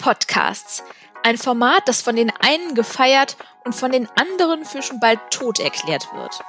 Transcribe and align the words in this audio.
Podcasts. 0.00 0.82
Ein 1.22 1.36
Format, 1.36 1.86
das 1.86 2.00
von 2.00 2.16
den 2.16 2.32
einen 2.40 2.74
gefeiert 2.74 3.36
und 3.64 3.74
von 3.74 3.92
den 3.92 4.08
anderen 4.16 4.64
für 4.64 4.82
schon 4.82 4.98
bald 4.98 5.20
tot 5.30 5.60
erklärt 5.60 6.08
wird. 6.14 6.40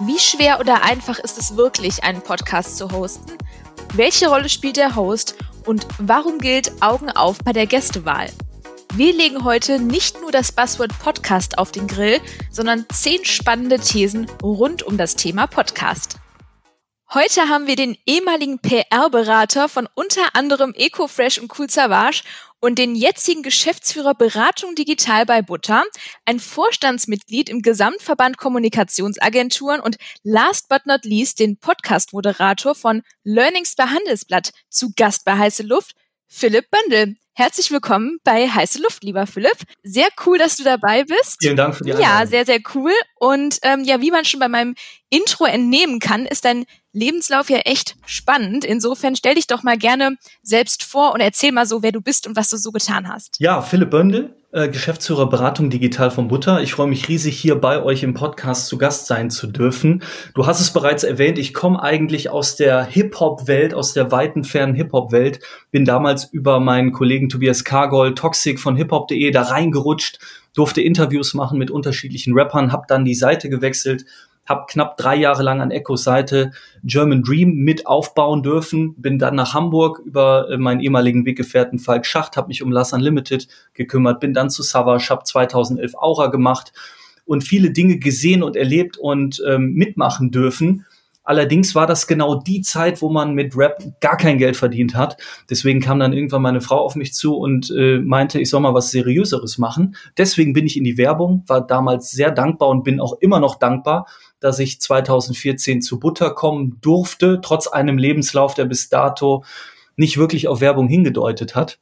Wie 0.00 0.18
schwer 0.18 0.60
oder 0.60 0.84
einfach 0.84 1.18
ist 1.18 1.38
es 1.38 1.56
wirklich, 1.56 2.04
einen 2.04 2.22
Podcast 2.22 2.76
zu 2.76 2.92
hosten? 2.92 3.36
Welche 3.94 4.28
Rolle 4.28 4.48
spielt 4.48 4.76
der 4.76 4.94
Host 4.94 5.34
und 5.66 5.86
warum 5.98 6.38
gilt 6.38 6.82
Augen 6.82 7.10
auf 7.10 7.38
bei 7.38 7.52
der 7.52 7.66
Gästewahl? 7.66 8.30
Wir 8.94 9.14
legen 9.14 9.44
heute 9.44 9.78
nicht 9.78 10.20
nur 10.20 10.32
das 10.32 10.52
Buzzword 10.52 10.98
Podcast 10.98 11.58
auf 11.58 11.72
den 11.72 11.86
Grill, 11.86 12.20
sondern 12.50 12.86
zehn 12.92 13.24
spannende 13.24 13.78
Thesen 13.78 14.30
rund 14.42 14.82
um 14.82 14.96
das 14.98 15.16
Thema 15.16 15.46
Podcast. 15.46 16.16
Heute 17.12 17.48
haben 17.48 17.66
wir 17.66 17.74
den 17.74 17.98
ehemaligen 18.06 18.60
PR-Berater 18.60 19.68
von 19.68 19.88
unter 19.94 20.22
anderem 20.34 20.72
EcoFresh 20.76 21.38
und 21.38 21.58
Cool 21.58 21.68
Savage 21.68 22.22
und 22.60 22.78
den 22.78 22.94
jetzigen 22.94 23.42
Geschäftsführer 23.42 24.14
Beratung 24.14 24.74
Digital 24.74 25.26
bei 25.26 25.42
Butter, 25.42 25.84
ein 26.24 26.38
Vorstandsmitglied 26.38 27.48
im 27.48 27.62
Gesamtverband 27.62 28.36
Kommunikationsagenturen 28.36 29.80
und 29.80 29.96
last 30.22 30.68
but 30.68 30.86
not 30.86 31.04
least 31.04 31.40
den 31.40 31.58
Podcast-Moderator 31.58 32.74
von 32.74 33.02
Learnings 33.24 33.74
bei 33.74 33.84
Handelsblatt 33.84 34.52
zu 34.68 34.92
Gast 34.96 35.24
bei 35.24 35.36
Heiße 35.36 35.62
Luft, 35.62 35.92
Philipp 36.28 36.66
Böndel. 36.70 37.16
Herzlich 37.34 37.70
willkommen 37.70 38.18
bei 38.22 38.48
Heiße 38.48 38.82
Luft, 38.82 39.02
lieber 39.02 39.26
Philipp. 39.26 39.56
Sehr 39.82 40.08
cool, 40.26 40.36
dass 40.36 40.56
du 40.56 40.64
dabei 40.64 41.04
bist. 41.04 41.36
Vielen 41.40 41.56
Dank 41.56 41.74
für 41.74 41.84
die 41.84 41.92
Einladung. 41.92 42.20
Ja, 42.20 42.26
sehr, 42.26 42.44
sehr 42.44 42.60
cool. 42.74 42.92
Und 43.16 43.58
ähm, 43.62 43.84
ja, 43.84 44.00
wie 44.00 44.10
man 44.10 44.24
schon 44.24 44.40
bei 44.40 44.48
meinem 44.48 44.74
Intro 45.10 45.44
entnehmen 45.44 45.98
kann, 45.98 46.24
ist 46.24 46.44
dein 46.44 46.64
Lebenslauf 46.92 47.50
ja 47.50 47.58
echt 47.58 47.96
spannend. 48.06 48.64
Insofern 48.64 49.14
stell 49.16 49.34
dich 49.34 49.46
doch 49.46 49.62
mal 49.62 49.76
gerne 49.76 50.16
selbst 50.42 50.82
vor 50.82 51.12
und 51.14 51.20
erzähl 51.20 51.52
mal 51.52 51.66
so, 51.66 51.82
wer 51.82 51.92
du 51.92 52.00
bist 52.00 52.26
und 52.26 52.36
was 52.36 52.48
du 52.48 52.56
so 52.56 52.70
getan 52.70 53.08
hast. 53.08 53.36
Ja, 53.38 53.60
Philipp 53.60 53.90
Böndel, 53.90 54.34
äh, 54.52 54.68
Geschäftsführer 54.68 55.28
Beratung 55.28 55.70
Digital 55.70 56.10
von 56.10 56.28
Butter. 56.28 56.60
Ich 56.62 56.72
freue 56.72 56.88
mich 56.88 57.08
riesig, 57.08 57.38
hier 57.38 57.54
bei 57.54 57.82
euch 57.82 58.02
im 58.02 58.14
Podcast 58.14 58.66
zu 58.66 58.78
Gast 58.78 59.06
sein 59.06 59.30
zu 59.30 59.46
dürfen. 59.46 60.02
Du 60.34 60.46
hast 60.46 60.60
es 60.60 60.72
bereits 60.72 61.04
erwähnt, 61.04 61.38
ich 61.38 61.54
komme 61.54 61.80
eigentlich 61.82 62.30
aus 62.30 62.56
der 62.56 62.84
Hip-Hop-Welt, 62.84 63.74
aus 63.74 63.92
der 63.92 64.10
weiten, 64.10 64.42
fernen 64.42 64.74
Hip-Hop-Welt. 64.74 65.40
Bin 65.70 65.84
damals 65.84 66.24
über 66.32 66.58
meinen 66.58 66.90
Kollegen 66.92 67.28
Tobias 67.28 67.62
Kargol, 67.62 68.14
Toxic 68.14 68.58
von 68.58 68.74
hiphop.de, 68.76 69.30
da 69.30 69.42
reingerutscht, 69.42 70.18
durfte 70.54 70.82
Interviews 70.82 71.34
machen 71.34 71.58
mit 71.58 71.70
unterschiedlichen 71.70 72.36
Rappern, 72.36 72.72
habe 72.72 72.86
dann 72.88 73.04
die 73.04 73.14
Seite 73.14 73.48
gewechselt 73.48 74.04
habe 74.46 74.66
knapp 74.68 74.96
drei 74.96 75.16
Jahre 75.16 75.42
lang 75.42 75.60
an 75.60 75.70
Echos 75.70 76.02
Seite 76.02 76.50
German 76.82 77.22
Dream 77.22 77.54
mit 77.54 77.86
aufbauen 77.86 78.42
dürfen, 78.42 78.94
bin 78.96 79.18
dann 79.18 79.36
nach 79.36 79.54
Hamburg 79.54 80.00
über 80.04 80.50
äh, 80.50 80.56
meinen 80.56 80.80
ehemaligen 80.80 81.24
Weggefährten 81.24 81.78
Falk 81.78 82.06
Schacht, 82.06 82.36
habe 82.36 82.48
mich 82.48 82.62
um 82.62 82.72
Last 82.72 82.92
Unlimited 82.92 83.48
gekümmert, 83.74 84.20
bin 84.20 84.34
dann 84.34 84.50
zu 84.50 84.62
Savage, 84.62 85.08
habe 85.10 85.24
2011 85.24 85.94
Aura 85.94 86.26
gemacht 86.26 86.72
und 87.24 87.44
viele 87.44 87.70
Dinge 87.70 87.98
gesehen 87.98 88.42
und 88.42 88.56
erlebt 88.56 88.96
und 88.98 89.42
ähm, 89.46 89.74
mitmachen 89.74 90.30
dürfen 90.30 90.84
Allerdings 91.22 91.74
war 91.74 91.86
das 91.86 92.06
genau 92.06 92.34
die 92.36 92.62
Zeit, 92.62 93.02
wo 93.02 93.10
man 93.10 93.34
mit 93.34 93.56
Rap 93.56 93.82
gar 94.00 94.16
kein 94.16 94.38
Geld 94.38 94.56
verdient 94.56 94.94
hat. 94.94 95.16
Deswegen 95.50 95.80
kam 95.80 95.98
dann 95.98 96.12
irgendwann 96.12 96.42
meine 96.42 96.60
Frau 96.62 96.78
auf 96.78 96.96
mich 96.96 97.12
zu 97.12 97.36
und 97.36 97.70
äh, 97.70 97.98
meinte, 97.98 98.40
ich 98.40 98.48
soll 98.48 98.60
mal 98.60 98.74
was 98.74 98.90
Seriöseres 98.90 99.58
machen. 99.58 99.96
Deswegen 100.16 100.54
bin 100.54 100.66
ich 100.66 100.76
in 100.76 100.84
die 100.84 100.96
Werbung, 100.96 101.44
war 101.46 101.66
damals 101.66 102.10
sehr 102.10 102.30
dankbar 102.30 102.70
und 102.70 102.84
bin 102.84 103.00
auch 103.00 103.18
immer 103.20 103.38
noch 103.38 103.58
dankbar, 103.58 104.06
dass 104.40 104.58
ich 104.58 104.80
2014 104.80 105.82
zu 105.82 106.00
Butter 106.00 106.30
kommen 106.30 106.78
durfte, 106.80 107.40
trotz 107.42 107.66
einem 107.66 107.98
Lebenslauf, 107.98 108.54
der 108.54 108.64
bis 108.64 108.88
dato 108.88 109.44
nicht 109.96 110.16
wirklich 110.16 110.48
auf 110.48 110.62
Werbung 110.62 110.88
hingedeutet 110.88 111.54
hat. 111.54 111.78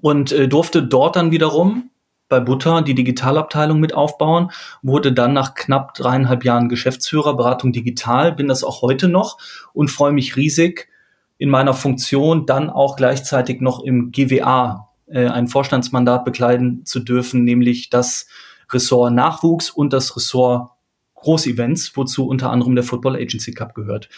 Und 0.00 0.32
äh, 0.32 0.48
durfte 0.48 0.82
dort 0.82 1.16
dann 1.16 1.30
wiederum 1.30 1.90
bei 2.30 2.40
Butter 2.40 2.80
die 2.80 2.94
Digitalabteilung 2.94 3.78
mit 3.78 3.92
aufbauen, 3.92 4.50
wurde 4.80 5.12
dann 5.12 5.34
nach 5.34 5.54
knapp 5.54 5.92
dreieinhalb 5.92 6.44
Jahren 6.44 6.70
Geschäftsführer 6.70 7.36
Beratung 7.36 7.72
Digital, 7.72 8.32
bin 8.32 8.48
das 8.48 8.64
auch 8.64 8.80
heute 8.80 9.08
noch 9.08 9.36
und 9.74 9.90
freue 9.90 10.12
mich 10.12 10.36
riesig 10.36 10.88
in 11.36 11.50
meiner 11.50 11.74
Funktion 11.74 12.46
dann 12.46 12.70
auch 12.70 12.96
gleichzeitig 12.96 13.60
noch 13.60 13.82
im 13.82 14.12
GWA 14.12 14.88
äh, 15.06 15.26
ein 15.26 15.48
Vorstandsmandat 15.48 16.24
bekleiden 16.24 16.86
zu 16.86 17.00
dürfen, 17.00 17.44
nämlich 17.44 17.90
das 17.90 18.26
Ressort 18.70 19.12
Nachwuchs 19.12 19.68
und 19.68 19.92
das 19.92 20.16
Ressort 20.16 20.70
Großevents, 21.14 21.96
wozu 21.96 22.26
unter 22.26 22.50
anderem 22.50 22.74
der 22.74 22.84
Football 22.84 23.16
Agency 23.16 23.52
Cup 23.52 23.74
gehört. 23.74 24.08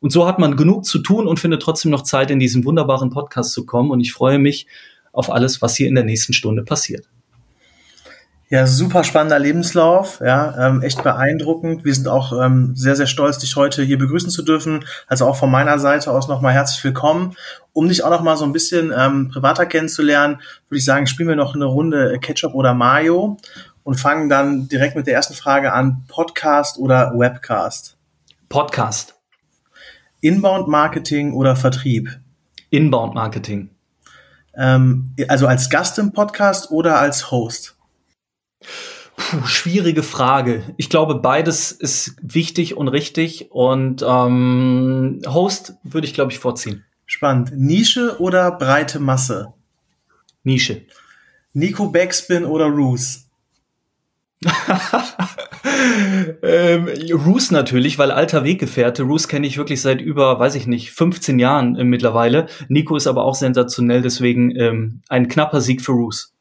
Und 0.00 0.10
so 0.10 0.26
hat 0.26 0.38
man 0.38 0.56
genug 0.56 0.84
zu 0.84 0.98
tun 0.98 1.26
und 1.26 1.38
findet 1.38 1.62
trotzdem 1.62 1.90
noch 1.90 2.02
Zeit, 2.02 2.30
in 2.30 2.38
diesen 2.38 2.64
wunderbaren 2.64 3.10
Podcast 3.10 3.52
zu 3.52 3.66
kommen. 3.66 3.90
Und 3.90 4.00
ich 4.00 4.12
freue 4.12 4.38
mich 4.38 4.66
auf 5.12 5.30
alles, 5.30 5.62
was 5.62 5.76
hier 5.76 5.88
in 5.88 5.94
der 5.94 6.04
nächsten 6.04 6.32
Stunde 6.32 6.62
passiert. 6.62 7.06
Ja, 8.52 8.66
super 8.66 9.04
spannender 9.04 9.38
Lebenslauf, 9.38 10.18
ja, 10.18 10.66
ähm, 10.66 10.82
echt 10.82 11.04
beeindruckend. 11.04 11.84
Wir 11.84 11.94
sind 11.94 12.08
auch 12.08 12.32
ähm, 12.32 12.74
sehr, 12.74 12.96
sehr 12.96 13.06
stolz, 13.06 13.38
dich 13.38 13.54
heute 13.54 13.84
hier 13.84 13.96
begrüßen 13.96 14.28
zu 14.28 14.42
dürfen. 14.42 14.84
Also 15.06 15.24
auch 15.28 15.36
von 15.36 15.52
meiner 15.52 15.78
Seite 15.78 16.10
aus 16.10 16.26
nochmal 16.26 16.52
herzlich 16.52 16.82
willkommen. 16.82 17.36
Um 17.72 17.86
dich 17.86 18.02
auch 18.02 18.10
nochmal 18.10 18.36
so 18.36 18.44
ein 18.44 18.52
bisschen 18.52 18.92
ähm, 18.96 19.28
privater 19.28 19.66
kennenzulernen, 19.66 20.40
würde 20.68 20.78
ich 20.78 20.84
sagen, 20.84 21.06
spielen 21.06 21.28
wir 21.28 21.36
noch 21.36 21.54
eine 21.54 21.66
Runde 21.66 22.18
Ketchup 22.18 22.52
oder 22.54 22.74
Mayo 22.74 23.36
und 23.84 24.00
fangen 24.00 24.28
dann 24.28 24.66
direkt 24.66 24.96
mit 24.96 25.06
der 25.06 25.14
ersten 25.14 25.34
Frage 25.34 25.72
an. 25.72 26.02
Podcast 26.08 26.76
oder 26.76 27.12
Webcast? 27.16 27.98
Podcast. 28.48 29.14
Inbound 30.22 30.66
Marketing 30.66 31.34
oder 31.34 31.54
Vertrieb? 31.54 32.18
Inbound 32.70 33.14
Marketing. 33.14 33.70
Ähm, 34.56 35.14
also 35.28 35.46
als 35.46 35.70
Gast 35.70 36.00
im 36.00 36.12
Podcast 36.12 36.72
oder 36.72 36.98
als 36.98 37.30
Host? 37.30 37.76
Puh, 39.16 39.46
schwierige 39.46 40.02
Frage. 40.02 40.62
Ich 40.76 40.88
glaube, 40.88 41.16
beides 41.16 41.72
ist 41.72 42.16
wichtig 42.22 42.76
und 42.76 42.88
richtig. 42.88 43.50
Und 43.50 44.04
ähm, 44.06 45.20
Host 45.26 45.74
würde 45.82 46.06
ich, 46.06 46.14
glaube 46.14 46.32
ich, 46.32 46.38
vorziehen. 46.38 46.84
Spannend. 47.06 47.52
Nische 47.54 48.20
oder 48.20 48.50
breite 48.52 49.00
Masse? 49.00 49.52
Nische. 50.42 50.82
Nico 51.52 51.88
Backspin 51.88 52.44
oder 52.44 52.66
Roos? 52.66 53.26
ähm, 56.42 56.88
Roos 57.12 57.50
natürlich, 57.50 57.98
weil 57.98 58.10
alter 58.10 58.44
Weggefährte. 58.44 59.02
Roos 59.02 59.28
kenne 59.28 59.46
ich 59.46 59.58
wirklich 59.58 59.82
seit 59.82 60.00
über, 60.00 60.38
weiß 60.38 60.54
ich 60.54 60.66
nicht, 60.66 60.92
15 60.92 61.38
Jahren 61.38 61.76
äh, 61.76 61.84
mittlerweile. 61.84 62.46
Nico 62.68 62.96
ist 62.96 63.06
aber 63.06 63.24
auch 63.24 63.34
sensationell, 63.34 64.00
deswegen 64.02 64.54
ähm, 64.56 65.02
ein 65.08 65.28
knapper 65.28 65.60
Sieg 65.60 65.82
für 65.82 65.92
Roos. 65.92 66.32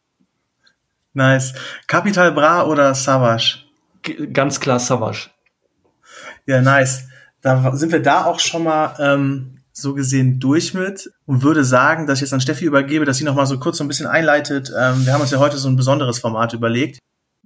Nice. 1.14 1.54
Capital 1.88 2.32
Bra 2.32 2.66
oder 2.66 2.94
Savage? 2.94 3.66
G 4.02 4.28
ganz 4.28 4.60
klar 4.60 4.80
Savage. 4.80 5.30
Ja, 6.46 6.62
nice. 6.62 7.08
Da 7.42 7.76
sind 7.76 7.92
wir 7.92 8.02
da 8.02 8.26
auch 8.26 8.40
schon 8.40 8.64
mal 8.64 8.96
ähm, 9.00 9.60
so 9.72 9.94
gesehen 9.94 10.40
durch 10.40 10.74
mit 10.74 11.12
und 11.26 11.42
würde 11.42 11.64
sagen, 11.64 12.06
dass 12.06 12.18
ich 12.20 12.24
jetzt 12.24 12.34
an 12.34 12.42
Steffi 12.42 12.66
übergebe, 12.66 13.06
dass 13.06 13.18
sie 13.18 13.24
noch 13.24 13.36
mal 13.36 13.46
so 13.46 13.60
kurz 13.60 13.78
so 13.78 13.84
ein 13.84 13.88
bisschen 13.88 14.08
einleitet. 14.08 14.70
Ähm, 14.70 15.06
wir 15.06 15.14
haben 15.14 15.22
uns 15.22 15.32
ja 15.32 15.40
heute 15.40 15.58
so 15.58 15.70
ein 15.70 15.76
besonderes 15.76 16.20
Format 16.20 16.54
überlegt. 16.54 17.00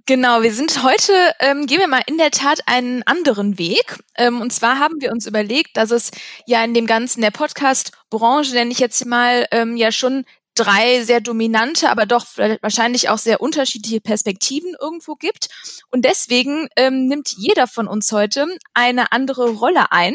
Genau, 0.06 0.42
wir 0.42 0.52
sind 0.52 0.82
heute, 0.82 1.12
ähm, 1.40 1.64
gehen 1.64 1.80
wir 1.80 1.88
mal 1.88 2.02
in 2.06 2.18
der 2.18 2.30
Tat 2.30 2.60
einen 2.66 3.02
anderen 3.04 3.56
Weg. 3.56 4.00
Ähm, 4.18 4.42
und 4.42 4.52
zwar 4.52 4.78
haben 4.78 5.00
wir 5.00 5.10
uns 5.10 5.26
überlegt, 5.26 5.78
dass 5.78 5.90
es 5.90 6.10
ja 6.46 6.62
in 6.62 6.74
dem 6.74 6.86
ganzen, 6.86 7.22
der 7.22 7.30
Podcast-Branche, 7.30 8.52
nenne 8.52 8.70
ich 8.70 8.80
jetzt 8.80 9.06
mal, 9.06 9.46
ähm, 9.50 9.78
ja 9.78 9.90
schon 9.90 10.26
drei 10.54 11.02
sehr 11.04 11.20
dominante, 11.20 11.90
aber 11.90 12.06
doch 12.06 12.26
wahrscheinlich 12.36 13.08
auch 13.08 13.18
sehr 13.18 13.40
unterschiedliche 13.40 14.00
Perspektiven 14.00 14.74
irgendwo 14.80 15.14
gibt. 15.14 15.48
Und 15.90 16.04
deswegen 16.04 16.68
ähm, 16.76 17.06
nimmt 17.06 17.32
jeder 17.36 17.66
von 17.66 17.88
uns 17.88 18.10
heute 18.12 18.46
eine 18.72 19.12
andere 19.12 19.50
Rolle 19.50 19.92
ein. 19.92 20.14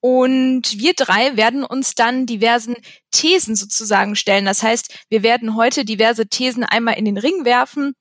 Und 0.00 0.78
wir 0.78 0.94
drei 0.94 1.36
werden 1.36 1.64
uns 1.64 1.94
dann 1.94 2.26
diversen 2.26 2.76
Thesen 3.10 3.56
sozusagen 3.56 4.14
stellen. 4.14 4.44
Das 4.44 4.62
heißt, 4.62 5.06
wir 5.08 5.22
werden 5.22 5.56
heute 5.56 5.84
diverse 5.84 6.28
Thesen 6.28 6.62
einmal 6.62 6.96
in 6.98 7.04
den 7.04 7.18
Ring 7.18 7.44
werfen 7.44 7.94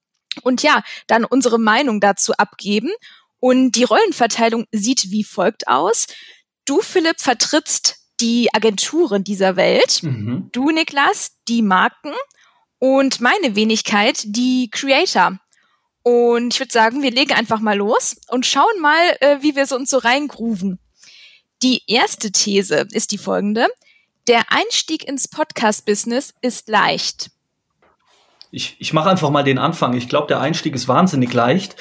und 0.44 0.62
ja, 0.62 0.84
dann 1.08 1.26
unsere 1.26 1.60
Meinung 1.60 2.00
dazu 2.00 2.34
abgeben. 2.34 2.92
Und 3.40 3.72
die 3.72 3.84
Rollenverteilung 3.84 4.66
sieht 4.72 5.12
wie 5.12 5.24
folgt 5.24 5.68
aus. 5.68 6.08
Du, 6.66 6.82
Philipp, 6.82 7.20
vertrittst 7.20 8.07
die 8.20 8.54
Agenturen 8.54 9.24
dieser 9.24 9.56
Welt. 9.56 10.02
Mhm. 10.04 10.50
Du, 10.52 10.70
Niklas, 10.70 11.38
die 11.48 11.62
Marken. 11.62 12.14
Und 12.80 13.22
meine 13.22 13.56
Wenigkeit, 13.56 14.22
die 14.26 14.70
Creator. 14.72 15.40
Und 16.04 16.54
ich 16.54 16.60
würde 16.60 16.72
sagen, 16.72 17.02
wir 17.02 17.12
legen 17.12 17.34
einfach 17.34 17.60
mal 17.60 17.76
los 17.76 18.16
und 18.30 18.46
schauen 18.46 18.82
mal, 18.82 19.18
äh, 19.20 19.38
wie 19.42 19.56
wir 19.56 19.66
so 19.66 19.76
uns 19.76 19.90
so 19.90 19.98
reingrooven. 19.98 20.80
Die 21.64 21.82
erste 21.88 22.32
These 22.32 22.88
ist 22.92 23.12
die 23.12 23.18
folgende. 23.18 23.68
Der 24.28 24.52
Einstieg 24.52 25.08
ins 25.08 25.28
Podcast-Business 25.28 26.34
ist 26.42 26.70
leicht. 26.70 27.32
Ich, 28.52 28.78
ich 28.80 28.94
mache 28.94 29.10
einfach 29.10 29.30
mal 29.30 29.44
den 29.44 29.58
Anfang. 29.58 29.94
Ich 29.94 30.08
glaube, 30.08 30.28
der 30.28 30.40
Einstieg 30.40 30.76
ist 30.76 30.88
wahnsinnig 30.88 31.34
leicht, 31.34 31.76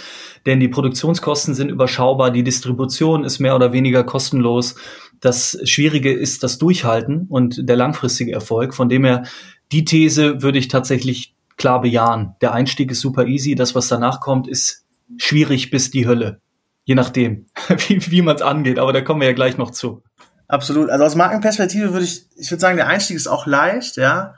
denn 0.46 0.60
die 0.60 0.68
Produktionskosten 0.68 1.54
sind 1.54 1.70
überschaubar, 1.70 2.30
die 2.30 2.42
Distribution 2.42 3.24
ist 3.24 3.38
mehr 3.38 3.54
oder 3.54 3.72
weniger 3.72 4.02
kostenlos. 4.02 4.76
Das 5.20 5.58
Schwierige 5.64 6.12
ist 6.12 6.42
das 6.42 6.58
Durchhalten 6.58 7.26
und 7.28 7.68
der 7.68 7.76
langfristige 7.76 8.32
Erfolg. 8.32 8.74
Von 8.74 8.88
dem 8.88 9.04
her, 9.04 9.24
die 9.72 9.84
These 9.84 10.42
würde 10.42 10.58
ich 10.58 10.68
tatsächlich 10.68 11.34
klar 11.56 11.80
bejahen. 11.80 12.34
Der 12.40 12.52
Einstieg 12.52 12.90
ist 12.90 13.00
super 13.00 13.26
easy. 13.26 13.54
Das, 13.54 13.74
was 13.74 13.88
danach 13.88 14.20
kommt, 14.20 14.48
ist 14.48 14.84
schwierig 15.16 15.70
bis 15.70 15.90
die 15.90 16.06
Hölle. 16.06 16.40
Je 16.84 16.94
nachdem, 16.94 17.46
wie, 17.88 18.10
wie 18.10 18.22
man 18.22 18.36
es 18.36 18.42
angeht. 18.42 18.78
Aber 18.78 18.92
da 18.92 19.00
kommen 19.00 19.20
wir 19.20 19.28
ja 19.28 19.34
gleich 19.34 19.56
noch 19.56 19.70
zu. 19.70 20.02
Absolut. 20.48 20.90
Also 20.90 21.04
aus 21.04 21.14
Markenperspektive 21.16 21.92
würde 21.92 22.04
ich, 22.04 22.26
ich 22.36 22.50
würde 22.50 22.60
sagen, 22.60 22.76
der 22.76 22.86
Einstieg 22.86 23.16
ist 23.16 23.26
auch 23.26 23.46
leicht, 23.46 23.96
ja. 23.96 24.34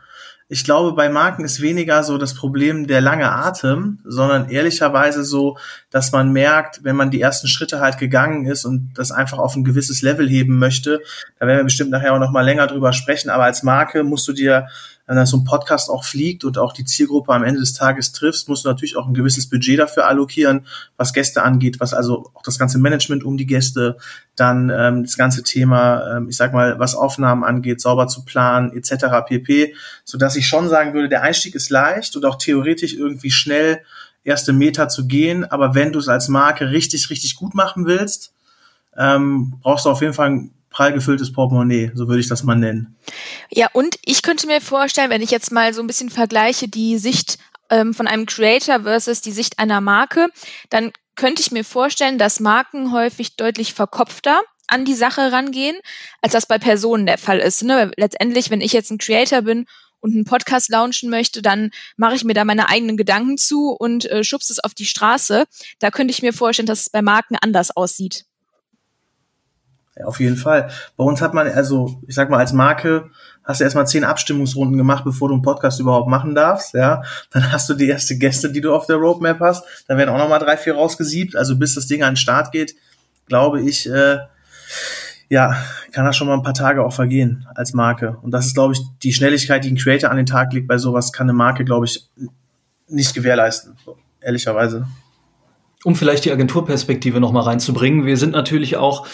Ich 0.50 0.64
glaube, 0.64 0.94
bei 0.94 1.10
Marken 1.10 1.44
ist 1.44 1.60
weniger 1.60 2.02
so 2.02 2.16
das 2.16 2.32
Problem 2.34 2.86
der 2.86 3.02
lange 3.02 3.30
Atem, 3.30 3.98
sondern 4.04 4.48
ehrlicherweise 4.48 5.22
so, 5.22 5.58
dass 5.90 6.10
man 6.10 6.32
merkt, 6.32 6.82
wenn 6.84 6.96
man 6.96 7.10
die 7.10 7.20
ersten 7.20 7.48
Schritte 7.48 7.80
halt 7.80 7.98
gegangen 7.98 8.46
ist 8.46 8.64
und 8.64 8.92
das 8.94 9.12
einfach 9.12 9.38
auf 9.38 9.56
ein 9.56 9.64
gewisses 9.64 10.00
Level 10.00 10.26
heben 10.26 10.58
möchte, 10.58 11.02
da 11.38 11.46
werden 11.46 11.58
wir 11.58 11.64
bestimmt 11.64 11.90
nachher 11.90 12.14
auch 12.14 12.18
noch 12.18 12.30
mal 12.30 12.46
länger 12.46 12.66
drüber 12.66 12.94
sprechen, 12.94 13.28
aber 13.28 13.44
als 13.44 13.62
Marke 13.62 14.04
musst 14.04 14.26
du 14.26 14.32
dir 14.32 14.68
wenn 15.08 15.16
dann 15.16 15.26
so 15.26 15.38
ein 15.38 15.44
Podcast 15.44 15.88
auch 15.88 16.04
fliegt 16.04 16.44
und 16.44 16.58
auch 16.58 16.74
die 16.74 16.84
Zielgruppe 16.84 17.32
am 17.32 17.42
Ende 17.42 17.60
des 17.60 17.72
Tages 17.72 18.12
triffst, 18.12 18.48
musst 18.48 18.64
du 18.64 18.68
natürlich 18.68 18.96
auch 18.96 19.06
ein 19.06 19.14
gewisses 19.14 19.48
Budget 19.48 19.78
dafür 19.78 20.06
allokieren, 20.06 20.66
was 20.98 21.14
Gäste 21.14 21.42
angeht, 21.42 21.80
was 21.80 21.94
also 21.94 22.30
auch 22.34 22.42
das 22.42 22.58
ganze 22.58 22.78
Management 22.78 23.24
um 23.24 23.38
die 23.38 23.46
Gäste, 23.46 23.96
dann 24.36 24.70
ähm, 24.70 25.02
das 25.04 25.16
ganze 25.16 25.42
Thema, 25.42 26.18
ähm, 26.18 26.28
ich 26.28 26.36
sag 26.36 26.52
mal, 26.52 26.78
was 26.78 26.94
Aufnahmen 26.94 27.42
angeht, 27.42 27.80
sauber 27.80 28.06
zu 28.06 28.26
planen, 28.26 28.70
etc. 28.76 29.06
pp, 29.26 29.74
so 30.04 30.18
dass 30.18 30.36
ich 30.36 30.46
schon 30.46 30.68
sagen 30.68 30.92
würde, 30.92 31.08
der 31.08 31.22
Einstieg 31.22 31.54
ist 31.54 31.70
leicht 31.70 32.14
und 32.14 32.26
auch 32.26 32.36
theoretisch 32.36 32.92
irgendwie 32.92 33.30
schnell 33.30 33.80
erste 34.24 34.52
Meter 34.52 34.90
zu 34.90 35.06
gehen, 35.06 35.44
aber 35.44 35.74
wenn 35.74 35.90
du 35.90 36.00
es 36.00 36.08
als 36.08 36.28
Marke 36.28 36.70
richtig, 36.70 37.08
richtig 37.08 37.36
gut 37.36 37.54
machen 37.54 37.86
willst, 37.86 38.34
ähm, 38.94 39.54
brauchst 39.62 39.86
du 39.86 39.90
auf 39.90 40.02
jeden 40.02 40.12
Fall 40.12 40.30
ein 40.30 40.50
prall 40.78 40.92
gefülltes 40.92 41.32
Portemonnaie, 41.32 41.90
so 41.94 42.06
würde 42.06 42.20
ich 42.20 42.28
das 42.28 42.44
mal 42.44 42.54
nennen. 42.54 42.96
Ja, 43.50 43.68
und 43.72 43.98
ich 44.04 44.22
könnte 44.22 44.46
mir 44.46 44.60
vorstellen, 44.60 45.10
wenn 45.10 45.22
ich 45.22 45.32
jetzt 45.32 45.50
mal 45.50 45.74
so 45.74 45.80
ein 45.80 45.88
bisschen 45.88 46.08
vergleiche, 46.08 46.68
die 46.68 46.98
Sicht 46.98 47.36
ähm, 47.68 47.94
von 47.94 48.06
einem 48.06 48.26
Creator 48.26 48.84
versus 48.84 49.20
die 49.20 49.32
Sicht 49.32 49.58
einer 49.58 49.80
Marke, 49.80 50.28
dann 50.70 50.92
könnte 51.16 51.42
ich 51.42 51.50
mir 51.50 51.64
vorstellen, 51.64 52.16
dass 52.16 52.38
Marken 52.38 52.92
häufig 52.92 53.34
deutlich 53.34 53.74
verkopfter 53.74 54.40
an 54.68 54.84
die 54.84 54.94
Sache 54.94 55.32
rangehen, 55.32 55.76
als 56.22 56.34
das 56.34 56.46
bei 56.46 56.58
Personen 56.58 57.06
der 57.06 57.18
Fall 57.18 57.40
ist. 57.40 57.64
Ne? 57.64 57.90
Letztendlich, 57.96 58.50
wenn 58.50 58.60
ich 58.60 58.72
jetzt 58.72 58.92
ein 58.92 58.98
Creator 58.98 59.42
bin 59.42 59.66
und 59.98 60.14
einen 60.14 60.26
Podcast 60.26 60.68
launchen 60.68 61.10
möchte, 61.10 61.42
dann 61.42 61.72
mache 61.96 62.14
ich 62.14 62.22
mir 62.22 62.34
da 62.34 62.44
meine 62.44 62.68
eigenen 62.68 62.96
Gedanken 62.96 63.36
zu 63.36 63.70
und 63.70 64.08
äh, 64.12 64.22
schubse 64.22 64.52
es 64.52 64.60
auf 64.60 64.74
die 64.74 64.86
Straße. 64.86 65.46
Da 65.80 65.90
könnte 65.90 66.12
ich 66.12 66.22
mir 66.22 66.32
vorstellen, 66.32 66.66
dass 66.66 66.82
es 66.82 66.90
bei 66.90 67.02
Marken 67.02 67.36
anders 67.40 67.76
aussieht. 67.76 68.27
Auf 70.04 70.20
jeden 70.20 70.36
Fall. 70.36 70.70
Bei 70.96 71.04
uns 71.04 71.20
hat 71.20 71.34
man, 71.34 71.48
also 71.48 72.00
ich 72.06 72.14
sag 72.14 72.30
mal, 72.30 72.38
als 72.38 72.52
Marke 72.52 73.10
hast 73.44 73.60
du 73.60 73.64
erstmal 73.64 73.86
zehn 73.88 74.04
Abstimmungsrunden 74.04 74.76
gemacht, 74.76 75.04
bevor 75.04 75.28
du 75.28 75.34
einen 75.34 75.42
Podcast 75.42 75.80
überhaupt 75.80 76.08
machen 76.08 76.34
darfst, 76.34 76.74
ja. 76.74 77.02
Dann 77.30 77.50
hast 77.52 77.68
du 77.68 77.74
die 77.74 77.88
erste 77.88 78.18
Gäste, 78.18 78.52
die 78.52 78.60
du 78.60 78.74
auf 78.74 78.86
der 78.86 78.96
Roadmap 78.96 79.40
hast. 79.40 79.64
Dann 79.86 79.98
werden 79.98 80.10
auch 80.10 80.18
nochmal 80.18 80.38
drei, 80.38 80.56
vier 80.56 80.74
rausgesiebt. 80.74 81.34
Also 81.36 81.56
bis 81.58 81.74
das 81.74 81.86
Ding 81.86 82.02
an 82.02 82.12
den 82.12 82.16
Start 82.16 82.52
geht, 82.52 82.74
glaube 83.26 83.62
ich, 83.62 83.88
äh, 83.88 84.18
ja, 85.30 85.56
kann 85.92 86.04
das 86.04 86.16
schon 86.16 86.26
mal 86.26 86.34
ein 86.34 86.42
paar 86.42 86.54
Tage 86.54 86.84
auch 86.84 86.92
vergehen 86.92 87.46
als 87.54 87.74
Marke. 87.74 88.16
Und 88.22 88.30
das 88.30 88.46
ist, 88.46 88.54
glaube 88.54 88.74
ich, 88.74 88.80
die 89.02 89.12
Schnelligkeit, 89.12 89.64
die 89.64 89.70
ein 89.70 89.76
Creator 89.76 90.10
an 90.10 90.16
den 90.16 90.26
Tag 90.26 90.52
legt 90.52 90.68
bei 90.68 90.78
sowas, 90.78 91.12
kann 91.12 91.26
eine 91.26 91.36
Marke, 91.36 91.64
glaube 91.64 91.86
ich, 91.86 92.08
nicht 92.88 93.14
gewährleisten. 93.14 93.76
So, 93.84 93.98
ehrlicherweise 94.20 94.86
um 95.84 95.94
vielleicht 95.94 96.24
die 96.24 96.32
Agenturperspektive 96.32 97.20
nochmal 97.20 97.44
reinzubringen. 97.44 98.04
Wir 98.04 98.16
sind 98.16 98.32
natürlich 98.32 98.76
auch 98.76 99.06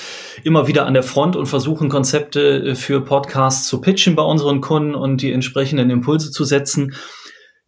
immer 0.45 0.67
wieder 0.67 0.87
an 0.87 0.95
der 0.95 1.03
Front 1.03 1.37
und 1.37 1.47
versuchen 1.47 1.89
Konzepte 1.89 2.71
äh, 2.71 2.75
für 2.75 3.03
Podcasts 3.03 3.69
zu 3.69 3.81
pitchen 3.81 4.15
bei 4.15 4.23
unseren 4.23 4.61
Kunden 4.61 4.95
und 4.95 5.21
die 5.21 5.33
entsprechenden 5.33 5.91
Impulse 5.91 6.31
zu 6.31 6.45
setzen. 6.45 6.95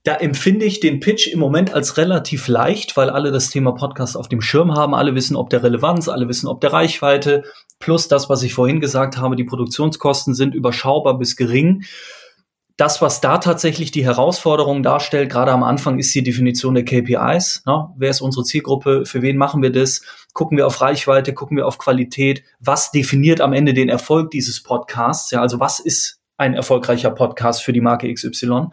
Da 0.03 0.15
empfinde 0.15 0.65
ich 0.65 0.79
den 0.79 1.01
Pitch 1.01 1.27
im 1.27 1.41
Moment 1.41 1.75
als 1.75 1.97
relativ 1.97 2.47
leicht, 2.47 2.97
weil 2.97 3.11
alle 3.11 3.33
das 3.33 3.51
Thema 3.51 3.73
Podcast 3.73 4.17
auf 4.17 4.29
dem 4.29 4.41
Schirm 4.41 4.73
haben. 4.73 4.95
Alle 4.95 5.17
wissen, 5.17 5.35
ob 5.35 5.51
der 5.51 5.65
Relevanz, 5.65 6.09
alle 6.09 6.29
wissen, 6.29 6.47
ob 6.47 6.61
der 6.61 6.73
Reichweite. 6.73 7.43
Plus 7.81 8.07
das, 8.07 8.29
was 8.29 8.45
ich 8.45 8.55
vorhin 8.55 8.81
gesagt 8.81 9.19
habe, 9.19 9.35
die 9.35 9.45
Produktionskosten 9.45 10.33
sind 10.35 10.55
überschaubar 10.55 11.19
bis 11.19 11.35
gering 11.35 11.83
das, 12.77 13.01
was 13.01 13.23
da 13.23 13.39
tatsächlich 13.39 13.91
die 13.91 14.05
Herausforderung 14.05 14.83
darstellt, 14.83 15.31
gerade 15.31 15.53
am 15.53 15.63
Anfang, 15.63 15.99
ist 15.99 16.15
die 16.15 16.23
Definition 16.23 16.75
der 16.75 16.85
KPIs. 16.85 17.63
Ne? 17.67 17.89
Wer 17.97 18.11
ist 18.11 18.21
unsere 18.21 18.45
Zielgruppe? 18.45 19.07
Für 19.07 19.23
wen 19.23 19.39
machen 19.39 19.63
wir 19.63 19.73
das? 19.73 20.03
Gucken 20.35 20.59
wir 20.59 20.67
auf 20.67 20.83
Reichweite? 20.83 21.33
Gucken 21.33 21.57
wir 21.57 21.67
auf 21.67 21.79
Qualität? 21.79 22.45
Was 22.61 22.91
definiert 22.91 23.41
am 23.41 23.55
Ende 23.55 23.73
den 23.73 23.89
Erfolg 23.89 24.31
dieses 24.31 24.63
Podcasts? 24.63 25.31
Ja, 25.31 25.41
also 25.41 25.59
was 25.59 25.81
ist 25.81 26.21
ein 26.37 26.53
erfolgreicher 26.53 27.11
Podcast 27.11 27.63
für 27.63 27.73
die 27.73 27.81
Marke 27.81 28.13
XY? 28.13 28.67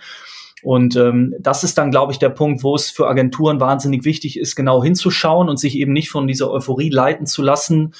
Und 0.63 0.97
ähm, 0.97 1.35
das 1.39 1.63
ist 1.63 1.77
dann, 1.77 1.91
glaube 1.91 2.11
ich, 2.11 2.19
der 2.19 2.29
Punkt, 2.29 2.63
wo 2.63 2.75
es 2.75 2.89
für 2.89 3.07
Agenturen 3.07 3.61
wahnsinnig 3.61 4.03
wichtig 4.03 4.37
ist, 4.37 4.55
genau 4.55 4.83
hinzuschauen 4.83 5.47
und 5.47 5.57
sich 5.57 5.77
eben 5.77 5.93
nicht 5.93 6.09
von 6.09 6.27
dieser 6.27 6.51
Euphorie 6.51 6.89
leiten 6.89 7.25
zu 7.25 7.41
lassen, 7.41 7.93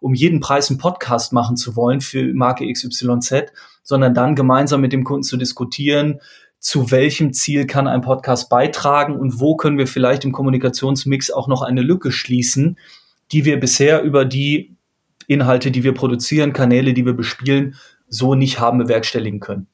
um 0.00 0.14
jeden 0.14 0.38
Preis 0.38 0.70
einen 0.70 0.78
Podcast 0.78 1.32
machen 1.32 1.56
zu 1.56 1.74
wollen 1.74 2.00
für 2.00 2.32
Marke 2.34 2.70
XYZ, 2.72 3.52
sondern 3.88 4.12
dann 4.12 4.34
gemeinsam 4.34 4.82
mit 4.82 4.92
dem 4.92 5.02
Kunden 5.02 5.22
zu 5.22 5.38
diskutieren, 5.38 6.20
zu 6.58 6.90
welchem 6.90 7.32
Ziel 7.32 7.66
kann 7.66 7.88
ein 7.88 8.02
Podcast 8.02 8.50
beitragen 8.50 9.16
und 9.16 9.40
wo 9.40 9.56
können 9.56 9.78
wir 9.78 9.86
vielleicht 9.86 10.26
im 10.26 10.32
Kommunikationsmix 10.32 11.30
auch 11.30 11.48
noch 11.48 11.62
eine 11.62 11.80
Lücke 11.80 12.12
schließen, 12.12 12.78
die 13.32 13.46
wir 13.46 13.58
bisher 13.58 14.02
über 14.02 14.26
die 14.26 14.76
Inhalte, 15.26 15.70
die 15.70 15.84
wir 15.84 15.94
produzieren, 15.94 16.52
Kanäle, 16.52 16.92
die 16.92 17.06
wir 17.06 17.14
bespielen, 17.14 17.76
so 18.10 18.34
nicht 18.34 18.60
haben 18.60 18.76
bewerkstelligen 18.76 19.40
können. 19.40 19.68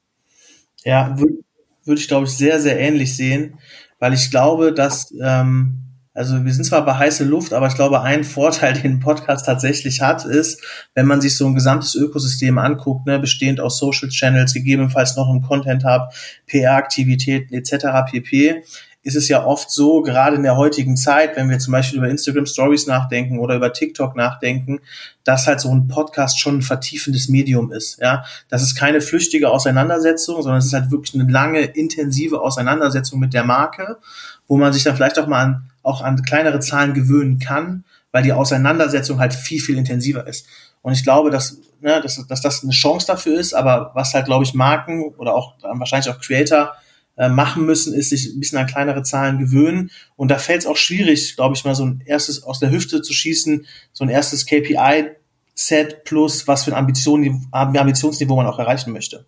Ja, 0.85 1.19
würde 1.19 1.39
würd 1.85 1.99
ich, 1.99 2.07
glaube 2.07 2.27
ich, 2.27 2.35
sehr, 2.35 2.61
sehr 2.61 2.79
ähnlich 2.79 3.17
sehen, 3.17 3.59
weil 3.99 4.13
ich 4.13 4.31
glaube, 4.31 4.73
dass 4.73 5.13
ähm, 5.21 5.84
also 6.15 6.45
wir 6.45 6.53
sind 6.55 6.65
zwar 6.65 6.85
bei 6.85 6.95
heiße 6.95 7.25
Luft, 7.25 7.53
aber 7.53 7.67
ich 7.67 7.75
glaube, 7.75 8.01
ein 8.01 8.23
Vorteil, 8.23 8.73
den 8.83 8.93
ein 8.93 9.01
Podcast 9.01 9.47
tatsächlich 9.47 10.01
hat, 10.01 10.25
ist, 10.25 10.63
wenn 10.95 11.07
man 11.07 11.21
sich 11.21 11.37
so 11.37 11.47
ein 11.47 11.55
gesamtes 11.55 11.97
Ökosystem 11.97 12.57
anguckt, 12.59 13.07
ne, 13.07 13.19
bestehend 13.19 13.61
aus 13.61 13.79
Social 13.79 14.09
Channels, 14.09 14.55
gegebenenfalls 14.55 15.17
noch 15.17 15.29
im 15.29 15.43
Content 15.43 15.85
Hub, 15.85 16.13
PR-Aktivitäten 16.47 17.53
etc. 17.55 18.11
pp, 18.11 18.63
ist 19.03 19.17
es 19.17 19.29
ja 19.29 19.45
oft 19.45 19.71
so, 19.71 20.01
gerade 20.01 20.37
in 20.37 20.45
der 20.45 20.57
heutigen 20.57 20.97
Zeit, 20.97 21.37
wenn 21.37 21.51
wir 21.51 21.59
zum 21.59 21.73
Beispiel 21.73 21.99
über 21.99 22.09
Instagram 22.09 22.47
Stories 22.47 22.87
nachdenken 22.87 23.39
oder 23.39 23.57
über 23.57 23.71
TikTok 23.73 24.17
nachdenken, 24.17 24.81
dass 25.25 25.47
halt 25.47 25.61
so 25.61 25.71
ein 25.71 25.89
Podcast 25.89 26.41
schon 26.41 26.59
ein 26.59 26.63
vertiefendes 26.63 27.29
Medium 27.29 27.71
ist. 27.71 28.01
Ja, 28.01 28.25
das 28.49 28.63
ist 28.63 28.77
keine 28.77 29.03
flüchtige 29.03 29.51
Auseinandersetzung, 29.51 30.41
sondern 30.41 30.61
es 30.61 30.67
ist 30.67 30.73
halt 30.73 30.91
wirklich 30.91 31.21
eine 31.21 31.31
lange, 31.31 31.61
intensive 31.61 32.41
Auseinandersetzung 32.41 33.21
mit 33.21 33.35
der 33.35 33.45
Marke, 33.45 33.99
wo 34.49 34.57
man 34.57 34.73
sich 34.73 34.85
dann 34.85 34.97
vielleicht 34.97 35.19
auch 35.19 35.27
mal 35.27 35.43
an 35.43 35.71
auch 35.85 36.03
an 36.03 36.23
kleinere 36.23 36.59
Zahlen 36.59 36.95
gewöhnen 36.95 37.39
kann, 37.39 37.85
weil 38.11 38.23
die 38.23 38.33
Auseinandersetzung 38.33 39.21
halt 39.21 39.35
viel, 39.35 39.61
viel 39.61 39.79
intensiver 39.79 40.27
ist. 40.27 40.47
Und 40.83 40.93
ich 40.93 41.05
glaube, 41.05 41.31
dass, 41.31 41.59
ne, 41.81 42.01
dass, 42.01 42.27
dass 42.27 42.43
das 42.43 42.63
eine 42.63 42.73
Chance 42.73 43.07
dafür 43.07 43.39
ist, 43.39 43.55
aber 43.55 43.93
was 43.95 44.13
halt, 44.13 44.27
glaube 44.27 44.45
ich, 44.45 44.55
Marken 44.55 45.05
oder 45.17 45.35
auch 45.35 45.55
wahrscheinlich 45.63 46.11
auch 46.11 46.21
Creator 46.21 46.75
äh, 47.17 47.29
machen 47.29 47.65
müssen, 47.65 47.95
ist 47.95 48.11
sich 48.11 48.35
ein 48.35 48.41
bisschen 48.41 48.59
an 48.59 48.67
kleinere 48.67 49.03
Zahlen 49.03 49.39
gewöhnen. 49.39 49.91
Und 50.17 50.31
da 50.31 50.39
fällt 50.39 50.63
es 50.63 50.67
auch 50.67 50.77
schwierig, 50.77 51.37
glaube 51.37 51.55
ich, 51.55 51.65
mal 51.65 51.75
so 51.75 51.85
ein 51.85 52.03
erstes 52.05 52.43
aus 52.43 52.59
der 52.59 52.71
Hüfte 52.71 53.03
zu 53.03 53.13
schießen, 53.13 53.67
so 53.93 54.05
ein 54.05 54.11
erstes 54.11 54.47
KPI-Set 54.47 56.05
plus 56.05 56.49
was 56.49 56.65
für 56.65 56.73
ein 56.73 56.77
Ambition, 56.77 57.49
Ambitionsniveau 57.53 58.37
man 58.37 58.47
auch 58.47 58.59
erreichen 58.59 58.93
möchte. 58.93 59.27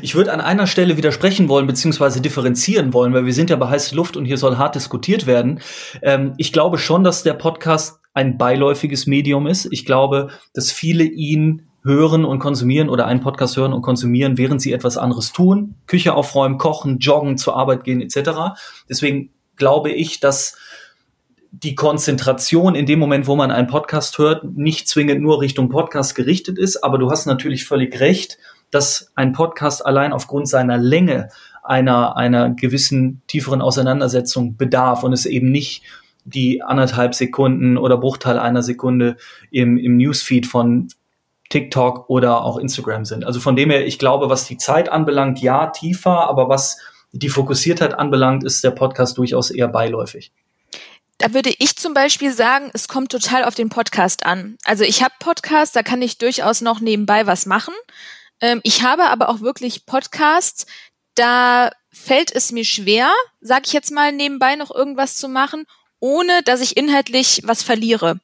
Ich 0.00 0.14
würde 0.14 0.32
an 0.32 0.40
einer 0.40 0.66
Stelle 0.66 0.96
widersprechen 0.96 1.48
wollen, 1.48 1.66
beziehungsweise 1.66 2.20
differenzieren 2.20 2.92
wollen, 2.92 3.12
weil 3.12 3.26
wir 3.26 3.34
sind 3.34 3.50
ja 3.50 3.56
bei 3.56 3.68
heiße 3.68 3.94
Luft 3.94 4.16
und 4.16 4.24
hier 4.24 4.38
soll 4.38 4.56
hart 4.56 4.74
diskutiert 4.74 5.26
werden. 5.26 5.60
Ähm, 6.00 6.34
ich 6.38 6.52
glaube 6.52 6.78
schon, 6.78 7.04
dass 7.04 7.22
der 7.22 7.34
Podcast 7.34 8.00
ein 8.14 8.38
beiläufiges 8.38 9.06
Medium 9.06 9.46
ist. 9.46 9.68
Ich 9.70 9.84
glaube, 9.84 10.28
dass 10.54 10.70
viele 10.70 11.04
ihn 11.04 11.68
hören 11.84 12.24
und 12.24 12.38
konsumieren 12.38 12.88
oder 12.88 13.06
einen 13.06 13.20
Podcast 13.20 13.56
hören 13.56 13.72
und 13.72 13.82
konsumieren, 13.82 14.38
während 14.38 14.62
sie 14.62 14.72
etwas 14.72 14.96
anderes 14.96 15.32
tun. 15.32 15.74
Küche 15.86 16.14
aufräumen, 16.14 16.58
kochen, 16.58 16.98
joggen, 16.98 17.36
zur 17.36 17.56
Arbeit 17.56 17.84
gehen 17.84 18.00
etc. 18.00 18.54
Deswegen 18.88 19.30
glaube 19.56 19.90
ich, 19.90 20.20
dass 20.20 20.56
die 21.50 21.74
Konzentration 21.74 22.74
in 22.74 22.86
dem 22.86 22.98
Moment, 22.98 23.26
wo 23.26 23.36
man 23.36 23.50
einen 23.50 23.66
Podcast 23.66 24.16
hört, 24.18 24.44
nicht 24.44 24.88
zwingend 24.88 25.20
nur 25.20 25.40
Richtung 25.40 25.68
Podcast 25.68 26.14
gerichtet 26.14 26.58
ist. 26.58 26.82
Aber 26.82 26.98
du 26.98 27.10
hast 27.10 27.26
natürlich 27.26 27.66
völlig 27.66 27.98
recht 28.00 28.38
dass 28.72 29.12
ein 29.14 29.32
Podcast 29.32 29.86
allein 29.86 30.12
aufgrund 30.12 30.48
seiner 30.48 30.78
Länge 30.78 31.28
einer, 31.62 32.16
einer 32.16 32.50
gewissen 32.50 33.22
tieferen 33.28 33.62
Auseinandersetzung 33.62 34.56
bedarf 34.56 35.04
und 35.04 35.12
es 35.12 35.26
eben 35.26 35.52
nicht 35.52 35.84
die 36.24 36.62
anderthalb 36.62 37.14
Sekunden 37.14 37.76
oder 37.76 37.98
Bruchteil 37.98 38.38
einer 38.38 38.62
Sekunde 38.62 39.16
im, 39.50 39.76
im 39.76 39.96
Newsfeed 39.96 40.46
von 40.46 40.88
TikTok 41.50 42.08
oder 42.08 42.42
auch 42.42 42.56
Instagram 42.56 43.04
sind. 43.04 43.24
Also 43.24 43.38
von 43.38 43.56
dem 43.56 43.70
her, 43.70 43.86
ich 43.86 43.98
glaube, 43.98 44.30
was 44.30 44.46
die 44.46 44.56
Zeit 44.56 44.88
anbelangt, 44.88 45.40
ja, 45.40 45.68
tiefer, 45.68 46.28
aber 46.28 46.48
was 46.48 46.78
die 47.12 47.28
Fokussiertheit 47.28 47.94
anbelangt, 47.94 48.42
ist 48.42 48.64
der 48.64 48.70
Podcast 48.70 49.18
durchaus 49.18 49.50
eher 49.50 49.68
beiläufig. 49.68 50.32
Da 51.18 51.34
würde 51.34 51.52
ich 51.58 51.76
zum 51.76 51.94
Beispiel 51.94 52.32
sagen, 52.32 52.70
es 52.72 52.88
kommt 52.88 53.12
total 53.12 53.44
auf 53.44 53.54
den 53.54 53.68
Podcast 53.68 54.24
an. 54.24 54.56
Also 54.64 54.82
ich 54.82 55.02
habe 55.02 55.14
Podcasts, 55.20 55.74
da 55.74 55.82
kann 55.82 56.02
ich 56.02 56.18
durchaus 56.18 56.62
noch 56.62 56.80
nebenbei 56.80 57.26
was 57.26 57.46
machen. 57.46 57.74
Ähm, 58.42 58.60
ich 58.64 58.82
habe 58.82 59.04
aber 59.04 59.30
auch 59.30 59.40
wirklich 59.40 59.86
Podcasts, 59.86 60.66
da 61.14 61.70
fällt 61.90 62.34
es 62.34 62.52
mir 62.52 62.64
schwer, 62.64 63.10
sage 63.40 63.62
ich 63.66 63.72
jetzt 63.72 63.90
mal, 63.90 64.12
nebenbei 64.12 64.56
noch 64.56 64.74
irgendwas 64.74 65.16
zu 65.16 65.28
machen, 65.28 65.64
ohne 66.00 66.42
dass 66.44 66.60
ich 66.60 66.76
inhaltlich 66.76 67.42
was 67.44 67.62
verliere. 67.62 68.18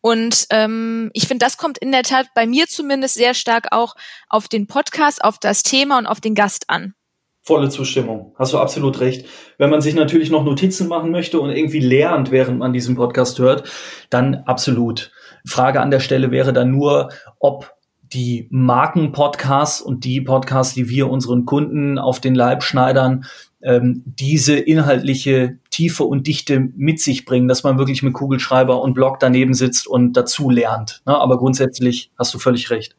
Und 0.00 0.46
ähm, 0.50 1.10
ich 1.12 1.26
finde, 1.26 1.44
das 1.44 1.56
kommt 1.56 1.78
in 1.78 1.90
der 1.90 2.04
Tat 2.04 2.28
bei 2.34 2.46
mir 2.46 2.68
zumindest 2.68 3.14
sehr 3.14 3.34
stark 3.34 3.72
auch 3.72 3.96
auf 4.28 4.46
den 4.46 4.68
Podcast, 4.68 5.24
auf 5.24 5.38
das 5.38 5.64
Thema 5.64 5.98
und 5.98 6.06
auf 6.06 6.20
den 6.20 6.36
Gast 6.36 6.70
an. 6.70 6.94
Volle 7.42 7.68
Zustimmung. 7.70 8.34
Hast 8.38 8.52
du 8.52 8.58
absolut 8.58 9.00
recht. 9.00 9.26
Wenn 9.56 9.70
man 9.70 9.80
sich 9.80 9.94
natürlich 9.94 10.30
noch 10.30 10.44
Notizen 10.44 10.86
machen 10.86 11.10
möchte 11.10 11.40
und 11.40 11.50
irgendwie 11.50 11.80
lernt, 11.80 12.30
während 12.30 12.58
man 12.58 12.72
diesen 12.72 12.94
Podcast 12.94 13.38
hört, 13.38 13.68
dann 14.10 14.44
absolut. 14.44 15.10
Frage 15.46 15.80
an 15.80 15.90
der 15.90 16.00
Stelle 16.00 16.30
wäre 16.30 16.52
dann 16.52 16.70
nur, 16.70 17.08
ob 17.40 17.77
die 18.12 18.48
Markenpodcasts 18.50 19.80
und 19.80 20.04
die 20.04 20.20
Podcasts, 20.20 20.74
die 20.74 20.88
wir 20.88 21.10
unseren 21.10 21.44
Kunden 21.44 21.98
auf 21.98 22.20
den 22.20 22.34
Leib 22.34 22.62
schneidern, 22.62 23.24
ähm, 23.60 24.02
diese 24.06 24.56
inhaltliche 24.56 25.58
Tiefe 25.70 26.04
und 26.04 26.26
Dichte 26.26 26.60
mit 26.60 27.00
sich 27.00 27.24
bringen, 27.24 27.48
dass 27.48 27.64
man 27.64 27.78
wirklich 27.78 28.02
mit 28.02 28.14
Kugelschreiber 28.14 28.80
und 28.80 28.94
Blog 28.94 29.18
daneben 29.18 29.54
sitzt 29.54 29.86
und 29.86 30.12
dazu 30.16 30.48
lernt. 30.48 31.02
Ne? 31.06 31.16
Aber 31.16 31.38
grundsätzlich 31.38 32.10
hast 32.18 32.32
du 32.34 32.38
völlig 32.38 32.70
recht. 32.70 32.96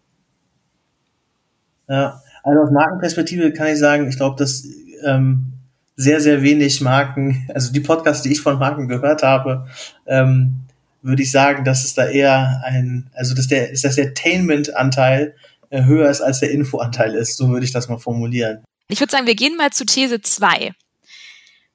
Ja, 1.87 2.21
also 2.43 2.61
aus 2.61 2.71
Markenperspektive 2.71 3.51
kann 3.53 3.67
ich 3.67 3.79
sagen, 3.79 4.07
ich 4.07 4.17
glaube, 4.17 4.35
dass 4.37 4.67
ähm, 5.05 5.53
sehr, 5.95 6.21
sehr 6.21 6.41
wenig 6.41 6.81
Marken, 6.81 7.47
also 7.53 7.73
die 7.73 7.79
Podcasts, 7.79 8.23
die 8.23 8.31
ich 8.31 8.41
von 8.41 8.59
Marken 8.59 8.87
gehört 8.87 9.23
habe, 9.23 9.65
ähm, 10.05 10.61
würde 11.01 11.23
ich 11.23 11.31
sagen, 11.31 11.63
dass 11.63 11.85
es 11.85 11.93
da 11.93 12.07
eher 12.07 12.61
ein, 12.63 13.09
also 13.13 13.35
dass 13.35 13.47
der, 13.47 13.71
dass 13.71 13.95
der 13.95 14.09
Attainment-Anteil 14.09 15.35
äh, 15.69 15.83
höher 15.83 16.09
ist 16.09 16.21
als 16.21 16.39
der 16.39 16.51
Info-Anteil 16.51 17.15
ist. 17.15 17.37
So 17.37 17.49
würde 17.49 17.65
ich 17.65 17.71
das 17.71 17.89
mal 17.89 17.99
formulieren. 17.99 18.63
Ich 18.87 18.99
würde 18.99 19.11
sagen, 19.11 19.27
wir 19.27 19.35
gehen 19.35 19.55
mal 19.55 19.71
zu 19.71 19.85
These 19.85 20.21
2. 20.21 20.71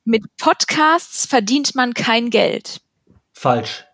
Mit 0.05 0.25
Podcasts 0.37 1.27
verdient 1.27 1.75
man 1.75 1.95
kein 1.95 2.31
Geld. 2.31 2.81
Falsch. 3.33 3.85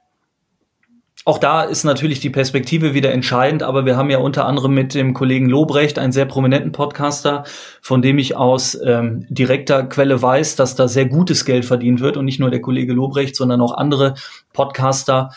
Auch 1.27 1.37
da 1.39 1.63
ist 1.63 1.85
natürlich 1.85 2.21
die 2.21 2.31
Perspektive 2.31 2.95
wieder 2.95 3.13
entscheidend, 3.13 3.63
aber 3.63 3.85
wir 3.85 3.97
haben 3.97 4.09
ja 4.09 4.19
unter 4.19 4.47
anderem 4.47 4.73
mit 4.73 4.95
dem 4.95 5.13
Kollegen 5.13 5.51
Lobrecht 5.51 5.99
einen 5.99 6.13
sehr 6.13 6.25
prominenten 6.25 6.73
Podcaster, 6.73 7.45
von 7.83 8.01
dem 8.01 8.19
ich 8.19 8.37
aus 8.37 8.79
ähm, 8.83 9.27
direkter 9.29 9.85
Quelle 9.85 10.23
weiß, 10.23 10.57
dass 10.57 10.77
da 10.77 10.89
sehr 10.89 11.05
gutes 11.05 11.45
Geld 11.45 11.67
verdient 11.67 12.01
wird 12.01 12.17
und 12.17 12.25
nicht 12.25 12.41
nur 12.41 12.51
der 12.51 12.63
Kollege 12.63 12.95
Lobrecht, 12.95 13.37
sondern 13.37 13.61
auch 13.61 13.77
andere 13.77 14.15
Podcaster 14.55 15.31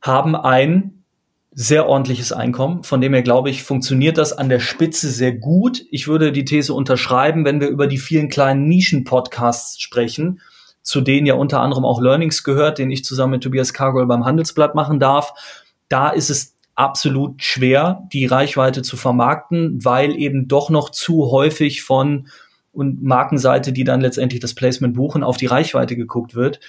haben 0.00 0.36
ein 0.36 1.02
sehr 1.50 1.88
ordentliches 1.88 2.30
Einkommen. 2.30 2.84
Von 2.84 3.00
dem 3.00 3.14
her 3.14 3.22
glaube 3.22 3.50
ich, 3.50 3.64
funktioniert 3.64 4.16
das 4.16 4.32
an 4.32 4.48
der 4.48 4.60
Spitze 4.60 5.10
sehr 5.10 5.32
gut. 5.32 5.84
Ich 5.90 6.06
würde 6.06 6.30
die 6.30 6.44
These 6.44 6.72
unterschreiben, 6.72 7.44
wenn 7.44 7.60
wir 7.60 7.68
über 7.68 7.88
die 7.88 7.98
vielen 7.98 8.28
kleinen 8.28 8.68
Nischen-Podcasts 8.68 9.80
sprechen, 9.80 10.40
zu 10.88 11.02
denen 11.02 11.26
ja 11.26 11.34
unter 11.34 11.60
anderem 11.60 11.84
auch 11.84 12.00
Learnings 12.00 12.44
gehört, 12.44 12.78
den 12.78 12.90
ich 12.90 13.04
zusammen 13.04 13.32
mit 13.32 13.42
Tobias 13.42 13.74
Cargoll 13.74 14.06
beim 14.06 14.24
Handelsblatt 14.24 14.74
machen 14.74 14.98
darf. 14.98 15.34
Da 15.90 16.08
ist 16.08 16.30
es 16.30 16.56
absolut 16.74 17.42
schwer, 17.42 18.08
die 18.10 18.24
Reichweite 18.24 18.80
zu 18.80 18.96
vermarkten, 18.96 19.84
weil 19.84 20.16
eben 20.16 20.48
doch 20.48 20.70
noch 20.70 20.88
zu 20.88 21.30
häufig 21.30 21.82
von 21.82 22.28
und 22.72 23.02
Markenseite, 23.02 23.72
die 23.72 23.84
dann 23.84 24.00
letztendlich 24.00 24.40
das 24.40 24.54
Placement 24.54 24.94
buchen, 24.94 25.24
auf 25.24 25.36
die 25.36 25.46
Reichweite 25.46 25.94
geguckt 25.94 26.34
wird. 26.34 26.60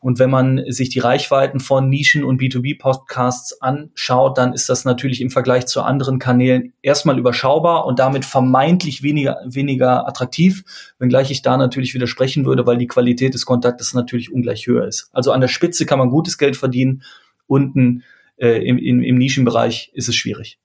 Und 0.00 0.18
wenn 0.18 0.30
man 0.30 0.62
sich 0.68 0.90
die 0.90 1.00
Reichweiten 1.00 1.60
von 1.60 1.88
Nischen- 1.88 2.24
und 2.24 2.40
B2B-Podcasts 2.40 3.60
anschaut, 3.60 4.38
dann 4.38 4.52
ist 4.52 4.68
das 4.68 4.84
natürlich 4.84 5.20
im 5.20 5.30
Vergleich 5.30 5.66
zu 5.66 5.82
anderen 5.82 6.18
Kanälen 6.18 6.72
erstmal 6.82 7.18
überschaubar 7.18 7.84
und 7.84 7.98
damit 7.98 8.24
vermeintlich 8.24 9.02
weniger, 9.02 9.38
weniger 9.44 10.06
attraktiv, 10.06 10.64
wenngleich 10.98 11.30
ich 11.30 11.42
da 11.42 11.56
natürlich 11.56 11.94
widersprechen 11.94 12.44
würde, 12.44 12.66
weil 12.66 12.78
die 12.78 12.86
Qualität 12.86 13.34
des 13.34 13.44
Kontaktes 13.44 13.94
natürlich 13.94 14.32
ungleich 14.32 14.66
höher 14.66 14.86
ist. 14.86 15.10
Also 15.12 15.32
an 15.32 15.40
der 15.40 15.48
Spitze 15.48 15.84
kann 15.84 15.98
man 15.98 16.10
gutes 16.10 16.38
Geld 16.38 16.56
verdienen, 16.56 17.02
unten 17.46 18.04
äh, 18.36 18.64
im, 18.64 18.78
im, 18.78 19.02
im 19.02 19.18
Nischenbereich 19.18 19.90
ist 19.94 20.08
es 20.08 20.14
schwierig. 20.14 20.58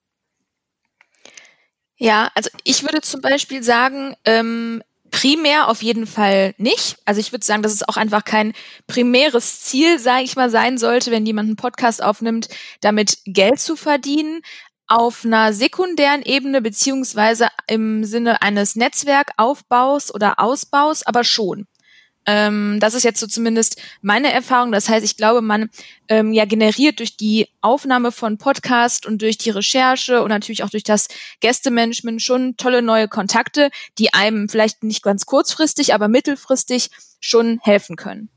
Ja, 1.97 2.29
also 2.35 2.49
ich 2.63 2.83
würde 2.83 3.01
zum 3.01 3.21
Beispiel 3.21 3.63
sagen, 3.63 4.15
ähm, 4.25 4.83
primär 5.13 5.69
auf 5.69 5.83
jeden 5.83 6.07
Fall 6.07 6.55
nicht. 6.57 6.97
Also 7.05 7.21
ich 7.21 7.31
würde 7.31 7.45
sagen, 7.45 7.61
dass 7.61 7.71
es 7.71 7.87
auch 7.87 7.97
einfach 7.97 8.25
kein 8.25 8.51
primäres 8.87 9.61
Ziel, 9.61 9.99
sage 9.99 10.23
ich 10.23 10.35
mal, 10.35 10.49
sein 10.49 10.77
sollte, 10.77 11.11
wenn 11.11 11.25
jemand 11.25 11.47
einen 11.47 11.55
Podcast 11.55 12.03
aufnimmt, 12.03 12.49
damit 12.81 13.19
Geld 13.25 13.59
zu 13.59 13.75
verdienen. 13.75 14.41
Auf 14.87 15.23
einer 15.23 15.53
sekundären 15.53 16.23
Ebene 16.23 16.61
beziehungsweise 16.61 17.47
im 17.67 18.03
Sinne 18.03 18.41
eines 18.41 18.75
Netzwerkaufbaus 18.75 20.13
oder 20.13 20.39
Ausbaus, 20.39 21.03
aber 21.03 21.23
schon. 21.23 21.67
Ähm, 22.25 22.79
das 22.79 22.93
ist 22.93 23.03
jetzt 23.03 23.19
so 23.19 23.27
zumindest 23.27 23.81
meine 24.01 24.31
Erfahrung. 24.31 24.71
Das 24.71 24.89
heißt, 24.89 25.05
ich 25.05 25.17
glaube, 25.17 25.41
man 25.41 25.69
ähm, 26.07 26.33
ja 26.33 26.45
generiert 26.45 26.99
durch 26.99 27.17
die 27.17 27.47
Aufnahme 27.61 28.11
von 28.11 28.37
Podcast 28.37 29.05
und 29.05 29.21
durch 29.21 29.37
die 29.37 29.49
Recherche 29.49 30.21
und 30.21 30.29
natürlich 30.29 30.63
auch 30.63 30.69
durch 30.69 30.83
das 30.83 31.07
Gästemanagement 31.41 32.21
schon 32.21 32.55
tolle 32.57 32.81
neue 32.81 33.07
Kontakte, 33.07 33.69
die 33.97 34.13
einem 34.13 34.49
vielleicht 34.49 34.83
nicht 34.83 35.03
ganz 35.03 35.25
kurzfristig, 35.25 35.93
aber 35.93 36.07
mittelfristig 36.07 36.89
schon 37.19 37.59
helfen 37.61 37.95
können. 37.95 38.32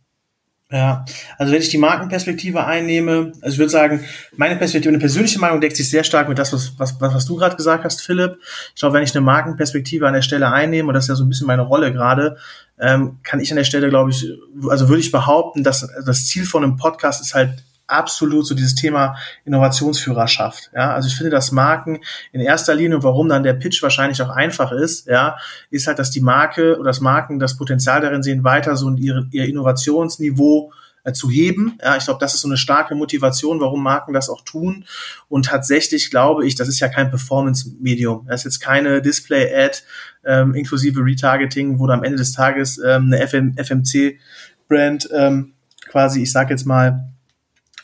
Ja, 0.69 1.05
also 1.39 1.53
wenn 1.53 1.63
ich 1.63 1.69
die 1.69 1.79
Markenperspektive 1.79 2.67
einnehme, 2.67 3.33
also 3.41 3.55
ich 3.55 3.59
würde 3.59 3.71
sagen, 3.71 4.01
meine 4.37 4.57
Perspektive, 4.57 4.91
eine 4.91 4.99
persönliche 4.99 5.39
Meinung 5.39 5.61
deckt 5.61 5.77
sich 5.77 5.89
sehr 5.89 6.03
stark 6.03 6.29
mit 6.29 6.39
das, 6.39 6.53
was, 6.53 6.75
was, 6.79 7.01
was 7.01 7.25
du 7.25 7.37
gerade 7.37 7.55
gesagt 7.55 7.85
hast, 7.85 8.03
Philipp. 8.03 8.39
Ich 8.75 8.81
glaube, 8.81 8.95
wenn 8.95 9.05
ich 9.05 9.15
eine 9.15 9.25
Markenperspektive 9.25 10.09
an 10.09 10.15
der 10.15 10.23
Stelle 10.23 10.51
einnehme, 10.51 10.89
und 10.89 10.95
das 10.95 11.05
ist 11.05 11.11
ja 11.11 11.15
so 11.15 11.23
ein 11.23 11.29
bisschen 11.29 11.47
meine 11.47 11.63
Rolle 11.63 11.93
gerade, 11.93 12.37
ähm, 12.81 13.19
kann 13.23 13.39
ich 13.39 13.53
an 13.53 13.59
der 13.59 13.65
Stelle, 13.65 13.91
glaube 13.91 14.11
ich, 14.11 14.27
also 14.69 14.89
würde 14.89 15.01
ich 15.01 15.13
behaupten, 15.13 15.63
dass 15.63 15.89
das 16.05 16.27
Ziel 16.27 16.45
von 16.45 16.65
einem 16.65 16.77
Podcast 16.77 17.23
ist 17.23 17.35
halt 17.35 17.63
absolut 17.87 18.47
so 18.47 18.55
dieses 18.55 18.75
Thema 18.75 19.17
Innovationsführerschaft. 19.45 20.71
Ja, 20.75 20.95
also 20.95 21.09
ich 21.09 21.17
finde, 21.17 21.31
dass 21.31 21.53
Marken 21.53 22.01
in 22.33 22.41
erster 22.41 22.75
Linie, 22.75 23.03
warum 23.03 23.29
dann 23.29 23.43
der 23.43 23.55
Pitch 23.55 23.83
wahrscheinlich 23.83 24.21
auch 24.23 24.31
einfach 24.31 24.73
ist, 24.73 25.07
ja, 25.07 25.37
ist 25.71 25.87
halt, 25.87 25.99
dass 25.99 26.11
die 26.11 26.21
Marke 26.21 26.77
oder 26.79 26.91
das 26.91 27.01
Marken 27.01 27.39
das 27.39 27.57
Potenzial 27.57 28.01
darin 28.01 28.23
sehen, 28.23 28.45
weiter 28.45 28.77
so 28.77 28.91
ihr, 28.95 29.27
ihr 29.31 29.47
Innovationsniveau 29.47 30.73
äh, 31.07 31.13
zu 31.13 31.31
heben. 31.31 31.79
Ja, 31.83 31.97
ich 31.97 32.05
glaube, 32.05 32.19
das 32.21 32.35
ist 32.35 32.41
so 32.41 32.49
eine 32.49 32.57
starke 32.57 32.97
Motivation, 32.97 33.61
warum 33.61 33.83
Marken 33.83 34.13
das 34.13 34.29
auch 34.29 34.43
tun. 34.43 34.85
Und 35.29 35.47
tatsächlich 35.47 36.11
glaube 36.11 36.47
ich, 36.47 36.57
das 36.57 36.69
ist 36.69 36.81
ja 36.81 36.89
kein 36.89 37.11
Performance-Medium. 37.11 38.27
Das 38.27 38.41
ist 38.41 38.45
jetzt 38.45 38.61
keine 38.61 39.01
Display-Ad 39.01 39.79
ähm, 40.25 40.55
inklusive 40.55 41.01
Retargeting, 41.01 41.79
wo 41.79 41.87
du 41.87 41.93
am 41.93 42.03
Ende 42.03 42.19
des 42.19 42.33
Tages 42.33 42.79
ähm, 42.79 43.13
eine 43.13 43.27
FM, 43.27 43.55
FMC-Brand 43.57 45.09
ähm, 45.15 45.55
quasi, 45.89 46.23
ich 46.23 46.33
sag 46.33 46.51
jetzt 46.51 46.67
mal, 46.67 47.13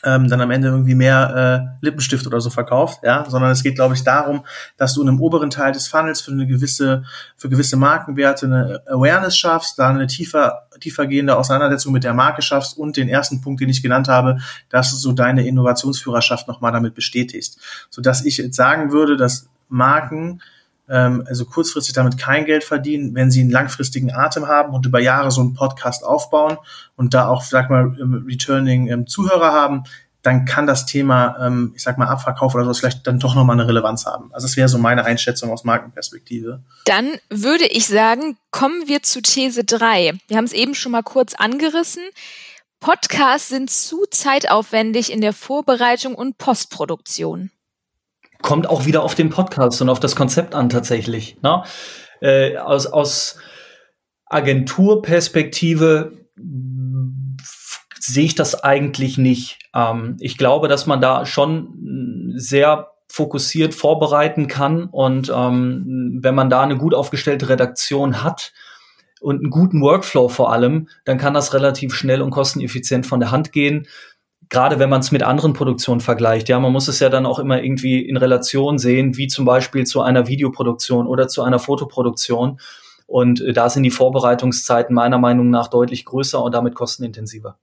ähm, 0.03 0.27
dann 0.27 0.41
am 0.41 0.51
Ende 0.51 0.67
irgendwie 0.67 0.95
mehr 0.95 1.75
äh, 1.81 1.85
Lippenstift 1.85 2.27
oder 2.27 2.41
so 2.41 2.49
verkauft, 2.49 2.99
ja, 3.03 3.25
sondern 3.29 3.51
es 3.51 3.63
geht, 3.63 3.75
glaube 3.75 3.93
ich, 3.93 4.03
darum, 4.03 4.45
dass 4.77 4.93
du 4.93 5.01
in 5.01 5.09
einem 5.09 5.21
oberen 5.21 5.49
Teil 5.49 5.71
des 5.71 5.87
Funnels 5.87 6.21
für 6.21 6.31
eine 6.31 6.47
gewisse, 6.47 7.03
für 7.37 7.49
gewisse 7.49 7.77
Markenwerte 7.77 8.45
eine 8.45 8.81
Awareness 8.87 9.37
schaffst, 9.37 9.79
da 9.79 9.89
eine 9.89 10.07
tiefer, 10.07 10.67
tiefergehende 10.79 11.37
Auseinandersetzung 11.37 11.93
mit 11.93 12.03
der 12.03 12.13
Marke 12.13 12.41
schaffst 12.41 12.77
und 12.77 12.97
den 12.97 13.09
ersten 13.09 13.41
Punkt, 13.41 13.61
den 13.61 13.69
ich 13.69 13.81
genannt 13.81 14.07
habe, 14.07 14.37
dass 14.69 14.91
du 14.91 14.97
so 14.97 15.11
deine 15.11 15.47
Innovationsführerschaft 15.47 16.47
nochmal 16.47 16.71
damit 16.71 16.95
bestätigst. 16.95 17.59
Sodass 17.89 18.25
ich 18.25 18.37
jetzt 18.37 18.55
sagen 18.55 18.91
würde, 18.91 19.17
dass 19.17 19.47
Marken 19.69 20.41
ähm, 20.89 21.23
also 21.27 21.45
kurzfristig 21.45 21.93
damit 21.93 22.17
kein 22.17 22.45
Geld 22.45 22.63
verdienen, 22.63 23.15
wenn 23.15 23.31
sie 23.31 23.41
einen 23.41 23.51
langfristigen 23.51 24.11
Atem 24.11 24.47
haben 24.47 24.73
und 24.73 24.85
über 24.85 24.99
Jahre 24.99 25.31
so 25.31 25.41
einen 25.41 25.53
Podcast 25.53 26.03
aufbauen 26.03 26.57
und 26.95 27.13
da 27.13 27.27
auch, 27.27 27.43
sag 27.43 27.69
mal, 27.69 27.95
Returning 28.27 28.87
ähm, 28.87 29.07
Zuhörer 29.07 29.53
haben, 29.53 29.83
dann 30.23 30.45
kann 30.45 30.65
das 30.65 30.85
Thema, 30.85 31.35
ähm, 31.45 31.73
ich 31.75 31.83
sag 31.83 31.97
mal, 31.97 32.07
Abverkauf 32.07 32.55
oder 32.55 32.63
so 32.65 32.73
vielleicht 32.73 33.05
dann 33.05 33.19
doch 33.19 33.35
nochmal 33.35 33.59
eine 33.59 33.67
Relevanz 33.67 34.05
haben. 34.05 34.33
Also 34.33 34.47
das 34.47 34.55
wäre 34.55 34.69
so 34.69 34.77
meine 34.77 35.03
Einschätzung 35.03 35.51
aus 35.51 35.65
Markenperspektive. 35.65 36.61
Dann 36.85 37.11
würde 37.29 37.65
ich 37.65 37.87
sagen, 37.87 38.37
kommen 38.49 38.87
wir 38.87 39.03
zu 39.03 39.21
These 39.21 39.65
3. 39.65 40.13
Wir 40.27 40.37
haben 40.37 40.45
es 40.45 40.53
eben 40.53 40.75
schon 40.75 40.93
mal 40.93 41.03
kurz 41.03 41.33
angerissen. 41.35 42.03
Podcasts 42.79 43.49
sind 43.49 43.69
zu 43.69 44.05
zeitaufwendig 44.09 45.11
in 45.11 45.21
der 45.21 45.33
Vorbereitung 45.33 46.15
und 46.15 46.37
Postproduktion 46.37 47.51
kommt 48.43 48.69
auch 48.69 48.85
wieder 48.85 49.01
auf 49.01 49.15
den 49.15 49.31
Podcast 49.31 49.81
und 49.81 49.89
auf 49.89 49.99
das 49.99 50.15
Konzept 50.15 50.53
an 50.53 50.69
tatsächlich. 50.69 51.41
Ne? 51.41 51.63
Äh, 52.21 52.57
aus, 52.57 52.85
aus 52.85 53.39
Agenturperspektive 54.27 56.11
sehe 57.99 58.25
ich 58.25 58.35
das 58.35 58.63
eigentlich 58.63 59.17
nicht. 59.17 59.59
Ähm, 59.73 60.17
ich 60.19 60.37
glaube, 60.37 60.67
dass 60.67 60.85
man 60.85 61.01
da 61.01 61.25
schon 61.25 62.33
sehr 62.35 62.89
fokussiert 63.07 63.73
vorbereiten 63.73 64.47
kann 64.47 64.85
und 64.85 65.31
ähm, 65.33 66.19
wenn 66.21 66.35
man 66.35 66.49
da 66.49 66.61
eine 66.61 66.77
gut 66.77 66.93
aufgestellte 66.95 67.47
Redaktion 67.47 68.23
hat 68.23 68.53
und 69.21 69.37
einen 69.37 69.51
guten 69.51 69.81
Workflow 69.81 70.27
vor 70.29 70.51
allem, 70.51 70.89
dann 71.05 71.17
kann 71.17 71.33
das 71.33 71.53
relativ 71.53 71.93
schnell 71.93 72.21
und 72.21 72.31
kosteneffizient 72.31 73.05
von 73.05 73.19
der 73.19 73.31
Hand 73.31 73.51
gehen. 73.51 73.87
Gerade 74.49 74.79
wenn 74.79 74.89
man 74.89 75.01
es 75.01 75.11
mit 75.11 75.23
anderen 75.23 75.53
Produktionen 75.53 76.01
vergleicht. 76.01 76.49
Ja, 76.49 76.59
man 76.59 76.71
muss 76.71 76.87
es 76.87 76.99
ja 76.99 77.09
dann 77.09 77.25
auch 77.25 77.39
immer 77.39 77.61
irgendwie 77.61 78.01
in 78.01 78.17
Relation 78.17 78.77
sehen, 78.77 79.17
wie 79.17 79.27
zum 79.27 79.45
Beispiel 79.45 79.85
zu 79.85 80.01
einer 80.01 80.27
Videoproduktion 80.27 81.07
oder 81.07 81.27
zu 81.27 81.43
einer 81.43 81.59
Fotoproduktion. 81.59 82.59
Und 83.05 83.41
äh, 83.41 83.53
da 83.53 83.69
sind 83.69 83.83
die 83.83 83.91
Vorbereitungszeiten 83.91 84.95
meiner 84.95 85.17
Meinung 85.17 85.49
nach 85.49 85.67
deutlich 85.67 86.05
größer 86.05 86.41
und 86.41 86.53
damit 86.53 86.75
kostenintensiver. 86.75 87.57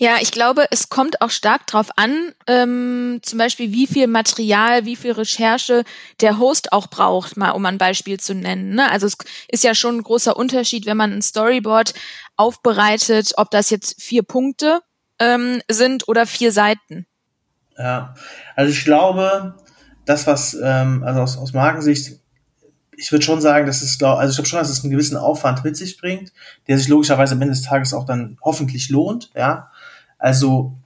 Ja, 0.00 0.18
ich 0.20 0.30
glaube, 0.30 0.66
es 0.70 0.90
kommt 0.90 1.20
auch 1.22 1.30
stark 1.30 1.66
drauf 1.66 1.88
an, 1.96 2.32
ähm, 2.46 3.18
zum 3.22 3.36
Beispiel, 3.36 3.72
wie 3.72 3.88
viel 3.88 4.06
Material, 4.06 4.84
wie 4.84 4.94
viel 4.94 5.10
Recherche 5.10 5.82
der 6.20 6.38
Host 6.38 6.72
auch 6.72 6.86
braucht, 6.86 7.36
mal 7.36 7.50
um 7.50 7.66
ein 7.66 7.78
Beispiel 7.78 8.20
zu 8.20 8.32
nennen. 8.32 8.76
Ne? 8.76 8.88
Also 8.88 9.08
es 9.08 9.16
ist 9.48 9.64
ja 9.64 9.74
schon 9.74 9.96
ein 9.96 10.02
großer 10.04 10.36
Unterschied, 10.36 10.86
wenn 10.86 10.96
man 10.96 11.12
ein 11.12 11.20
Storyboard 11.20 11.94
aufbereitet, 12.36 13.32
ob 13.38 13.50
das 13.50 13.70
jetzt 13.70 14.00
vier 14.00 14.22
Punkte 14.22 14.82
ähm, 15.18 15.60
sind 15.70 16.08
oder 16.08 16.26
vier 16.26 16.52
Seiten. 16.52 17.06
Ja, 17.76 18.14
also 18.56 18.72
ich 18.72 18.84
glaube, 18.84 19.54
das, 20.04 20.26
was, 20.26 20.56
ähm, 20.62 21.02
also 21.04 21.20
aus, 21.20 21.38
aus 21.38 21.52
Markensicht, 21.52 22.18
ich 22.96 23.12
würde 23.12 23.24
schon 23.24 23.40
sagen, 23.40 23.66
dass 23.66 23.82
es, 23.82 24.02
also 24.02 24.30
ich 24.30 24.36
glaube 24.36 24.48
schon, 24.48 24.58
dass 24.58 24.70
es 24.70 24.82
einen 24.82 24.90
gewissen 24.90 25.16
Aufwand 25.16 25.62
mit 25.62 25.76
sich 25.76 26.00
bringt, 26.00 26.32
der 26.66 26.78
sich 26.78 26.88
logischerweise 26.88 27.34
am 27.34 27.42
Ende 27.42 27.54
des 27.54 27.62
Tages 27.62 27.94
auch 27.94 28.04
dann 28.04 28.36
hoffentlich 28.42 28.88
lohnt, 28.90 29.30
ja. 29.36 29.70
Also 30.18 30.76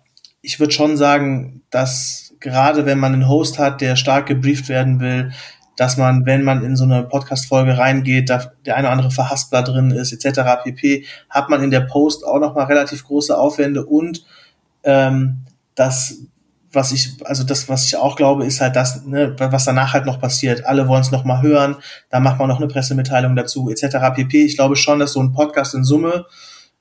ich 0.43 0.61
würde 0.61 0.73
schon 0.75 0.99
sagen, 0.99 1.63
dass 1.71 2.35
gerade 2.41 2.85
wenn 2.85 2.99
man 2.99 3.15
einen 3.15 3.29
Host 3.29 3.59
hat, 3.59 3.81
der 3.81 3.97
stark 3.97 4.27
gebrieft 4.27 4.69
werden 4.69 5.01
will, 5.01 5.33
dass 5.77 5.97
man, 5.97 6.27
wenn 6.27 6.43
man 6.43 6.65
in 6.65 6.77
so 6.77 6.85
eine 6.85 7.03
Podcast-Folge 7.03 7.79
reingeht, 7.79 8.29
da 8.29 8.53
der 8.67 8.77
eine 8.77 8.89
oder 8.89 8.93
andere 8.93 9.11
Verhaspler 9.11 9.63
drin 9.63 9.91
ist, 9.91 10.13
etc. 10.13 10.63
pp., 10.65 11.05
hat 11.31 11.49
man 11.49 11.63
in 11.63 11.71
der 11.71 11.81
Post 11.81 12.25
auch 12.25 12.39
nochmal 12.39 12.67
relativ 12.67 13.05
große 13.05 13.37
Aufwände 13.37 13.85
und 13.85 14.25
ähm, 14.85 15.39
das, 15.75 16.19
was 16.73 16.93
ich, 16.93 17.17
also 17.25 17.45
das, 17.45 17.69
was 17.69 17.87
ich 17.87 17.97
auch 17.97 18.17
glaube, 18.17 18.45
ist 18.45 18.61
halt 18.61 18.77
das, 18.77 19.05
ne, 19.05 19.35
was 19.39 19.65
danach 19.65 19.93
halt 19.93 20.07
noch 20.07 20.21
passiert. 20.21 20.65
Alle 20.67 20.89
wollen 20.89 21.03
es 21.03 21.11
nochmal 21.11 21.43
hören, 21.43 21.77
da 22.11 22.21
macht 22.21 22.39
man 22.39 22.49
noch 22.49 22.59
eine 22.59 22.69
Pressemitteilung 22.69 23.37
dazu, 23.37 23.71
etc. 23.71 23.97
pp. 24.15 24.45
Ich 24.45 24.57
glaube 24.57 24.77
schon, 24.77 24.99
dass 24.99 25.13
so 25.13 25.23
ein 25.23 25.33
Podcast 25.33 25.75
in 25.75 25.85
Summe 25.85 26.27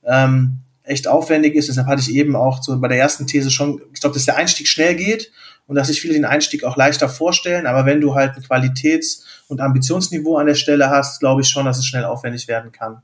ähm, 0.03 0.59
echt 0.83 1.07
aufwendig 1.07 1.55
ist. 1.55 1.69
Deshalb 1.69 1.87
hatte 1.87 2.01
ich 2.01 2.13
eben 2.13 2.35
auch 2.35 2.61
so 2.61 2.79
bei 2.79 2.87
der 2.87 2.99
ersten 2.99 3.27
These 3.27 3.51
schon, 3.51 3.81
ich 3.93 4.01
glaube, 4.01 4.13
dass 4.13 4.25
der 4.25 4.37
Einstieg 4.37 4.67
schnell 4.67 4.95
geht 4.95 5.31
und 5.71 5.77
dass 5.77 5.87
sich 5.87 6.01
viele 6.01 6.15
den 6.15 6.25
Einstieg 6.25 6.65
auch 6.65 6.75
leichter 6.75 7.07
vorstellen. 7.07 7.65
Aber 7.65 7.85
wenn 7.85 8.01
du 8.01 8.13
halt 8.13 8.35
ein 8.35 8.43
Qualitäts- 8.43 9.23
und 9.47 9.61
Ambitionsniveau 9.61 10.35
an 10.35 10.47
der 10.47 10.55
Stelle 10.55 10.89
hast, 10.89 11.21
glaube 11.21 11.43
ich 11.43 11.47
schon, 11.47 11.63
dass 11.63 11.77
es 11.77 11.85
schnell 11.85 12.03
aufwendig 12.03 12.49
werden 12.49 12.73
kann. 12.73 13.01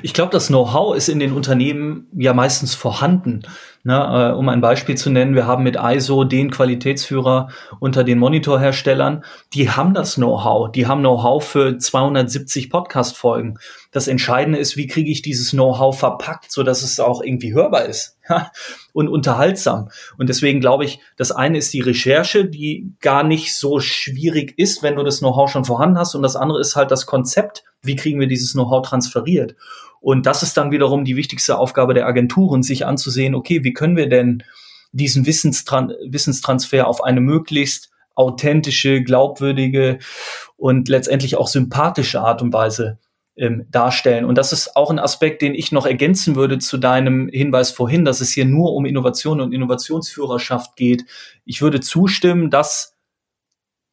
Ich 0.00 0.14
glaube, 0.14 0.30
das 0.30 0.46
Know-how 0.46 0.94
ist 0.94 1.08
in 1.08 1.18
den 1.18 1.32
Unternehmen 1.32 2.06
ja 2.16 2.34
meistens 2.34 2.76
vorhanden. 2.76 3.42
Ne, 3.86 4.30
äh, 4.32 4.34
um 4.34 4.48
ein 4.48 4.62
Beispiel 4.62 4.96
zu 4.96 5.10
nennen, 5.10 5.34
wir 5.34 5.46
haben 5.46 5.62
mit 5.62 5.76
ISO 5.78 6.24
den 6.24 6.50
Qualitätsführer 6.50 7.50
unter 7.80 8.02
den 8.02 8.18
Monitorherstellern. 8.18 9.26
Die 9.52 9.68
haben 9.68 9.92
das 9.92 10.14
Know-how. 10.14 10.72
Die 10.72 10.86
haben 10.86 11.00
Know-how 11.00 11.44
für 11.44 11.76
270 11.76 12.70
Podcast-Folgen. 12.70 13.58
Das 13.92 14.08
Entscheidende 14.08 14.58
ist, 14.58 14.78
wie 14.78 14.86
kriege 14.86 15.10
ich 15.10 15.20
dieses 15.20 15.50
Know-how 15.50 15.98
verpackt, 15.98 16.50
so 16.50 16.62
dass 16.62 16.82
es 16.82 16.98
auch 16.98 17.20
irgendwie 17.20 17.52
hörbar 17.52 17.84
ist 17.84 18.16
und 18.94 19.08
unterhaltsam. 19.08 19.90
Und 20.16 20.30
deswegen 20.30 20.60
glaube 20.60 20.86
ich, 20.86 21.00
das 21.18 21.30
eine 21.30 21.58
ist 21.58 21.74
die 21.74 21.82
Recherche, 21.82 22.46
die 22.46 22.94
gar 23.02 23.22
nicht 23.22 23.54
so 23.54 23.80
schwierig 23.80 24.54
ist, 24.56 24.82
wenn 24.82 24.96
du 24.96 25.02
das 25.02 25.18
Know-how 25.18 25.50
schon 25.50 25.66
vorhanden 25.66 25.98
hast. 25.98 26.14
Und 26.14 26.22
das 26.22 26.36
andere 26.36 26.58
ist 26.58 26.74
halt 26.74 26.90
das 26.90 27.04
Konzept. 27.04 27.64
Wie 27.82 27.96
kriegen 27.96 28.18
wir 28.18 28.28
dieses 28.28 28.54
Know-how 28.54 28.80
transferiert? 28.80 29.56
Und 30.04 30.26
das 30.26 30.42
ist 30.42 30.58
dann 30.58 30.70
wiederum 30.70 31.06
die 31.06 31.16
wichtigste 31.16 31.56
Aufgabe 31.56 31.94
der 31.94 32.06
Agenturen, 32.06 32.62
sich 32.62 32.84
anzusehen, 32.84 33.34
okay, 33.34 33.64
wie 33.64 33.72
können 33.72 33.96
wir 33.96 34.06
denn 34.06 34.42
diesen 34.92 35.24
Wissenstran 35.24 35.94
Wissenstransfer 36.06 36.86
auf 36.86 37.02
eine 37.02 37.22
möglichst 37.22 37.90
authentische, 38.14 39.02
glaubwürdige 39.02 39.98
und 40.58 40.90
letztendlich 40.90 41.36
auch 41.36 41.48
sympathische 41.48 42.20
Art 42.20 42.42
und 42.42 42.52
Weise 42.52 42.98
ähm, 43.36 43.66
darstellen. 43.70 44.26
Und 44.26 44.36
das 44.36 44.52
ist 44.52 44.76
auch 44.76 44.90
ein 44.90 44.98
Aspekt, 44.98 45.40
den 45.40 45.54
ich 45.54 45.72
noch 45.72 45.86
ergänzen 45.86 46.36
würde 46.36 46.58
zu 46.58 46.76
deinem 46.76 47.28
Hinweis 47.28 47.70
vorhin, 47.70 48.04
dass 48.04 48.20
es 48.20 48.30
hier 48.30 48.44
nur 48.44 48.74
um 48.74 48.84
Innovation 48.84 49.40
und 49.40 49.54
Innovationsführerschaft 49.54 50.76
geht. 50.76 51.06
Ich 51.46 51.62
würde 51.62 51.80
zustimmen, 51.80 52.50
dass 52.50 52.94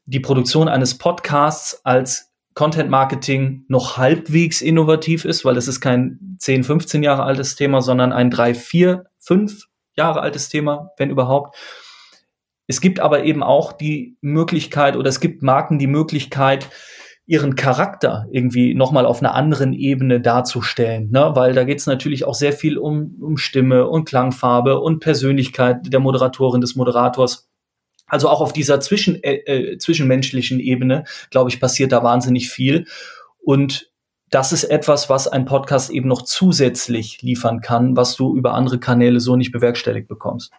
die 0.03 0.19
Produktion 0.19 0.67
eines 0.67 0.97
Podcasts 0.97 1.85
als 1.85 2.30
Content 2.53 2.89
Marketing 2.89 3.65
noch 3.67 3.97
halbwegs 3.97 4.61
innovativ 4.61 5.25
ist, 5.25 5.45
weil 5.45 5.57
es 5.57 5.67
ist 5.67 5.79
kein 5.79 6.35
10, 6.39 6.63
15 6.63 7.03
Jahre 7.03 7.23
altes 7.23 7.55
Thema, 7.55 7.81
sondern 7.81 8.11
ein 8.11 8.29
3, 8.29 8.53
4, 8.53 9.05
5 9.19 9.67
Jahre 9.95 10.21
altes 10.21 10.49
Thema, 10.49 10.89
wenn 10.97 11.09
überhaupt. 11.09 11.55
Es 12.67 12.81
gibt 12.81 12.99
aber 12.99 13.23
eben 13.23 13.43
auch 13.43 13.73
die 13.73 14.17
Möglichkeit 14.21 14.95
oder 14.95 15.09
es 15.09 15.19
gibt 15.19 15.43
Marken 15.43 15.79
die 15.79 15.87
Möglichkeit, 15.87 16.69
ihren 17.25 17.55
Charakter 17.55 18.27
irgendwie 18.31 18.73
nochmal 18.73 19.05
auf 19.05 19.21
einer 19.21 19.35
anderen 19.35 19.73
Ebene 19.73 20.19
darzustellen, 20.19 21.11
ne? 21.11 21.31
weil 21.33 21.53
da 21.53 21.63
geht 21.63 21.79
es 21.79 21.85
natürlich 21.85 22.25
auch 22.25 22.33
sehr 22.33 22.51
viel 22.51 22.77
um, 22.77 23.15
um 23.21 23.37
Stimme 23.37 23.87
und 23.87 24.05
Klangfarbe 24.05 24.79
und 24.79 24.99
Persönlichkeit 24.99 25.93
der 25.93 25.99
Moderatorin, 25.99 26.61
des 26.61 26.75
Moderators. 26.75 27.50
Also 28.11 28.27
auch 28.27 28.41
auf 28.41 28.51
dieser 28.51 28.81
zwischen, 28.81 29.23
äh, 29.23 29.35
äh, 29.45 29.77
zwischenmenschlichen 29.77 30.59
Ebene, 30.59 31.05
glaube 31.29 31.49
ich, 31.49 31.61
passiert 31.61 31.93
da 31.93 32.03
wahnsinnig 32.03 32.49
viel. 32.49 32.85
Und 33.39 33.89
das 34.29 34.51
ist 34.51 34.65
etwas, 34.65 35.09
was 35.09 35.29
ein 35.29 35.45
Podcast 35.45 35.89
eben 35.89 36.09
noch 36.09 36.23
zusätzlich 36.23 37.21
liefern 37.21 37.61
kann, 37.61 37.95
was 37.95 38.17
du 38.17 38.35
über 38.35 38.53
andere 38.53 38.79
Kanäle 38.79 39.21
so 39.21 39.37
nicht 39.37 39.53
bewerkstelligt 39.53 40.09
bekommst. 40.09 40.51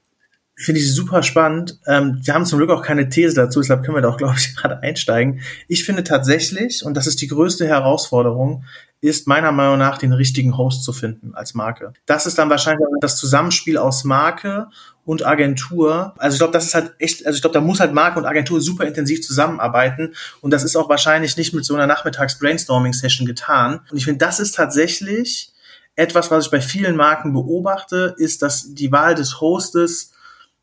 Finde 0.55 0.81
ich 0.81 0.95
super 0.95 1.23
spannend. 1.23 1.79
Ähm, 1.87 2.21
wir 2.23 2.33
haben 2.33 2.47
zum 2.47 2.59
Glück 2.59 2.71
auch 2.71 2.83
keine 2.83 3.09
These 3.11 3.35
dazu, 3.35 3.61
deshalb 3.61 3.85
können 3.85 3.97
wir 3.97 4.03
da 4.03 4.09
auch, 4.09 4.17
glaube 4.17 4.37
ich, 4.39 4.57
gerade 4.57 4.81
einsteigen. 4.81 5.41
Ich 5.69 5.85
finde 5.85 6.05
tatsächlich, 6.05 6.85
und 6.85 6.97
das 6.97 7.07
ist 7.07 7.21
die 7.21 7.29
größte 7.29 7.67
Herausforderung, 7.67 8.65
ist 9.03 9.27
meiner 9.27 9.53
Meinung 9.53 9.79
nach 9.79 9.99
den 9.99 10.13
richtigen 10.13 10.57
Host 10.57 10.85
zu 10.85 10.93
finden 10.93 11.35
als 11.35 11.53
Marke. 11.53 11.93
Das 12.07 12.25
ist 12.25 12.39
dann 12.39 12.49
wahrscheinlich 12.49 12.87
das 13.01 13.17
Zusammenspiel 13.17 13.77
aus 13.77 14.05
Marke 14.05 14.69
und 15.05 15.27
Agentur. 15.27 16.15
Also 16.19 16.35
ich 16.35 16.39
glaube, 16.39 16.53
das 16.53 16.67
ist 16.67 16.75
halt 16.75 16.95
echt, 16.99 17.27
also 17.27 17.37
ich 17.37 17.43
glaube, 17.43 17.55
da 17.55 17.61
muss 17.61 17.81
halt 17.81 17.93
Marke 17.93 18.19
und 18.19 18.27
Agentur 18.27 18.61
super 18.61 18.87
intensiv 18.87 19.23
zusammenarbeiten 19.23 20.15
und 20.41 20.53
das 20.53 20.63
ist 20.63 20.77
auch 20.77 20.89
wahrscheinlich 20.89 21.37
nicht 21.37 21.55
mit 21.55 21.65
so 21.65 21.75
einer 21.75 21.87
Nachmittags-Brainstorming-Session 21.87 23.27
getan. 23.27 23.81
Und 23.91 23.97
ich 23.97 24.05
finde, 24.05 24.25
das 24.25 24.39
ist 24.39 24.55
tatsächlich 24.55 25.53
etwas, 25.97 26.31
was 26.31 26.47
ich 26.47 26.51
bei 26.51 26.61
vielen 26.61 26.97
Marken 26.97 27.33
beobachte, 27.33 28.15
ist, 28.17 28.43
dass 28.43 28.75
die 28.75 28.93
Wahl 28.93 29.15
des 29.15 29.41
Hostes 29.41 30.13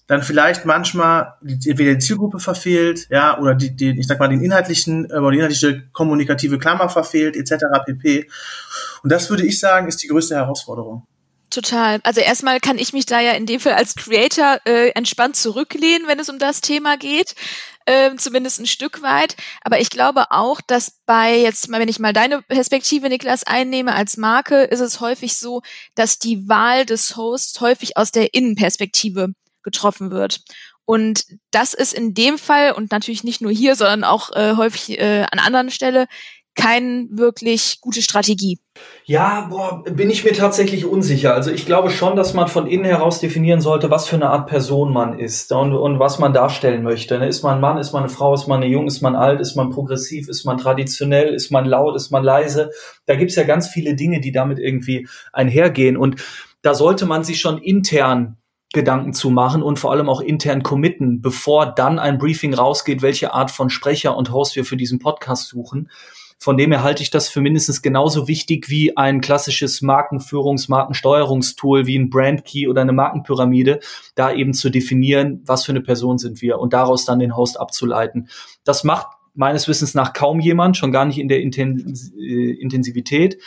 dann 0.07 0.23
vielleicht 0.23 0.65
manchmal 0.65 1.35
entweder 1.43 1.93
die 1.93 1.99
Zielgruppe 1.99 2.39
verfehlt, 2.39 3.07
ja, 3.11 3.37
oder 3.37 3.53
die, 3.53 3.75
die 3.75 3.99
ich 3.99 4.07
sag 4.07 4.19
mal, 4.19 4.27
den 4.27 4.41
inhaltlichen 4.41 5.07
äh, 5.11 5.13
oder 5.13 5.31
die 5.31 5.37
inhaltliche 5.37 5.83
kommunikative 5.91 6.57
Klammer 6.57 6.89
verfehlt, 6.89 7.35
etc. 7.35 7.65
pp. 7.85 8.27
Und 9.03 9.11
das 9.11 9.29
würde 9.29 9.45
ich 9.45 9.59
sagen, 9.59 9.87
ist 9.87 10.01
die 10.01 10.07
größte 10.07 10.35
Herausforderung. 10.35 11.05
Total. 11.49 11.99
Also 12.03 12.21
erstmal 12.21 12.59
kann 12.59 12.77
ich 12.77 12.93
mich 12.93 13.07
da 13.07 13.19
ja 13.19 13.31
in 13.31 13.47
dem 13.47 13.59
Fall 13.59 13.73
als 13.73 13.95
Creator 13.95 14.59
äh, 14.65 14.89
entspannt 14.89 15.35
zurücklehnen, 15.35 16.07
wenn 16.07 16.19
es 16.19 16.29
um 16.29 16.37
das 16.37 16.61
Thema 16.61 16.95
geht, 16.95 17.33
äh, 17.85 18.15
zumindest 18.17 18.59
ein 18.59 18.67
Stück 18.67 19.01
weit. 19.01 19.35
Aber 19.61 19.79
ich 19.79 19.89
glaube 19.89 20.25
auch, 20.29 20.61
dass 20.61 20.99
bei 21.07 21.39
jetzt 21.39 21.67
mal, 21.67 21.79
wenn 21.79 21.89
ich 21.89 21.97
mal 21.97 22.13
deine 22.13 22.43
Perspektive, 22.43 23.09
Niklas, 23.09 23.43
einnehme 23.43 23.95
als 23.95 24.15
Marke, 24.17 24.63
ist 24.63 24.79
es 24.79 24.99
häufig 24.99 25.37
so, 25.37 25.61
dass 25.95 26.19
die 26.19 26.47
Wahl 26.47 26.85
des 26.85 27.15
Hosts 27.15 27.59
häufig 27.61 27.97
aus 27.97 28.11
der 28.11 28.35
Innenperspektive 28.35 29.29
getroffen 29.63 30.11
wird. 30.11 30.41
Und 30.85 31.25
das 31.51 31.73
ist 31.73 31.93
in 31.93 32.13
dem 32.13 32.37
Fall 32.37 32.71
und 32.71 32.91
natürlich 32.91 33.23
nicht 33.23 33.41
nur 33.41 33.51
hier, 33.51 33.75
sondern 33.75 34.03
auch 34.03 34.31
äh, 34.35 34.55
häufig 34.55 34.99
äh, 34.99 35.25
an 35.31 35.39
anderen 35.39 35.71
Stelle 35.71 36.07
keine 36.59 37.07
wirklich 37.09 37.79
gute 37.79 38.01
Strategie. 38.01 38.59
Ja, 39.05 39.47
boah, 39.49 39.83
bin 39.83 40.09
ich 40.09 40.23
mir 40.23 40.33
tatsächlich 40.33 40.85
unsicher. 40.85 41.33
Also 41.33 41.51
ich 41.51 41.65
glaube 41.65 41.89
schon, 41.89 42.15
dass 42.15 42.33
man 42.33 42.47
von 42.47 42.67
innen 42.67 42.85
heraus 42.85 43.19
definieren 43.19 43.61
sollte, 43.61 43.89
was 43.89 44.07
für 44.07 44.17
eine 44.17 44.29
Art 44.29 44.47
Person 44.47 44.91
man 44.91 45.17
ist 45.17 45.51
und, 45.51 45.73
und 45.73 45.99
was 45.99 46.19
man 46.19 46.33
darstellen 46.33 46.83
möchte. 46.83 47.17
Ne, 47.17 47.27
ist 47.27 47.43
man 47.43 47.55
ein 47.55 47.61
Mann, 47.61 47.77
ist 47.77 47.93
man 47.93 48.03
eine 48.03 48.11
Frau, 48.11 48.33
ist 48.33 48.47
man 48.47 48.61
eine 48.61 48.71
Jung, 48.71 48.87
ist 48.87 49.01
man 49.01 49.15
alt, 49.15 49.39
ist 49.39 49.55
man 49.55 49.69
progressiv, 49.69 50.27
ist 50.27 50.45
man 50.45 50.57
traditionell, 50.57 51.33
ist 51.33 51.49
man 51.49 51.65
laut, 51.65 51.95
ist 51.95 52.11
man 52.11 52.23
leise. 52.23 52.71
Da 53.05 53.15
gibt's 53.15 53.35
ja 53.35 53.43
ganz 53.43 53.67
viele 53.67 53.95
Dinge, 53.95 54.19
die 54.19 54.31
damit 54.31 54.59
irgendwie 54.59 55.07
einhergehen. 55.31 55.95
Und 55.95 56.21
da 56.61 56.73
sollte 56.73 57.05
man 57.05 57.23
sich 57.23 57.39
schon 57.39 57.57
intern 57.57 58.37
Gedanken 58.71 59.13
zu 59.13 59.31
machen 59.31 59.63
und 59.63 59.79
vor 59.79 59.91
allem 59.91 60.09
auch 60.09 60.21
intern 60.21 60.61
committen, 60.61 61.21
bevor 61.21 61.65
dann 61.73 61.97
ein 61.97 62.19
Briefing 62.19 62.53
rausgeht, 62.53 63.01
welche 63.01 63.33
Art 63.33 63.49
von 63.49 63.71
Sprecher 63.71 64.15
und 64.15 64.31
Host 64.31 64.55
wir 64.55 64.65
für 64.65 64.77
diesen 64.77 64.99
Podcast 64.99 65.47
suchen. 65.47 65.89
Von 66.41 66.55
dem 66.55 66.71
her 66.71 66.83
halte 66.83 67.03
ich 67.03 67.09
das 67.09 67.27
für 67.27 67.41
mindestens 67.41 67.81
genauso 67.81 68.29
wichtig 68.29 68.69
wie 68.69 68.95
ein 68.95 69.19
klassisches 69.19 69.81
Markenführungs-, 69.81 70.69
Markensteuerungstool 70.69 71.85
wie 71.85 71.99
ein 71.99 72.09
Brandkey 72.09 72.69
oder 72.69 72.81
eine 72.81 72.93
Markenpyramide, 72.93 73.81
da 74.15 74.31
eben 74.31 74.53
zu 74.53 74.69
definieren, 74.69 75.41
was 75.45 75.65
für 75.65 75.73
eine 75.73 75.81
Person 75.81 76.17
sind 76.17 76.41
wir 76.41 76.59
und 76.59 76.71
daraus 76.71 77.03
dann 77.03 77.19
den 77.19 77.35
Host 77.35 77.59
abzuleiten. 77.59 78.29
Das 78.63 78.85
macht 78.85 79.07
meines 79.35 79.67
Wissens 79.67 79.93
nach 79.95 80.13
kaum 80.13 80.39
jemand, 80.39 80.77
schon 80.77 80.93
gar 80.93 81.03
nicht 81.03 81.19
in 81.19 81.27
der 81.27 81.39
äh, 81.39 81.41
Intensivität, 81.41 83.37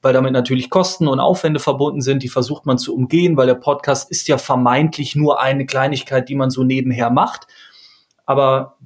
weil 0.00 0.12
damit 0.12 0.32
natürlich 0.32 0.68
Kosten 0.68 1.06
und 1.06 1.20
Aufwände 1.20 1.60
verbunden 1.60 2.00
sind. 2.00 2.24
Die 2.24 2.28
versucht 2.28 2.66
man 2.66 2.76
zu 2.76 2.92
umgehen, 2.92 3.36
weil 3.36 3.46
der 3.46 3.54
Podcast 3.54 4.10
ist 4.10 4.26
ja 4.26 4.36
vermeintlich 4.36 5.14
nur 5.14 5.40
eine 5.40 5.64
Kleinigkeit, 5.64 6.28
die 6.28 6.34
man 6.34 6.50
so 6.50 6.64
nebenher 6.64 7.10
macht. 7.10 7.46
Aber 8.26 8.78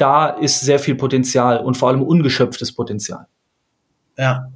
da 0.00 0.28
ist 0.28 0.60
sehr 0.60 0.78
viel 0.78 0.94
Potenzial 0.94 1.58
und 1.58 1.76
vor 1.76 1.88
allem 1.88 2.02
ungeschöpftes 2.02 2.72
Potenzial. 2.72 3.26
Ja, 4.16 4.46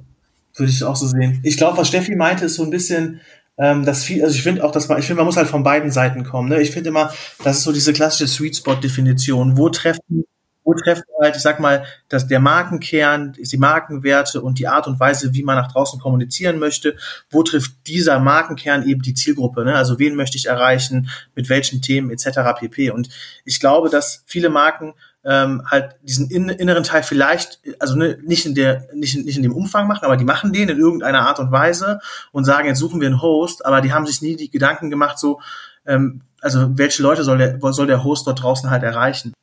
würde 0.55 0.71
ich 0.71 0.83
auch 0.83 0.95
so 0.95 1.07
sehen. 1.07 1.39
Ich 1.43 1.57
glaube, 1.57 1.77
was 1.77 1.87
Steffi 1.87 2.15
meinte, 2.15 2.45
ist 2.45 2.55
so 2.55 2.63
ein 2.63 2.69
bisschen, 2.69 3.21
ähm, 3.57 3.85
dass 3.85 4.03
viel, 4.03 4.23
also 4.23 4.35
ich 4.35 4.43
finde 4.43 4.63
auch, 4.63 4.71
dass 4.71 4.87
man, 4.87 4.99
ich 4.99 5.05
finde, 5.05 5.17
man 5.17 5.25
muss 5.25 5.37
halt 5.37 5.47
von 5.47 5.63
beiden 5.63 5.91
Seiten 5.91 6.23
kommen. 6.23 6.49
Ne? 6.49 6.61
Ich 6.61 6.71
finde 6.71 6.89
immer, 6.89 7.11
das 7.43 7.57
ist 7.57 7.63
so 7.63 7.71
diese 7.71 7.93
klassische 7.93 8.27
Sweet 8.27 8.55
Spot 8.55 8.75
Definition. 8.75 9.57
Wo 9.57 9.69
treffen, 9.69 10.25
wo 10.63 10.73
treffen 10.73 11.03
halt, 11.21 11.35
ich 11.35 11.41
sag 11.41 11.59
mal, 11.59 11.85
dass 12.09 12.27
der 12.27 12.39
Markenkern, 12.39 13.33
die 13.33 13.57
Markenwerte 13.57 14.41
und 14.41 14.59
die 14.59 14.67
Art 14.67 14.87
und 14.87 14.99
Weise, 14.99 15.33
wie 15.33 15.43
man 15.43 15.55
nach 15.55 15.71
draußen 15.71 15.99
kommunizieren 15.99 16.57
möchte, 16.57 16.95
wo 17.29 17.43
trifft 17.43 17.73
dieser 17.87 18.19
Markenkern 18.19 18.87
eben 18.87 19.01
die 19.01 19.13
Zielgruppe? 19.13 19.63
Ne? 19.63 19.75
Also 19.75 19.99
wen 19.99 20.15
möchte 20.15 20.37
ich 20.37 20.47
erreichen, 20.47 21.09
mit 21.35 21.49
welchen 21.49 21.81
Themen 21.81 22.09
etc. 22.09 22.39
pp. 22.59 22.89
Und 22.91 23.09
ich 23.45 23.59
glaube, 23.59 23.89
dass 23.89 24.23
viele 24.25 24.49
Marken 24.49 24.93
ähm, 25.25 25.63
halt 25.69 25.95
diesen 26.03 26.29
in, 26.29 26.49
inneren 26.49 26.83
Teil 26.83 27.03
vielleicht, 27.03 27.59
also 27.79 27.95
ne, 27.95 28.17
nicht 28.23 28.45
in 28.45 28.53
der, 28.53 28.87
nicht, 28.93 29.17
nicht 29.17 29.37
in 29.37 29.43
dem 29.43 29.53
Umfang 29.53 29.87
machen, 29.87 30.05
aber 30.05 30.17
die 30.17 30.23
machen 30.23 30.53
den 30.53 30.69
in 30.69 30.79
irgendeiner 30.79 31.27
Art 31.27 31.39
und 31.39 31.51
Weise 31.51 31.99
und 32.31 32.45
sagen, 32.45 32.67
jetzt 32.67 32.79
suchen 32.79 33.01
wir 33.01 33.07
einen 33.07 33.21
Host, 33.21 33.65
aber 33.65 33.81
die 33.81 33.91
haben 33.91 34.05
sich 34.05 34.21
nie 34.21 34.35
die 34.35 34.51
Gedanken 34.51 34.89
gemacht, 34.89 35.17
so, 35.17 35.41
ähm, 35.85 36.21
also 36.41 36.77
welche 36.77 37.01
Leute 37.01 37.23
soll 37.23 37.39
der, 37.39 37.59
soll 37.73 37.87
der 37.87 38.03
Host 38.03 38.27
dort 38.27 38.43
draußen 38.43 38.69
halt 38.69 38.83
erreichen. 38.83 39.33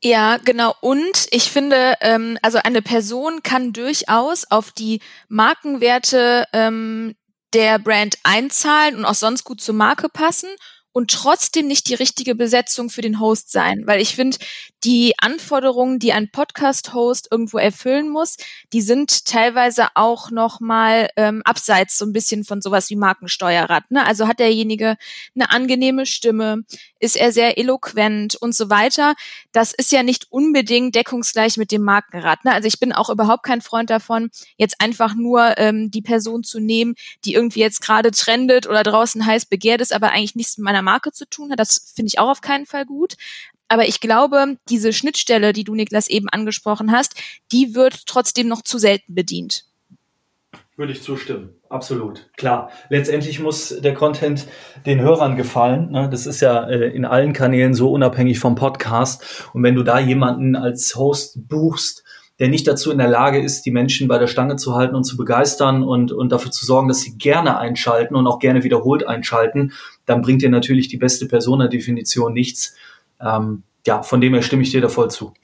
Ja, 0.00 0.36
genau. 0.36 0.74
Und 0.80 1.28
ich 1.30 1.50
finde, 1.50 1.94
ähm, 2.00 2.38
also 2.42 2.58
eine 2.62 2.82
Person 2.82 3.42
kann 3.42 3.72
durchaus 3.72 4.44
auf 4.50 4.70
die 4.70 5.00
Markenwerte 5.28 6.44
ähm, 6.52 7.14
der 7.54 7.78
Brand 7.78 8.18
einzahlen 8.22 8.96
und 8.96 9.06
auch 9.06 9.14
sonst 9.14 9.44
gut 9.44 9.60
zur 9.60 9.74
Marke 9.74 10.08
passen 10.08 10.50
und 10.92 11.10
trotzdem 11.10 11.66
nicht 11.66 11.88
die 11.88 11.94
richtige 11.94 12.34
Besetzung 12.34 12.88
für 12.90 13.00
den 13.00 13.18
Host 13.18 13.50
sein. 13.50 13.82
Weil 13.86 14.00
ich 14.00 14.14
finde, 14.14 14.36
die 14.84 15.14
Anforderungen, 15.18 15.98
die 15.98 16.12
ein 16.12 16.30
Podcast-Host 16.30 17.28
irgendwo 17.30 17.56
erfüllen 17.58 18.10
muss, 18.10 18.36
die 18.72 18.82
sind 18.82 19.24
teilweise 19.24 19.88
auch 19.94 20.30
noch 20.30 20.60
mal 20.60 21.08
ähm, 21.16 21.40
abseits 21.44 21.96
so 21.96 22.04
ein 22.04 22.12
bisschen 22.12 22.44
von 22.44 22.60
sowas 22.60 22.90
wie 22.90 22.96
Markensteuerrad. 22.96 23.90
Ne? 23.90 24.06
Also 24.06 24.28
hat 24.28 24.40
derjenige 24.40 24.96
eine 25.34 25.50
angenehme 25.50 26.04
Stimme, 26.04 26.64
ist 27.00 27.16
er 27.16 27.32
sehr 27.32 27.56
eloquent 27.56 28.36
und 28.36 28.54
so 28.54 28.68
weiter. 28.68 29.14
Das 29.52 29.72
ist 29.72 29.90
ja 29.90 30.02
nicht 30.02 30.30
unbedingt 30.30 30.94
deckungsgleich 30.94 31.56
mit 31.56 31.72
dem 31.72 31.82
Markenrad. 31.82 32.44
Ne? 32.44 32.52
Also 32.52 32.68
ich 32.68 32.78
bin 32.78 32.92
auch 32.92 33.08
überhaupt 33.08 33.44
kein 33.44 33.62
Freund 33.62 33.88
davon, 33.88 34.30
jetzt 34.58 34.80
einfach 34.80 35.14
nur 35.14 35.56
ähm, 35.58 35.90
die 35.90 36.02
Person 36.02 36.44
zu 36.44 36.60
nehmen, 36.60 36.94
die 37.24 37.34
irgendwie 37.34 37.60
jetzt 37.60 37.80
gerade 37.80 38.10
trendet 38.10 38.66
oder 38.66 38.82
draußen 38.82 39.24
heiß 39.24 39.46
begehrt 39.46 39.80
ist, 39.80 39.94
aber 39.94 40.10
eigentlich 40.10 40.34
nichts 40.34 40.58
mit 40.58 40.64
meiner 40.64 40.82
Marke 40.82 41.10
zu 41.12 41.26
tun 41.26 41.50
hat. 41.50 41.58
Das 41.58 41.92
finde 41.94 42.08
ich 42.08 42.18
auch 42.18 42.28
auf 42.28 42.42
keinen 42.42 42.66
Fall 42.66 42.84
gut. 42.84 43.14
Aber 43.68 43.88
ich 43.88 44.00
glaube, 44.00 44.56
diese 44.68 44.92
Schnittstelle, 44.92 45.52
die 45.52 45.64
du, 45.64 45.74
Niklas, 45.74 46.08
eben 46.08 46.28
angesprochen 46.28 46.92
hast, 46.92 47.14
die 47.52 47.74
wird 47.74 48.06
trotzdem 48.06 48.48
noch 48.48 48.62
zu 48.62 48.78
selten 48.78 49.14
bedient. 49.14 49.64
Würde 50.76 50.92
ich 50.92 51.02
zustimmen. 51.02 51.50
Absolut. 51.68 52.30
Klar. 52.36 52.70
Letztendlich 52.88 53.38
muss 53.38 53.68
der 53.80 53.94
Content 53.94 54.46
den 54.86 55.00
Hörern 55.00 55.36
gefallen. 55.36 55.92
Ne? 55.92 56.08
Das 56.10 56.26
ist 56.26 56.40
ja 56.40 56.68
äh, 56.68 56.88
in 56.88 57.04
allen 57.04 57.32
Kanälen 57.32 57.74
so 57.74 57.92
unabhängig 57.92 58.40
vom 58.40 58.56
Podcast. 58.56 59.48
Und 59.52 59.62
wenn 59.62 59.76
du 59.76 59.84
da 59.84 60.00
jemanden 60.00 60.56
als 60.56 60.96
Host 60.96 61.48
buchst, 61.48 62.04
der 62.40 62.48
nicht 62.48 62.66
dazu 62.66 62.90
in 62.90 62.98
der 62.98 63.08
Lage 63.08 63.40
ist, 63.40 63.64
die 63.64 63.70
Menschen 63.70 64.08
bei 64.08 64.18
der 64.18 64.26
Stange 64.26 64.56
zu 64.56 64.74
halten 64.74 64.96
und 64.96 65.04
zu 65.04 65.16
begeistern 65.16 65.84
und, 65.84 66.10
und 66.10 66.32
dafür 66.32 66.50
zu 66.50 66.66
sorgen, 66.66 66.88
dass 66.88 67.00
sie 67.00 67.16
gerne 67.16 67.58
einschalten 67.58 68.16
und 68.16 68.26
auch 68.26 68.40
gerne 68.40 68.64
wiederholt 68.64 69.06
einschalten, 69.06 69.72
dann 70.06 70.22
bringt 70.22 70.42
dir 70.42 70.50
natürlich 70.50 70.88
die 70.88 70.96
beste 70.96 71.26
Persona-Definition 71.26 72.32
nichts. 72.32 72.74
Ähm, 73.20 73.62
ja, 73.86 74.02
von 74.02 74.20
dem 74.20 74.32
her 74.32 74.42
stimme 74.42 74.62
ich 74.62 74.70
dir 74.70 74.80
da 74.80 74.88
voll 74.88 75.10
zu. 75.10 75.34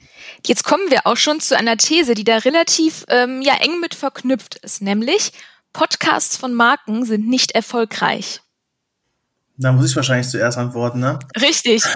Jetzt 0.45 0.63
kommen 0.63 0.89
wir 0.89 1.05
auch 1.05 1.17
schon 1.17 1.39
zu 1.39 1.57
einer 1.57 1.77
These, 1.77 2.15
die 2.15 2.23
da 2.23 2.37
relativ 2.37 3.05
ähm, 3.09 3.41
ja 3.41 3.53
eng 3.55 3.79
mit 3.79 3.93
verknüpft 3.93 4.55
ist, 4.55 4.81
nämlich 4.81 5.31
Podcasts 5.73 6.37
von 6.37 6.53
Marken 6.53 7.05
sind 7.05 7.27
nicht 7.27 7.51
erfolgreich. 7.51 8.41
Da 9.57 9.71
muss 9.71 9.91
ich 9.91 9.95
wahrscheinlich 9.95 10.27
zuerst 10.27 10.57
antworten, 10.57 10.99
ne? 10.99 11.19
Richtig. 11.39 11.83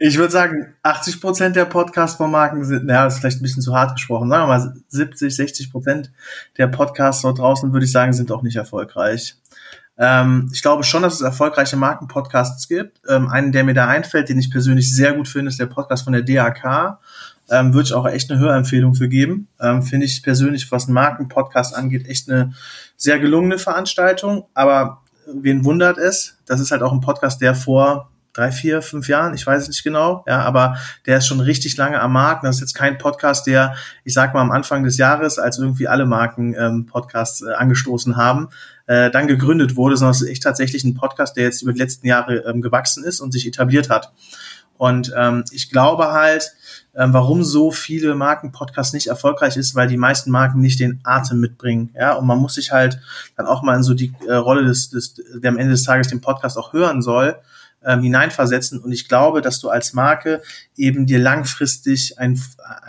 Ich 0.00 0.18
würde 0.18 0.32
sagen, 0.32 0.74
80 0.82 1.20
Prozent 1.20 1.56
der 1.56 1.66
Podcasts 1.66 2.16
von 2.16 2.30
Marken 2.30 2.64
sind, 2.64 2.84
naja, 2.84 3.04
das 3.04 3.14
ist 3.14 3.20
vielleicht 3.20 3.38
ein 3.38 3.42
bisschen 3.42 3.62
zu 3.62 3.74
hart 3.76 3.94
gesprochen, 3.94 4.28
sagen 4.28 4.42
wir 4.42 4.58
mal 4.58 4.74
70, 4.88 5.34
60 5.34 5.70
Prozent 5.70 6.10
der 6.58 6.66
Podcasts 6.66 7.22
dort 7.22 7.38
draußen, 7.38 7.72
würde 7.72 7.86
ich 7.86 7.92
sagen, 7.92 8.12
sind 8.12 8.32
auch 8.32 8.42
nicht 8.42 8.56
erfolgreich. 8.56 9.36
Ähm, 9.96 10.50
ich 10.52 10.62
glaube 10.62 10.84
schon, 10.84 11.02
dass 11.02 11.14
es 11.14 11.20
erfolgreiche 11.20 11.76
Markenpodcasts 11.76 12.68
gibt. 12.68 13.00
Ähm, 13.08 13.28
einen, 13.28 13.52
der 13.52 13.64
mir 13.64 13.74
da 13.74 13.86
einfällt, 13.86 14.28
den 14.28 14.38
ich 14.38 14.50
persönlich 14.50 14.94
sehr 14.94 15.14
gut 15.14 15.28
finde, 15.28 15.48
ist 15.48 15.60
der 15.60 15.66
Podcast 15.66 16.04
von 16.04 16.12
der 16.12 16.22
DAK. 16.22 16.98
Ähm, 17.50 17.74
würde 17.74 17.86
ich 17.86 17.92
auch 17.92 18.06
echt 18.06 18.30
eine 18.30 18.40
Hörempfehlung 18.40 18.94
für 18.94 19.08
geben. 19.08 19.48
Ähm, 19.60 19.82
finde 19.82 20.06
ich 20.06 20.22
persönlich, 20.22 20.70
was 20.72 20.86
einen 20.86 20.94
Markenpodcast 20.94 21.76
angeht, 21.76 22.08
echt 22.08 22.30
eine 22.30 22.54
sehr 22.96 23.18
gelungene 23.18 23.58
Veranstaltung. 23.58 24.46
Aber 24.54 25.02
wen 25.26 25.64
wundert 25.64 25.98
es? 25.98 26.38
Das 26.46 26.60
ist 26.60 26.70
halt 26.70 26.82
auch 26.82 26.92
ein 26.92 27.00
Podcast, 27.00 27.40
der 27.40 27.54
vor 27.54 28.10
drei, 28.34 28.50
vier, 28.50 28.82
fünf 28.82 29.08
Jahren, 29.08 29.32
ich 29.34 29.46
weiß 29.46 29.62
es 29.62 29.68
nicht 29.68 29.84
genau, 29.84 30.24
ja, 30.26 30.42
aber 30.42 30.76
der 31.06 31.18
ist 31.18 31.26
schon 31.26 31.40
richtig 31.40 31.76
lange 31.76 32.00
am 32.00 32.12
Markt. 32.12 32.44
Das 32.44 32.56
ist 32.56 32.60
jetzt 32.60 32.74
kein 32.74 32.98
Podcast, 32.98 33.46
der, 33.46 33.76
ich 34.02 34.12
sag 34.12 34.34
mal, 34.34 34.40
am 34.40 34.50
Anfang 34.50 34.82
des 34.82 34.98
Jahres, 34.98 35.38
als 35.38 35.58
irgendwie 35.58 35.86
alle 35.86 36.04
Marken 36.04 36.54
ähm, 36.58 36.86
Podcasts 36.86 37.42
äh, 37.42 37.52
angestoßen 37.52 38.16
haben, 38.16 38.48
äh, 38.86 39.10
dann 39.10 39.26
gegründet 39.26 39.76
wurde, 39.76 39.96
sondern 39.96 40.12
es 40.12 40.22
ist 40.22 40.28
echt 40.28 40.42
tatsächlich 40.42 40.84
ein 40.84 40.94
Podcast, 40.94 41.36
der 41.36 41.44
jetzt 41.44 41.62
über 41.62 41.72
die 41.72 41.78
letzten 41.78 42.06
Jahre 42.06 42.44
ähm, 42.46 42.60
gewachsen 42.60 43.04
ist 43.04 43.20
und 43.20 43.32
sich 43.32 43.46
etabliert 43.46 43.90
hat. 43.90 44.12
Und 44.76 45.12
ähm, 45.16 45.44
ich 45.52 45.70
glaube 45.70 46.12
halt, 46.12 46.52
ähm, 46.96 47.12
warum 47.12 47.44
so 47.44 47.70
viele 47.70 48.14
Marken-Podcasts 48.14 48.92
nicht 48.92 49.06
erfolgreich 49.06 49.56
ist, 49.56 49.74
weil 49.74 49.88
die 49.88 49.96
meisten 49.96 50.30
Marken 50.30 50.60
nicht 50.60 50.80
den 50.80 51.00
Atem 51.04 51.40
mitbringen. 51.40 51.90
Ja, 51.94 52.14
und 52.14 52.26
man 52.26 52.38
muss 52.38 52.54
sich 52.54 52.72
halt 52.72 53.00
dann 53.36 53.46
auch 53.46 53.62
mal 53.62 53.76
in 53.76 53.82
so 53.82 53.94
die 53.94 54.12
äh, 54.26 54.34
Rolle 54.34 54.64
des, 54.64 54.90
des, 54.90 55.14
der 55.14 55.50
am 55.50 55.58
Ende 55.58 55.72
des 55.72 55.84
Tages 55.84 56.08
den 56.08 56.20
Podcast 56.20 56.58
auch 56.58 56.72
hören 56.72 57.02
soll 57.02 57.36
ähm, 57.84 58.02
hineinversetzen. 58.02 58.80
Und 58.80 58.92
ich 58.92 59.08
glaube, 59.08 59.42
dass 59.42 59.60
du 59.60 59.68
als 59.68 59.92
Marke 59.92 60.42
eben 60.76 61.06
dir 61.06 61.18
langfristig 61.18 62.18
ein, 62.18 62.40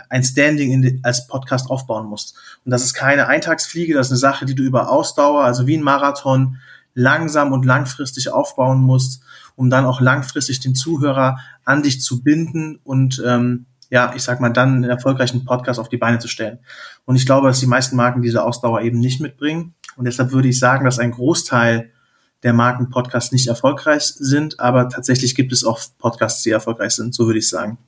ein 0.08 0.24
Standing 0.24 0.72
in 0.72 1.00
als 1.02 1.26
Podcast 1.26 1.70
aufbauen 1.70 2.06
musst. 2.06 2.36
Und 2.66 2.72
das 2.72 2.82
ist 2.82 2.94
keine 2.94 3.28
Eintagsfliege, 3.28 3.94
das 3.94 4.08
ist 4.08 4.12
eine 4.12 4.18
Sache, 4.18 4.44
die 4.44 4.56
du 4.56 4.64
über 4.64 4.90
Ausdauer, 4.90 5.44
also 5.44 5.68
wie 5.68 5.76
ein 5.76 5.84
Marathon, 5.84 6.58
langsam 6.94 7.52
und 7.52 7.64
langfristig 7.64 8.32
aufbauen 8.32 8.80
musst, 8.80 9.22
um 9.54 9.70
dann 9.70 9.84
auch 9.84 10.00
langfristig 10.00 10.58
den 10.58 10.74
Zuhörer 10.74 11.38
an 11.64 11.84
dich 11.84 12.02
zu 12.02 12.24
binden 12.24 12.80
und 12.82 13.22
ähm, 13.24 13.66
ja, 13.88 14.12
ich 14.16 14.22
sag 14.24 14.40
mal, 14.40 14.48
dann 14.48 14.74
einen 14.74 14.84
erfolgreichen 14.84 15.44
Podcast 15.44 15.78
auf 15.78 15.88
die 15.88 15.96
Beine 15.96 16.18
zu 16.18 16.26
stellen. 16.26 16.58
Und 17.04 17.14
ich 17.14 17.24
glaube, 17.24 17.46
dass 17.46 17.60
die 17.60 17.68
meisten 17.68 17.94
Marken 17.94 18.20
diese 18.20 18.42
Ausdauer 18.42 18.80
eben 18.80 18.98
nicht 18.98 19.20
mitbringen. 19.20 19.74
Und 19.94 20.06
deshalb 20.06 20.32
würde 20.32 20.48
ich 20.48 20.58
sagen, 20.58 20.84
dass 20.84 20.98
ein 20.98 21.12
Großteil 21.12 21.92
der 22.42 22.52
Markenpodcasts 22.52 23.30
nicht 23.30 23.46
erfolgreich 23.46 24.02
sind, 24.02 24.58
aber 24.58 24.88
tatsächlich 24.88 25.36
gibt 25.36 25.52
es 25.52 25.64
auch 25.64 25.80
Podcasts, 25.98 26.42
die 26.42 26.50
erfolgreich 26.50 26.96
sind, 26.96 27.14
so 27.14 27.26
würde 27.26 27.38
ich 27.38 27.48
sagen. 27.48 27.78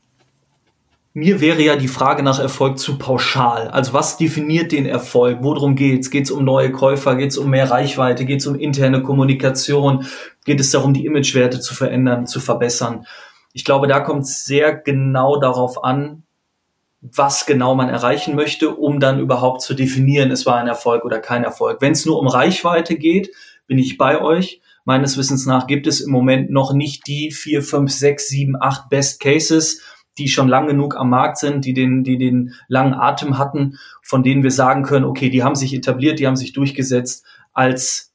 Mir 1.15 1.41
wäre 1.41 1.63
ja 1.63 1.77
die 1.77 1.89
Frage 1.89 2.23
nach 2.23 2.39
Erfolg 2.39 2.79
zu 2.79 2.99
pauschal. 2.99 3.69
Also 3.69 3.93
was 3.93 4.19
definiert 4.19 4.73
den 4.73 4.87
Erfolg? 4.87 5.39
Worum 5.41 5.75
geht's? 5.75 6.11
Geht 6.11 6.25
es 6.25 6.31
um 6.31 6.45
neue 6.45 6.71
Käufer? 6.71 7.17
Geht 7.17 7.31
es 7.31 7.39
um 7.39 7.51
mehr 7.51 7.71
Reichweite? 7.71 8.25
Geht 8.25 8.41
es 8.41 8.47
um 8.47 8.55
interne 8.55 9.03
Kommunikation? 9.03 10.07
Geht 10.45 10.61
es 10.61 10.71
darum, 10.71 10.95
die 10.95 11.07
Imagewerte 11.07 11.61
zu 11.61 11.75
verändern, 11.75 12.27
zu 12.27 12.41
verbessern? 12.41 13.07
Ich 13.53 13.65
glaube, 13.65 13.89
da 13.89 14.01
kommt 14.01 14.25
es 14.25 14.45
sehr 14.45 14.77
genau 14.77 15.41
darauf 15.41 15.83
an, 15.83 16.23
was 17.01 17.47
genau 17.47 17.75
man 17.75 17.89
erreichen 17.89 18.35
möchte, 18.35 18.75
um 18.75 19.01
dann 19.01 19.21
überhaupt 19.21 19.63
zu 19.63 19.75
definieren, 19.75 20.31
es 20.31 20.47
war 20.47 20.57
ein 20.57 20.67
Erfolg 20.67 21.05
oder 21.05 21.21
kein 21.21 21.45
Erfolg. 21.45 21.81
Wenn 21.81 21.93
es 21.93 22.05
nur 22.05 22.19
um 22.19 22.27
Reichweite 22.27 22.97
geht, 22.97 23.31
bin 23.67 23.79
ich 23.79 23.99
bei 23.99 24.21
euch. 24.21 24.61
Meines 24.85 25.17
Wissens 25.17 25.47
nach 25.47 25.67
gibt 25.67 25.87
es 25.87 26.01
im 26.01 26.11
Moment 26.11 26.51
noch 26.51 26.73
nicht 26.73 27.07
die 27.07 27.31
vier, 27.31 27.63
fünf, 27.63 27.93
sechs, 27.93 28.29
sieben, 28.29 28.57
acht 28.61 28.89
Best 28.89 29.21
Cases, 29.21 29.83
die 30.19 30.29
schon 30.29 30.49
lang 30.49 30.67
genug 30.67 30.97
am 30.97 31.11
Markt 31.11 31.39
sind, 31.39 31.65
die 31.65 31.75
den, 31.75 32.05
die 32.05 32.19
den 32.19 32.55
langen 32.69 32.95
Atem 32.95 33.39
hatten, 33.39 33.79
von 34.03 34.23
denen 34.23 34.43
wir 34.43 34.51
sagen 34.51 34.83
können, 34.83 35.05
okay, 35.05 35.31
die 35.31 35.43
haben 35.43 35.55
sich 35.55 35.75
etabliert, 35.75 36.19
die 36.19 36.27
haben 36.27 36.37
sich 36.37 36.53
durchgesetzt 36.53 37.25
als 37.53 38.09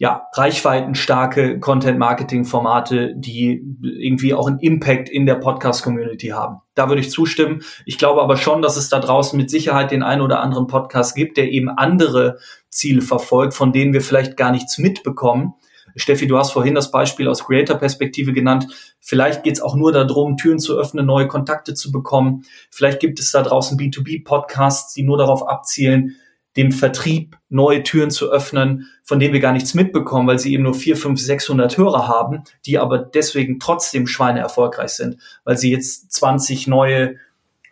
ja, 0.00 0.28
reichweitenstarke 0.32 1.58
Content-Marketing-Formate, 1.58 3.14
die 3.16 3.64
irgendwie 3.82 4.32
auch 4.32 4.46
einen 4.46 4.60
Impact 4.60 5.08
in 5.08 5.26
der 5.26 5.34
Podcast-Community 5.34 6.28
haben. 6.28 6.60
Da 6.76 6.88
würde 6.88 7.00
ich 7.00 7.10
zustimmen. 7.10 7.62
Ich 7.84 7.98
glaube 7.98 8.22
aber 8.22 8.36
schon, 8.36 8.62
dass 8.62 8.76
es 8.76 8.88
da 8.88 9.00
draußen 9.00 9.36
mit 9.36 9.50
Sicherheit 9.50 9.90
den 9.90 10.04
einen 10.04 10.22
oder 10.22 10.40
anderen 10.40 10.68
Podcast 10.68 11.16
gibt, 11.16 11.36
der 11.36 11.50
eben 11.50 11.68
andere 11.68 12.38
Ziele 12.70 13.02
verfolgt, 13.02 13.54
von 13.54 13.72
denen 13.72 13.92
wir 13.92 14.00
vielleicht 14.00 14.36
gar 14.36 14.52
nichts 14.52 14.78
mitbekommen, 14.78 15.54
Steffi, 15.96 16.26
du 16.26 16.38
hast 16.38 16.52
vorhin 16.52 16.74
das 16.74 16.90
Beispiel 16.90 17.28
aus 17.28 17.44
Creator-Perspektive 17.44 18.32
genannt. 18.32 18.66
Vielleicht 19.00 19.42
geht 19.42 19.54
es 19.54 19.60
auch 19.60 19.74
nur 19.74 19.92
darum, 19.92 20.36
Türen 20.36 20.58
zu 20.58 20.78
öffnen, 20.78 21.06
neue 21.06 21.28
Kontakte 21.28 21.74
zu 21.74 21.92
bekommen. 21.92 22.44
Vielleicht 22.70 23.00
gibt 23.00 23.18
es 23.20 23.32
da 23.32 23.42
draußen 23.42 23.78
B2B-Podcasts, 23.78 24.94
die 24.94 25.02
nur 25.02 25.18
darauf 25.18 25.46
abzielen, 25.46 26.16
dem 26.56 26.72
Vertrieb 26.72 27.36
neue 27.48 27.84
Türen 27.84 28.10
zu 28.10 28.30
öffnen, 28.30 28.88
von 29.04 29.20
denen 29.20 29.32
wir 29.32 29.40
gar 29.40 29.52
nichts 29.52 29.74
mitbekommen, 29.74 30.26
weil 30.26 30.40
sie 30.40 30.52
eben 30.52 30.64
nur 30.64 30.74
4, 30.74 30.96
5, 30.96 31.20
600 31.20 31.78
Hörer 31.78 32.08
haben, 32.08 32.42
die 32.66 32.78
aber 32.78 32.98
deswegen 32.98 33.60
trotzdem 33.60 34.06
Schweine 34.06 34.40
erfolgreich 34.40 34.90
sind, 34.90 35.18
weil 35.44 35.56
sie 35.56 35.70
jetzt 35.70 36.12
20 36.12 36.66
neue 36.66 37.16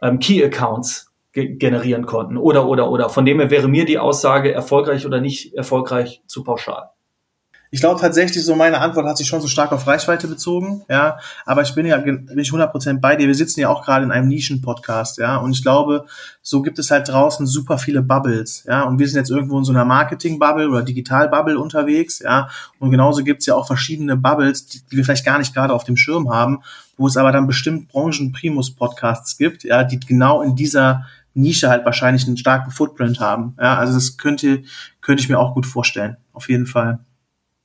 ähm, 0.01 0.21
Key-Accounts 0.21 1.13
ge 1.33 1.57
generieren 1.57 2.07
konnten 2.07 2.37
oder, 2.37 2.69
oder, 2.69 2.91
oder. 2.91 3.09
Von 3.09 3.27
dem 3.27 3.41
her 3.41 3.51
wäre 3.51 3.69
mir 3.69 3.85
die 3.85 3.99
Aussage 3.99 4.53
erfolgreich 4.53 5.05
oder 5.05 5.21
nicht 5.21 5.55
erfolgreich 5.55 6.23
zu 6.27 6.45
pauschal. 6.45 6.91
Ich 7.77 7.81
glaube 7.81 8.01
tatsächlich, 8.01 8.43
so 8.43 8.57
meine 8.57 8.81
Antwort 8.81 9.05
hat 9.05 9.19
sich 9.19 9.29
schon 9.29 9.43
so 9.43 9.49
stark 9.49 9.71
auf 9.71 9.87
Reichweite 9.87 10.29
bezogen, 10.29 10.81
ja. 10.89 11.19
Aber 11.45 11.61
ich 11.61 11.75
bin 11.75 11.85
ja 11.85 11.99
nicht 11.99 12.51
100% 12.51 13.01
bei 13.01 13.17
dir. 13.17 13.27
Wir 13.27 13.35
sitzen 13.35 13.61
ja 13.61 13.69
auch 13.69 13.85
gerade 13.85 14.03
in 14.03 14.11
einem 14.11 14.29
Nischen-Podcast, 14.29 15.19
ja. 15.19 15.37
Und 15.37 15.53
ich 15.53 15.63
glaube, 15.63 16.07
so 16.41 16.63
gibt 16.63 16.79
es 16.79 16.91
halt 16.91 17.07
draußen 17.11 17.47
super 17.47 17.77
viele 17.77 18.01
Bubbles, 18.01 18.65
ja. 18.67 18.85
Und 18.85 18.99
wir 18.99 19.07
sind 19.07 19.19
jetzt 19.19 19.29
irgendwo 19.29 19.59
in 19.59 19.65
so 19.65 19.73
einer 19.73 19.85
Marketing-Bubble 19.85 20.71
oder 20.71 20.85
Digital-Bubble 20.85 21.59
unterwegs, 21.59 22.21
ja. 22.21 22.49
Und 22.79 22.93
genauso 22.93 23.23
gibt 23.23 23.41
es 23.41 23.47
ja 23.47 23.55
auch 23.55 23.67
verschiedene 23.67 24.17
Bubbles, 24.17 24.65
die, 24.65 24.81
die 24.91 24.97
wir 24.97 25.05
vielleicht 25.05 25.27
gar 25.27 25.39
nicht 25.39 25.53
gerade 25.53 25.75
auf 25.75 25.85
dem 25.85 25.99
Schirm 25.99 26.31
haben, 26.31 26.63
wo 26.97 27.07
es 27.07 27.19
aber 27.19 27.31
dann 27.31 27.47
bestimmt 27.47 27.89
Branchen-Primus-Podcasts 27.89 29.37
gibt, 29.37 29.65
ja, 29.65 29.85
die 29.85 30.01
genau 30.01 30.41
in 30.41 30.57
dieser 30.57 31.05
Nische 31.35 31.69
halt 31.69 31.85
wahrscheinlich 31.85 32.27
einen 32.27 32.39
starken 32.39 32.71
Footprint 32.71 33.21
haben. 33.21 33.55
Ja, 33.61 33.77
also 33.77 33.93
das 33.93 34.17
könnte, 34.17 34.63
könnte 35.03 35.23
ich 35.23 35.29
mir 35.29 35.39
auch 35.39 35.53
gut 35.53 35.67
vorstellen. 35.67 36.17
Auf 36.33 36.49
jeden 36.49 36.65
Fall. 36.65 37.01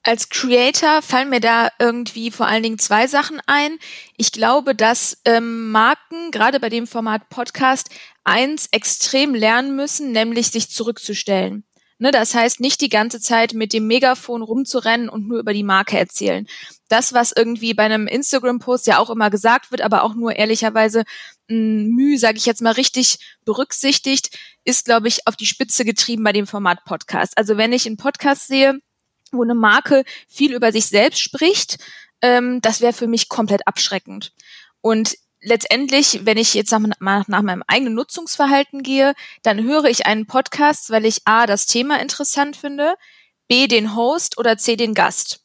Als 0.04 0.30
Creator 0.30 1.04
fallen 1.04 1.30
mir 1.30 1.40
da 1.40 1.70
irgendwie 1.78 2.32
vor 2.32 2.48
allen 2.48 2.64
Dingen 2.64 2.80
zwei 2.80 3.06
Sachen 3.06 3.40
ein. 3.46 3.78
Ich 4.18 4.32
glaube, 4.32 4.74
dass 4.74 5.18
ähm, 5.26 5.70
Marken, 5.70 6.32
gerade 6.32 6.60
bei 6.60 6.70
dem 6.70 6.88
Format 6.88 7.30
Podcast, 7.30 7.90
eins 8.24 8.68
extrem 8.72 9.36
lernen 9.36 9.76
müssen, 9.76 10.12
nämlich 10.12 10.50
sich 10.50 10.72
zurückzustellen. 10.72 11.66
Ne, 12.00 12.10
das 12.10 12.34
heißt, 12.34 12.62
nicht 12.62 12.82
die 12.82 12.90
ganze 12.90 13.22
Zeit 13.22 13.54
mit 13.54 13.74
dem 13.74 13.86
Megafon 13.86 14.42
rumzurennen 14.42 15.08
und 15.08 15.28
nur 15.28 15.38
über 15.38 15.54
die 15.54 15.62
Marke 15.62 16.00
erzählen. 16.00 16.48
Das, 16.90 17.14
was 17.14 17.32
irgendwie 17.32 17.76
bei 17.76 17.84
einem 17.84 18.08
Instagram-Post 18.08 18.88
ja 18.88 18.98
auch 18.98 19.12
immer 19.12 19.30
gesagt 19.30 19.70
wird, 19.70 19.82
aber 19.82 20.04
auch 20.04 20.16
nur 20.16 20.36
ehrlicherweise 20.36 21.04
Mühe, 21.48 22.18
sage 22.18 22.40
ich 22.40 22.48
jetzt 22.48 22.64
mal 22.64 22.72
richtig 22.72 23.20
berücksichtigt, 23.46 24.36
ist, 24.64 24.86
glaube 24.86 25.10
ich, 25.10 25.28
auf 25.28 25.36
die 25.36 25.46
Spitze 25.46 25.86
getrieben 25.86 26.24
bei 26.24 26.34
dem 26.34 26.48
Format 26.48 26.86
Podcast. 26.86 27.38
Also 27.38 27.58
wenn 27.58 27.72
ich 27.72 27.86
einen 27.86 27.98
Podcast 27.98 28.48
sehe, 28.48 28.80
wo 29.32 29.44
eine 29.44 29.56
Marke 29.56 30.04
viel 30.28 30.54
über 30.54 30.72
sich 30.72 30.88
selbst 30.88 31.22
spricht, 31.22 31.78
ähm, 32.22 32.62
das 32.62 32.82
wäre 32.82 32.94
für 32.94 33.08
mich 33.08 33.30
komplett 33.30 33.68
abschreckend. 33.68 34.34
Und 34.82 35.16
letztendlich, 35.42 36.22
wenn 36.24 36.38
ich 36.38 36.54
jetzt 36.54 36.72
nach, 36.72 36.82
nach, 37.00 37.28
nach, 37.28 37.42
meinem 37.42 37.64
eigenen 37.68 37.96
Nutzungsverhalten 37.96 38.84
gehe, 38.84 39.14
dann 39.44 39.64
höre 39.64 39.86
ich 39.86 40.06
einen 40.06 40.28
Podcast, 40.28 40.90
weil 40.92 41.06
ich 41.06 41.22
A, 41.26 41.46
das 41.46 41.66
Thema 41.66 42.00
interessant 42.00 42.56
finde, 42.56 42.96
B, 43.48 43.68
den 43.68 43.96
Host 43.96 44.38
oder 44.38 44.58
C, 44.58 44.76
den 44.76 44.94
Gast. 44.94 45.42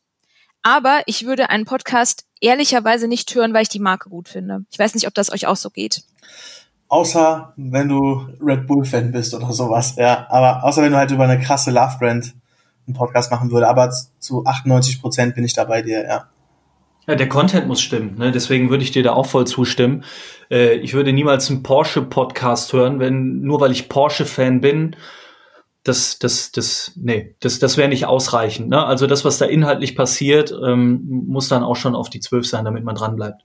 Aber 0.63 1.03
ich 1.07 1.27
würde 1.27 1.51
einen 1.51 1.65
Podcast 1.65 2.25
ehrlicherweise 2.41 3.09
nicht 3.09 3.35
hören, 3.35 3.55
weil 3.55 3.63
ich 3.63 3.69
die 3.69 3.79
Marke 3.79 4.11
gut 4.11 4.29
finde. 4.29 4.65
Ich 4.71 4.79
weiß 4.79 4.95
nicht, 4.95 5.07
ob 5.07 5.15
das 5.15 5.33
euch 5.33 5.47
auch 5.47 5.57
so 5.57 5.71
geht. 5.71 6.03
Außer 6.89 7.53
wenn 7.57 7.89
du 7.89 8.29
Red 8.41 8.67
Bull-Fan 8.67 9.11
bist 9.11 9.35
oder 9.35 9.53
sowas, 9.53 9.97
ja. 9.97 10.27
Aber 10.29 10.65
außer 10.65 10.83
wenn 10.83 10.93
du 10.93 10.99
halt 10.99 11.11
über 11.11 11.25
eine 11.25 11.41
krasse 11.41 11.71
Love-Brand 11.71 12.35
einen 12.87 12.95
Podcast 12.95 13.31
machen 13.31 13.51
würde. 13.51 13.69
Aber 13.69 13.91
zu 14.19 14.45
98 14.45 15.01
Prozent 15.01 15.35
bin 15.35 15.45
ich 15.45 15.55
da 15.55 15.65
bei 15.65 15.83
dir, 15.83 16.05
ja. 16.07 16.29
Ja, 17.07 17.15
der 17.15 17.29
Content 17.29 17.69
muss 17.69 17.81
stimmen. 17.81 18.17
Ne? 18.19 18.33
Deswegen 18.33 18.69
würde 18.69 18.83
ich 18.83 18.91
dir 18.91 19.05
da 19.05 19.13
auch 19.13 19.27
voll 19.27 19.47
zustimmen. 19.47 20.03
Äh, 20.51 20.75
ich 20.77 20.93
würde 20.93 21.13
niemals 21.13 21.49
einen 21.49 21.63
Porsche-Podcast 21.63 22.73
hören, 22.73 22.99
wenn 22.99 23.43
nur 23.43 23.61
weil 23.61 23.71
ich 23.71 23.89
Porsche-Fan 23.89 24.61
bin. 24.61 24.97
Das, 25.85 26.19
das, 26.19 26.51
das, 26.51 26.93
nee, 26.97 27.37
das, 27.39 27.61
das 27.61 27.77
wäre 27.77 27.89
nicht 27.89 28.07
ausreichend. 28.07 28.71
Ne? 28.71 28.85
Also 28.85 29.07
das, 29.07 29.25
was 29.25 29.39
da 29.39 29.45
inhaltlich 29.45 29.95
passiert, 29.95 30.53
ähm, 30.67 31.25
muss 31.29 31.47
dann 31.47 31.63
auch 31.63 31.77
schon 31.77 31.95
auf 31.95 32.11
die 32.11 32.19
zwölf 32.19 32.45
sein, 32.45 32.65
damit 32.65 32.83
man 32.83 32.97
dran 32.97 33.15
bleibt. 33.15 33.43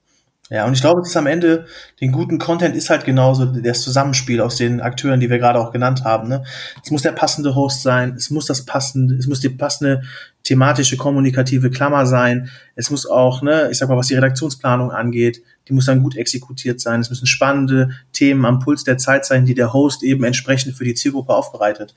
Ja, 0.51 0.65
und 0.65 0.73
ich 0.73 0.81
glaube, 0.81 0.99
es 0.99 1.07
ist 1.07 1.15
am 1.15 1.27
Ende, 1.27 1.65
den 2.01 2.11
guten 2.11 2.37
Content 2.37 2.75
ist 2.75 2.89
halt 2.89 3.05
genauso 3.05 3.45
das 3.45 3.83
Zusammenspiel 3.83 4.41
aus 4.41 4.57
den 4.57 4.81
Akteuren, 4.81 5.21
die 5.21 5.29
wir 5.29 5.39
gerade 5.39 5.57
auch 5.57 5.71
genannt 5.71 6.03
haben. 6.03 6.27
Ne? 6.27 6.43
Es 6.83 6.91
muss 6.91 7.03
der 7.03 7.13
passende 7.13 7.55
Host 7.55 7.83
sein, 7.83 8.15
es 8.17 8.29
muss 8.31 8.47
das 8.47 8.65
passende, 8.65 9.15
es 9.15 9.27
muss 9.27 9.39
die 9.39 9.47
passende 9.47 10.01
thematische, 10.43 10.97
kommunikative 10.97 11.69
Klammer 11.69 12.05
sein. 12.05 12.49
Es 12.75 12.91
muss 12.91 13.05
auch, 13.05 13.41
ne, 13.41 13.69
ich 13.71 13.77
sag 13.77 13.87
mal, 13.87 13.95
was 13.95 14.07
die 14.07 14.15
Redaktionsplanung 14.15 14.91
angeht, 14.91 15.41
die 15.69 15.73
muss 15.73 15.85
dann 15.85 16.03
gut 16.03 16.17
exekutiert 16.17 16.81
sein. 16.81 16.99
Es 16.99 17.09
müssen 17.09 17.27
spannende 17.27 17.91
Themen 18.11 18.43
am 18.43 18.59
Puls 18.59 18.83
der 18.83 18.97
Zeit 18.97 19.25
sein, 19.25 19.45
die 19.45 19.55
der 19.55 19.71
Host 19.71 20.03
eben 20.03 20.25
entsprechend 20.25 20.75
für 20.75 20.83
die 20.83 20.95
Zielgruppe 20.95 21.33
aufbereitet. 21.33 21.95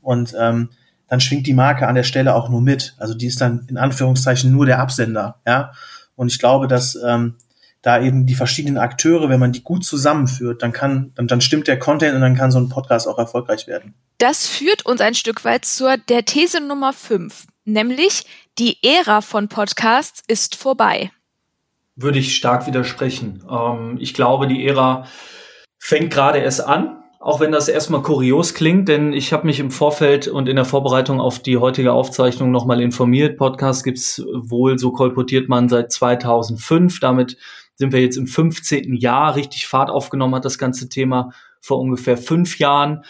Und 0.00 0.32
ähm, 0.38 0.68
dann 1.08 1.20
schwingt 1.20 1.48
die 1.48 1.54
Marke 1.54 1.88
an 1.88 1.96
der 1.96 2.04
Stelle 2.04 2.36
auch 2.36 2.50
nur 2.50 2.60
mit. 2.60 2.94
Also 2.98 3.14
die 3.14 3.26
ist 3.26 3.40
dann 3.40 3.66
in 3.68 3.78
Anführungszeichen 3.78 4.52
nur 4.52 4.64
der 4.64 4.78
Absender, 4.78 5.40
ja. 5.44 5.72
Und 6.14 6.28
ich 6.28 6.38
glaube, 6.38 6.68
dass 6.68 6.96
ähm, 7.04 7.34
da 7.82 8.02
eben 8.02 8.26
die 8.26 8.34
verschiedenen 8.34 8.78
Akteure, 8.78 9.28
wenn 9.28 9.40
man 9.40 9.52
die 9.52 9.62
gut 9.62 9.84
zusammenführt, 9.84 10.62
dann 10.62 10.72
kann, 10.72 11.12
dann, 11.14 11.26
dann 11.26 11.40
stimmt 11.40 11.66
der 11.66 11.78
Content 11.78 12.14
und 12.14 12.20
dann 12.20 12.36
kann 12.36 12.50
so 12.50 12.58
ein 12.58 12.68
Podcast 12.68 13.08
auch 13.08 13.18
erfolgreich 13.18 13.66
werden. 13.66 13.94
Das 14.18 14.46
führt 14.46 14.84
uns 14.84 15.00
ein 15.00 15.14
Stück 15.14 15.44
weit 15.44 15.64
zur 15.64 15.96
der 15.96 16.24
These 16.24 16.60
Nummer 16.60 16.92
5, 16.92 17.46
nämlich 17.64 18.24
die 18.58 18.76
Ära 18.82 19.22
von 19.22 19.48
Podcasts 19.48 20.22
ist 20.26 20.56
vorbei. 20.56 21.10
Würde 21.96 22.18
ich 22.18 22.36
stark 22.36 22.66
widersprechen. 22.66 23.42
Ähm, 23.50 23.96
ich 23.98 24.12
glaube, 24.12 24.46
die 24.46 24.66
Ära 24.66 25.06
fängt 25.78 26.12
gerade 26.12 26.38
erst 26.38 26.64
an. 26.64 26.96
Auch 27.18 27.38
wenn 27.38 27.52
das 27.52 27.68
erstmal 27.68 28.00
kurios 28.00 28.54
klingt, 28.54 28.88
denn 28.88 29.12
ich 29.12 29.34
habe 29.34 29.46
mich 29.46 29.60
im 29.60 29.70
Vorfeld 29.70 30.26
und 30.26 30.48
in 30.48 30.56
der 30.56 30.64
Vorbereitung 30.64 31.20
auf 31.20 31.38
die 31.38 31.58
heutige 31.58 31.92
Aufzeichnung 31.92 32.50
nochmal 32.50 32.80
informiert. 32.80 33.36
Podcast 33.36 33.84
gibt's 33.84 34.22
wohl, 34.32 34.78
so 34.78 34.90
kolportiert 34.92 35.46
man, 35.46 35.68
seit 35.68 35.92
2005. 35.92 36.98
Damit 37.00 37.36
sind 37.80 37.94
wir 37.94 38.02
jetzt 38.02 38.18
im 38.18 38.26
15. 38.26 38.94
Jahr. 38.94 39.36
Richtig 39.36 39.66
Fahrt 39.66 39.88
aufgenommen 39.88 40.34
hat 40.34 40.44
das 40.44 40.58
ganze 40.58 40.90
Thema 40.90 41.30
vor 41.62 41.80
ungefähr 41.80 42.18
fünf 42.18 42.58
Jahren. 42.58 43.06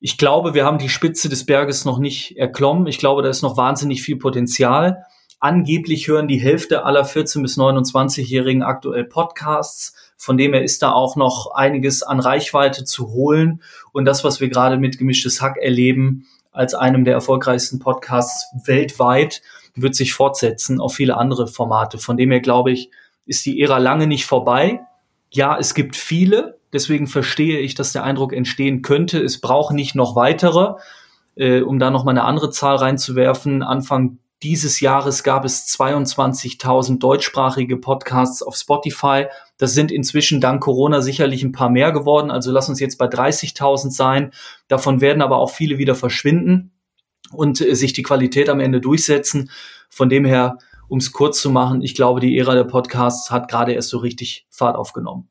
Ich 0.00 0.18
glaube, 0.18 0.52
wir 0.52 0.64
haben 0.64 0.78
die 0.78 0.88
Spitze 0.88 1.28
des 1.28 1.46
Berges 1.46 1.84
noch 1.84 1.98
nicht 1.98 2.36
erklommen. 2.36 2.88
Ich 2.88 2.98
glaube, 2.98 3.22
da 3.22 3.28
ist 3.28 3.42
noch 3.42 3.56
wahnsinnig 3.56 4.02
viel 4.02 4.16
Potenzial. 4.16 5.04
Angeblich 5.38 6.08
hören 6.08 6.26
die 6.26 6.40
Hälfte 6.40 6.84
aller 6.84 7.04
14 7.04 7.40
bis 7.40 7.56
29-Jährigen 7.56 8.64
aktuell 8.64 9.04
Podcasts. 9.04 9.94
Von 10.16 10.36
dem 10.38 10.54
her 10.54 10.64
ist 10.64 10.82
da 10.82 10.90
auch 10.90 11.14
noch 11.14 11.52
einiges 11.54 12.02
an 12.02 12.18
Reichweite 12.18 12.82
zu 12.82 13.12
holen. 13.12 13.62
Und 13.92 14.06
das, 14.06 14.24
was 14.24 14.40
wir 14.40 14.48
gerade 14.48 14.76
mit 14.76 14.98
Gemischtes 14.98 15.40
Hack 15.40 15.56
erleben, 15.56 16.26
als 16.50 16.74
einem 16.74 17.04
der 17.04 17.14
erfolgreichsten 17.14 17.78
Podcasts 17.78 18.46
weltweit, 18.66 19.40
wird 19.76 19.94
sich 19.94 20.14
fortsetzen 20.14 20.80
auf 20.80 20.94
viele 20.94 21.16
andere 21.16 21.46
Formate. 21.46 21.98
Von 21.98 22.16
dem 22.16 22.32
her 22.32 22.40
glaube 22.40 22.72
ich, 22.72 22.90
ist 23.26 23.44
die 23.46 23.60
Ära 23.60 23.78
lange 23.78 24.06
nicht 24.06 24.26
vorbei. 24.26 24.80
Ja, 25.30 25.56
es 25.58 25.74
gibt 25.74 25.96
viele, 25.96 26.58
deswegen 26.72 27.06
verstehe 27.06 27.58
ich, 27.58 27.74
dass 27.74 27.92
der 27.92 28.04
Eindruck 28.04 28.32
entstehen 28.32 28.82
könnte, 28.82 29.20
es 29.20 29.40
braucht 29.40 29.74
nicht 29.74 29.94
noch 29.94 30.16
weitere. 30.16 30.74
Äh, 31.36 31.62
um 31.62 31.78
da 31.78 31.90
noch 31.90 32.04
mal 32.04 32.12
eine 32.12 32.24
andere 32.24 32.50
Zahl 32.50 32.76
reinzuwerfen, 32.76 33.62
Anfang 33.62 34.18
dieses 34.44 34.80
Jahres 34.80 35.22
gab 35.22 35.44
es 35.46 35.66
22.000 35.68 36.98
deutschsprachige 36.98 37.78
Podcasts 37.78 38.42
auf 38.42 38.56
Spotify. 38.56 39.26
Das 39.56 39.72
sind 39.72 39.90
inzwischen 39.90 40.40
dank 40.40 40.62
Corona 40.62 41.00
sicherlich 41.00 41.42
ein 41.42 41.52
paar 41.52 41.70
mehr 41.70 41.92
geworden. 41.92 42.30
Also 42.30 42.52
lass 42.52 42.68
uns 42.68 42.78
jetzt 42.78 42.98
bei 42.98 43.06
30.000 43.06 43.90
sein. 43.90 44.32
Davon 44.68 45.00
werden 45.00 45.22
aber 45.22 45.38
auch 45.38 45.50
viele 45.50 45.78
wieder 45.78 45.94
verschwinden 45.94 46.72
und 47.32 47.60
äh, 47.60 47.74
sich 47.74 47.94
die 47.94 48.02
Qualität 48.02 48.50
am 48.50 48.60
Ende 48.60 48.82
durchsetzen. 48.82 49.50
Von 49.88 50.10
dem 50.10 50.26
her 50.26 50.58
um 50.94 50.98
es 50.98 51.10
kurz 51.10 51.40
zu 51.40 51.50
machen, 51.50 51.82
ich 51.82 51.96
glaube, 51.96 52.20
die 52.20 52.38
Ära 52.38 52.54
der 52.54 52.62
Podcasts 52.62 53.32
hat 53.32 53.48
gerade 53.48 53.72
erst 53.72 53.88
so 53.88 53.98
richtig 53.98 54.46
Fahrt 54.48 54.76
aufgenommen. 54.76 55.28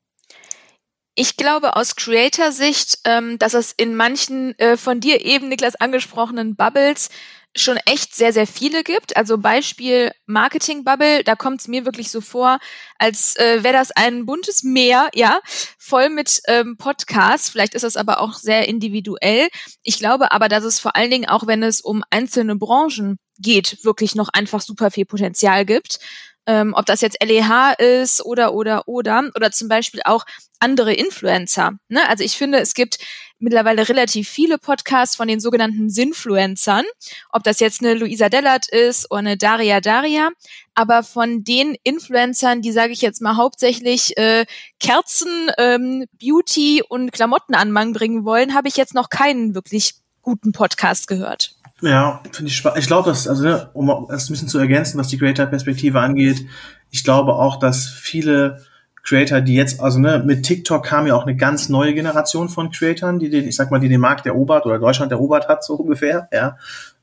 Ich 1.15 1.37
glaube 1.37 1.77
aus 1.77 1.95
Creator-Sicht, 1.95 2.99
ähm, 3.05 3.39
dass 3.39 3.53
es 3.53 3.71
in 3.71 3.95
manchen 3.95 4.59
äh, 4.59 4.75
von 4.75 4.99
dir 4.99 5.23
eben, 5.23 5.47
Niklas, 5.47 5.75
angesprochenen 5.75 6.57
Bubbles 6.57 7.09
schon 7.55 7.77
echt 7.85 8.15
sehr, 8.15 8.33
sehr 8.33 8.47
viele 8.47 8.83
gibt. 8.83 9.15
Also 9.15 9.37
Beispiel 9.37 10.11
Marketing 10.25 10.83
Bubble, 10.83 11.23
da 11.23 11.35
kommt 11.35 11.61
es 11.61 11.67
mir 11.67 11.85
wirklich 11.85 12.09
so 12.09 12.21
vor, 12.21 12.59
als 12.97 13.35
äh, 13.37 13.63
wäre 13.63 13.73
das 13.73 13.91
ein 13.91 14.25
buntes 14.25 14.63
Meer, 14.63 15.09
ja, 15.13 15.39
voll 15.77 16.09
mit 16.09 16.41
ähm, 16.47 16.77
Podcasts. 16.77 17.49
Vielleicht 17.49 17.75
ist 17.75 17.83
das 17.83 17.97
aber 17.97 18.19
auch 18.21 18.33
sehr 18.33 18.67
individuell. 18.67 19.49
Ich 19.83 19.99
glaube 19.99 20.31
aber, 20.31 20.49
dass 20.49 20.63
es 20.63 20.79
vor 20.79 20.95
allen 20.95 21.11
Dingen 21.11 21.29
auch, 21.29 21.45
wenn 21.47 21.63
es 21.63 21.81
um 21.81 22.03
einzelne 22.09 22.55
Branchen 22.55 23.19
geht, 23.37 23.83
wirklich 23.83 24.15
noch 24.15 24.29
einfach 24.29 24.61
super 24.61 24.91
viel 24.91 25.05
Potenzial 25.05 25.65
gibt. 25.65 25.99
Ähm, 26.45 26.73
ob 26.75 26.85
das 26.85 27.01
jetzt 27.01 27.23
LEH 27.23 27.73
ist 27.77 28.25
oder 28.25 28.53
oder 28.53 28.87
oder 28.87 29.29
oder 29.35 29.51
zum 29.51 29.67
Beispiel 29.67 30.01
auch 30.03 30.25
andere 30.59 30.93
Influencer. 30.93 31.73
Ne? 31.89 32.07
Also 32.07 32.23
ich 32.23 32.37
finde, 32.37 32.59
es 32.59 32.73
gibt 32.73 32.97
mittlerweile 33.39 33.87
relativ 33.89 34.29
viele 34.29 34.57
Podcasts 34.57 35.15
von 35.15 35.27
den 35.27 35.39
sogenannten 35.39 35.89
Sinfluencern, 35.89 36.85
ob 37.29 37.43
das 37.43 37.59
jetzt 37.59 37.81
eine 37.81 37.93
Luisa 37.93 38.29
Dellert 38.29 38.69
ist 38.69 39.11
oder 39.11 39.19
eine 39.19 39.37
Daria 39.37 39.81
Daria, 39.81 40.29
aber 40.73 41.03
von 41.03 41.43
den 41.43 41.75
Influencern, 41.83 42.61
die 42.61 42.71
sage 42.71 42.93
ich 42.93 43.01
jetzt 43.01 43.21
mal 43.21 43.35
hauptsächlich 43.35 44.17
äh, 44.17 44.45
Kerzen, 44.79 45.51
ähm, 45.57 46.05
Beauty 46.19 46.81
und 46.87 47.11
Klamotten 47.11 47.55
an 47.55 47.71
Mann 47.71 47.91
bringen 47.91 48.23
wollen, 48.23 48.53
habe 48.53 48.69
ich 48.69 48.77
jetzt 48.77 48.93
noch 48.93 49.09
keinen 49.09 49.55
wirklich 49.55 49.95
guten 50.21 50.53
Podcast 50.53 51.07
gehört. 51.07 51.55
Ja, 51.83 52.21
finde 52.31 52.49
ich 52.49 52.55
spannend. 52.55 52.79
Ich 52.79 52.87
glaube, 52.87 53.09
dass, 53.09 53.27
also 53.27 53.43
ne, 53.43 53.69
um 53.73 54.07
das 54.09 54.29
ein 54.29 54.33
bisschen 54.33 54.47
zu 54.47 54.57
ergänzen, 54.57 54.97
was 54.97 55.09
die 55.09 55.17
Creator-Perspektive 55.17 55.99
angeht, 55.99 56.45
ich 56.91 57.03
glaube 57.03 57.33
auch, 57.33 57.59
dass 57.59 57.87
viele 57.87 58.61
Creator, 59.03 59.41
die 59.41 59.55
jetzt, 59.55 59.81
also 59.81 59.99
ne, 59.99 60.23
mit 60.25 60.43
TikTok 60.45 60.85
kam 60.85 61.07
ja 61.07 61.13
auch 61.13 61.23
eine 61.23 61.35
ganz 61.35 61.67
neue 61.67 61.93
Generation 61.93 62.47
von 62.47 62.71
Creatoren, 62.71 63.19
die 63.19 63.29
den, 63.29 63.45
ich 63.49 63.57
sag 63.57 63.69
mal, 63.69 63.81
die 63.81 63.89
den 63.89 63.99
Markt 63.99 64.25
erobert 64.25 64.65
oder 64.65 64.79
Deutschland 64.79 65.11
erobert 65.11 65.49
hat, 65.49 65.65
so 65.65 65.73
ungefähr, 65.79 66.29
ja, 66.31 66.55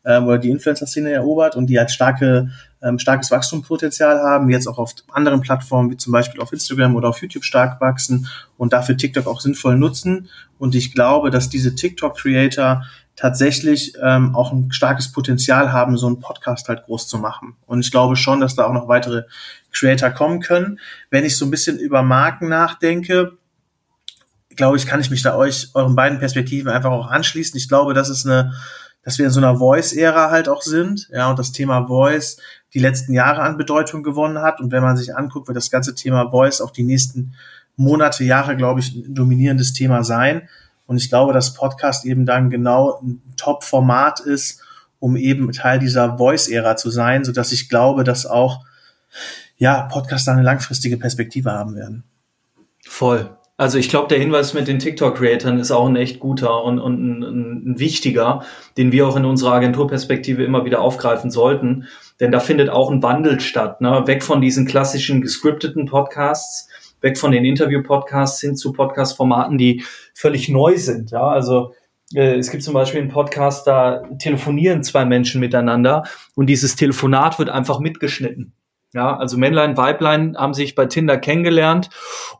ähm, 0.06 0.26
oder 0.26 0.38
die 0.38 0.48
Influencer-Szene 0.48 1.12
erobert 1.12 1.56
und 1.56 1.66
die 1.66 1.78
halt 1.78 1.90
starke, 1.90 2.48
ähm, 2.80 2.98
starkes 2.98 3.30
Wachstumspotenzial 3.30 4.18
haben, 4.20 4.48
jetzt 4.48 4.66
auch 4.66 4.78
auf 4.78 4.94
anderen 5.12 5.42
Plattformen, 5.42 5.90
wie 5.90 5.98
zum 5.98 6.14
Beispiel 6.14 6.40
auf 6.40 6.54
Instagram 6.54 6.96
oder 6.96 7.10
auf 7.10 7.20
YouTube 7.20 7.44
stark 7.44 7.82
wachsen 7.82 8.28
und 8.56 8.72
dafür 8.72 8.96
TikTok 8.96 9.26
auch 9.26 9.42
sinnvoll 9.42 9.76
nutzen. 9.76 10.30
Und 10.58 10.74
ich 10.74 10.94
glaube, 10.94 11.30
dass 11.30 11.50
diese 11.50 11.74
TikTok-Creator 11.74 12.82
tatsächlich 13.20 13.92
ähm, 14.02 14.34
auch 14.34 14.50
ein 14.50 14.72
starkes 14.72 15.12
Potenzial 15.12 15.72
haben, 15.72 15.98
so 15.98 16.06
einen 16.06 16.20
Podcast 16.20 16.68
halt 16.68 16.84
groß 16.84 17.06
zu 17.06 17.18
machen. 17.18 17.54
Und 17.66 17.80
ich 17.80 17.90
glaube 17.90 18.16
schon, 18.16 18.40
dass 18.40 18.54
da 18.54 18.64
auch 18.64 18.72
noch 18.72 18.88
weitere 18.88 19.24
Creator 19.72 20.08
kommen 20.08 20.40
können. 20.40 20.80
Wenn 21.10 21.26
ich 21.26 21.36
so 21.36 21.44
ein 21.44 21.50
bisschen 21.50 21.78
über 21.78 22.02
Marken 22.02 22.48
nachdenke, 22.48 23.32
glaube 24.56 24.78
ich, 24.78 24.86
kann 24.86 25.00
ich 25.00 25.10
mich 25.10 25.22
da 25.22 25.36
euch, 25.36 25.68
euren 25.74 25.94
beiden 25.94 26.18
Perspektiven 26.18 26.70
einfach 26.70 26.90
auch 26.90 27.10
anschließen. 27.10 27.58
Ich 27.58 27.68
glaube, 27.68 27.92
dass 27.92 28.08
es 28.08 28.24
eine, 28.24 28.54
dass 29.02 29.18
wir 29.18 29.26
in 29.26 29.32
so 29.32 29.40
einer 29.40 29.58
Voice-Ära 29.58 30.30
halt 30.30 30.48
auch 30.48 30.62
sind, 30.62 31.10
ja, 31.12 31.28
und 31.28 31.38
das 31.38 31.52
Thema 31.52 31.88
Voice 31.88 32.38
die 32.72 32.78
letzten 32.78 33.12
Jahre 33.12 33.42
an 33.42 33.58
Bedeutung 33.58 34.02
gewonnen 34.02 34.38
hat. 34.38 34.60
Und 34.60 34.72
wenn 34.72 34.82
man 34.82 34.96
sich 34.96 35.14
anguckt, 35.14 35.46
wird 35.46 35.56
das 35.58 35.70
ganze 35.70 35.94
Thema 35.94 36.30
Voice 36.30 36.62
auch 36.62 36.70
die 36.70 36.84
nächsten 36.84 37.34
Monate, 37.76 38.24
Jahre, 38.24 38.56
glaube 38.56 38.80
ich, 38.80 38.94
ein 38.94 39.14
dominierendes 39.14 39.74
Thema 39.74 40.04
sein. 40.04 40.48
Und 40.90 40.96
ich 40.96 41.08
glaube, 41.08 41.32
dass 41.32 41.54
Podcast 41.54 42.04
eben 42.04 42.26
dann 42.26 42.50
genau 42.50 42.98
ein 43.00 43.22
Top-Format 43.36 44.18
ist, 44.18 44.60
um 44.98 45.14
eben 45.14 45.52
Teil 45.52 45.78
dieser 45.78 46.18
Voice-Ära 46.18 46.74
zu 46.74 46.90
sein, 46.90 47.24
so 47.24 47.30
dass 47.30 47.52
ich 47.52 47.68
glaube, 47.68 48.02
dass 48.02 48.26
auch 48.26 48.64
ja, 49.56 49.82
Podcasts 49.82 50.26
eine 50.26 50.42
langfristige 50.42 50.96
Perspektive 50.96 51.52
haben 51.52 51.76
werden. 51.76 52.02
Voll. 52.84 53.30
Also 53.56 53.78
ich 53.78 53.88
glaube, 53.88 54.08
der 54.08 54.18
Hinweis 54.18 54.52
mit 54.52 54.66
den 54.66 54.80
TikTok-Creatern 54.80 55.60
ist 55.60 55.70
auch 55.70 55.86
ein 55.86 55.94
echt 55.94 56.18
guter 56.18 56.64
und, 56.64 56.80
und 56.80 57.00
ein, 57.00 57.22
ein, 57.22 57.78
wichtiger, 57.78 58.42
den 58.76 58.90
wir 58.90 59.06
auch 59.06 59.14
in 59.14 59.26
unserer 59.26 59.52
Agenturperspektive 59.52 60.42
immer 60.42 60.64
wieder 60.64 60.80
aufgreifen 60.80 61.30
sollten. 61.30 61.86
Denn 62.18 62.32
da 62.32 62.40
findet 62.40 62.68
auch 62.68 62.90
ein 62.90 63.00
Wandel 63.04 63.38
statt. 63.38 63.80
Ne? 63.80 64.02
Weg 64.06 64.24
von 64.24 64.40
diesen 64.40 64.66
klassischen 64.66 65.20
gescripteten 65.20 65.86
Podcasts 65.86 66.68
weg 67.00 67.18
von 67.18 67.32
den 67.32 67.44
Interview-Podcasts 67.44 68.40
hin 68.40 68.56
zu 68.56 68.72
Podcast-Formaten, 68.72 69.58
die 69.58 69.84
völlig 70.14 70.48
neu 70.48 70.76
sind. 70.76 71.10
Ja, 71.10 71.28
also 71.28 71.74
äh, 72.14 72.36
es 72.36 72.50
gibt 72.50 72.62
zum 72.62 72.74
Beispiel 72.74 73.00
einen 73.00 73.10
Podcast, 73.10 73.66
da 73.66 74.02
telefonieren 74.18 74.82
zwei 74.82 75.04
Menschen 75.04 75.40
miteinander 75.40 76.04
und 76.34 76.46
dieses 76.46 76.76
Telefonat 76.76 77.38
wird 77.38 77.50
einfach 77.50 77.80
mitgeschnitten. 77.80 78.52
Ja, 78.92 79.16
also 79.16 79.38
Männlein, 79.38 79.76
Weiblein 79.76 80.36
haben 80.36 80.52
sich 80.52 80.74
bei 80.74 80.86
Tinder 80.86 81.16
kennengelernt 81.16 81.90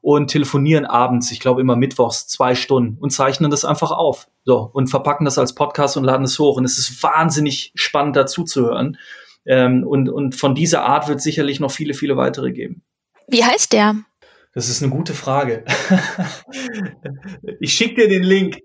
und 0.01 0.29
telefonieren 0.29 0.85
abends, 0.85 1.31
ich 1.31 1.39
glaube 1.39 1.61
immer 1.61 1.77
mittwochs, 1.77 2.27
zwei 2.27 2.57
Stunden 2.57 2.99
und 2.99 3.11
zeichnen 3.11 3.53
das 3.53 3.65
einfach 3.65 3.93
auf. 3.93 4.27
So, 4.45 4.69
und 4.73 4.89
verpacken 4.89 5.25
das 5.25 5.39
als 5.39 5.55
Podcast 5.55 5.97
und 5.97 6.03
laden 6.03 6.25
es 6.25 6.39
hoch. 6.41 6.57
Und 6.57 6.65
es 6.65 6.77
ist 6.77 7.01
wahnsinnig 7.05 7.71
spannend 7.77 8.17
dazu 8.17 8.43
zu 8.43 8.63
hören. 8.63 8.97
Ähm, 9.47 9.87
und, 9.87 10.09
und 10.09 10.35
von 10.35 10.57
dieser 10.57 10.83
Art 10.83 11.07
wird 11.07 11.21
sicherlich 11.21 11.61
noch 11.61 11.71
viele, 11.71 11.95
viele 11.95 12.17
weitere 12.17 12.51
geben. 12.51 12.83
Wie 13.29 13.45
heißt 13.45 13.73
der? 13.73 13.97
Das 14.53 14.69
ist 14.69 14.83
eine 14.83 14.91
gute 14.91 15.15
Frage. 15.15 15.65
ich 17.61 17.73
schicke 17.73 18.03
dir 18.03 18.09
den 18.09 18.25
Link. 18.25 18.59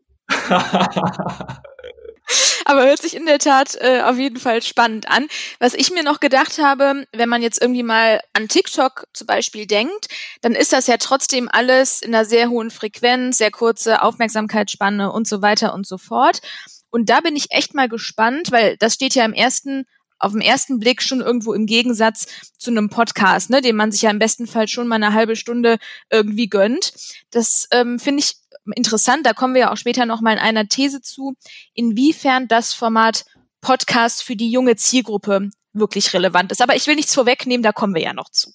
Aber 2.66 2.86
hört 2.86 3.02
sich 3.02 3.16
in 3.16 3.28
der 3.28 3.38
Tat 3.38 3.78
äh, 3.80 4.02
auf 4.02 4.18
jeden 4.18 4.40
Fall 4.40 4.64
spannend 4.64 5.08
an. 5.08 5.28
Was 5.60 5.76
ich 5.76 5.92
mir 5.92 6.04
noch 6.04 6.20
gedacht 6.20 6.58
habe, 6.58 7.06
wenn 7.14 7.30
man 7.30 7.44
jetzt 7.44 7.62
irgendwie 7.62 7.84
mal 7.84 8.20
an 8.34 8.48
TikTok 8.48 9.06
zum 9.14 9.28
Beispiel 9.28 9.68
denkt, 9.68 10.08
dann 10.42 10.54
ist 10.54 10.74
das 10.74 10.88
ja 10.88 10.98
trotzdem 10.98 11.48
alles 11.52 12.02
in 12.02 12.16
einer 12.16 12.26
sehr 12.26 12.50
hohen 12.50 12.72
Frequenz, 12.72 13.38
sehr 13.38 13.52
kurze 13.52 14.02
Aufmerksamkeitsspanne 14.02 15.12
und 15.12 15.28
so 15.28 15.44
weiter 15.44 15.76
und 15.76 15.86
so 15.86 16.00
fort. 16.00 16.42
Und 16.90 17.10
da 17.10 17.22
bin 17.22 17.36
ich 17.36 17.52
echt 17.52 17.76
mal 17.76 17.90
gespannt, 17.90 18.52
weil 18.52 18.78
das 18.78 18.96
steht 18.96 19.14
ja 19.14 19.26
im 19.26 19.34
ersten 19.34 19.86
auf 20.20 20.32
den 20.32 20.42
ersten 20.42 20.80
Blick 20.80 21.02
schon 21.02 21.22
irgendwo 21.22 21.54
im 21.54 21.66
Gegensatz 21.66 22.28
zu 22.58 22.72
einem 22.72 22.90
Podcast, 22.90 23.50
ne, 23.50 23.62
den 23.62 23.76
man 23.76 23.92
sich 23.92 24.02
ja 24.02 24.10
im 24.10 24.20
besten 24.20 24.48
Fall 24.48 24.68
schon 24.68 24.88
mal 24.88 24.96
eine 24.96 25.14
halbe 25.14 25.36
Stunde 25.36 25.78
irgendwie 26.10 26.48
gönnt. 26.48 26.94
Das 27.32 27.68
ähm, 27.72 28.00
finde 28.00 28.24
ich 28.24 28.36
interessant. 28.76 29.26
Da 29.26 29.34
kommen 29.34 29.54
wir 29.54 29.62
ja 29.62 29.72
auch 29.72 29.78
später 29.78 30.06
noch 30.06 30.22
mal 30.22 30.34
in 30.34 30.40
einer 30.40 30.68
These 30.68 31.02
zu, 31.02 31.36
inwiefern 31.74 32.48
das 32.48 32.74
Format 32.74 33.26
Podcast 33.62 34.24
für 34.24 34.36
die 34.36 34.52
junge 34.52 34.76
Zielgruppe 34.76 35.50
wirklich 35.74 36.14
relevant 36.14 36.52
ist. 36.52 36.62
Aber 36.62 36.76
ich 36.76 36.88
will 36.88 36.96
nichts 36.96 37.14
vorwegnehmen, 37.14 37.64
da 37.64 37.72
kommen 37.72 37.96
wir 37.96 38.02
ja 38.02 38.14
noch 38.14 38.30
zu. 38.30 38.52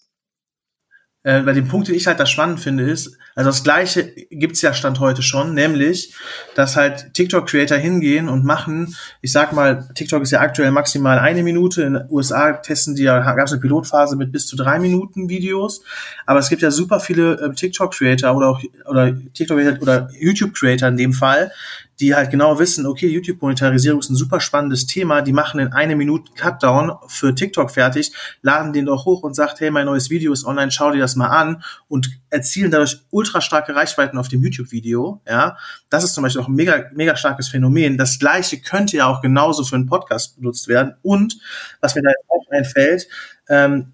Äh, 1.22 1.44
weil 1.44 1.54
den 1.54 1.68
Punkt, 1.68 1.88
den 1.88 1.94
ich 1.94 2.06
halt 2.06 2.18
da 2.18 2.24
spannend 2.24 2.61
finde, 2.61 2.85
ist, 2.85 3.18
also 3.35 3.50
das 3.50 3.62
Gleiche 3.62 4.04
gibt's 4.30 4.62
ja 4.62 4.72
Stand 4.72 5.00
heute 5.00 5.20
schon, 5.22 5.52
nämlich, 5.52 6.14
dass 6.54 6.76
halt 6.76 7.12
TikTok-Creator 7.12 7.76
hingehen 7.76 8.30
und 8.30 8.44
machen, 8.44 8.96
ich 9.20 9.30
sag 9.30 9.52
mal, 9.52 9.87
TikTok 9.94 10.22
ist 10.22 10.30
ja 10.30 10.40
aktuell 10.40 10.70
maximal 10.70 11.18
eine 11.18 11.42
Minute, 11.42 11.83
in 11.83 11.94
den 11.94 12.06
USA 12.09 12.54
testen 12.54 12.94
die 12.94 13.02
ja, 13.02 13.20
gab's 13.35 13.52
eine 13.52 13.61
Pilotphase 13.61 14.16
mit 14.16 14.33
bis 14.33 14.46
zu 14.46 14.56
drei 14.56 14.78
Minuten 14.78 15.28
Videos, 15.28 15.83
aber 16.24 16.38
es 16.38 16.48
gibt 16.48 16.62
ja 16.62 16.70
super 16.70 17.00
viele 17.00 17.35
äh, 17.38 17.52
TikTok-Creator 17.52 18.35
oder 18.35 18.48
auch, 18.48 18.62
oder 18.87 19.14
TikTok 19.35 19.59
oder 19.83 20.09
YouTube-Creator 20.18 20.88
in 20.88 20.96
dem 20.96 21.12
Fall, 21.12 21.52
die 22.00 22.14
halt 22.14 22.30
genau 22.30 22.58
wissen, 22.58 22.86
okay, 22.86 23.06
YouTube-Monetarisierung 23.08 24.00
ist 24.00 24.10
ein 24.10 24.16
super 24.16 24.40
spannendes 24.40 24.86
Thema, 24.86 25.20
die 25.20 25.32
machen 25.32 25.60
in 25.60 25.72
eine 25.72 25.96
Minute 25.96 26.32
Cutdown 26.34 26.92
für 27.06 27.34
TikTok 27.34 27.70
fertig, 27.70 28.12
laden 28.42 28.72
den 28.72 28.86
doch 28.86 29.04
hoch 29.04 29.22
und 29.22 29.34
sagt, 29.34 29.60
hey, 29.60 29.70
mein 29.70 29.86
neues 29.86 30.10
Video 30.10 30.32
ist 30.32 30.44
online, 30.44 30.70
schau 30.70 30.90
dir 30.90 30.98
das 30.98 31.14
mal 31.16 31.28
an 31.28 31.62
und 31.88 32.10
erzielen 32.30 32.70
dadurch 32.70 33.00
ultra 33.10 33.40
starke 33.40 33.74
Reichweiten 33.74 34.18
auf 34.18 34.28
dem 34.28 34.42
YouTube-Video, 34.42 35.20
ja. 35.28 35.56
Das 35.90 36.04
ist 36.04 36.14
zum 36.14 36.22
Beispiel 36.22 36.42
auch 36.42 36.48
ein 36.48 36.54
mega, 36.54 36.84
mega 36.94 37.16
starkes 37.16 37.48
Phänomen. 37.48 37.98
Das 37.98 38.18
Gleiche 38.18 38.60
könnte 38.60 38.96
ja 38.96 39.06
auch 39.06 39.20
genauso 39.20 39.64
für 39.64 39.76
einen 39.76 39.86
Podcast 39.86 40.36
benutzt 40.36 40.68
werden 40.68 40.94
und, 41.02 41.38
was 41.80 41.94
mir 41.94 42.02
da 42.02 42.10
jetzt 42.10 42.30
auch 42.30 42.50
einfällt, 42.50 43.08
ähm, 43.48 43.92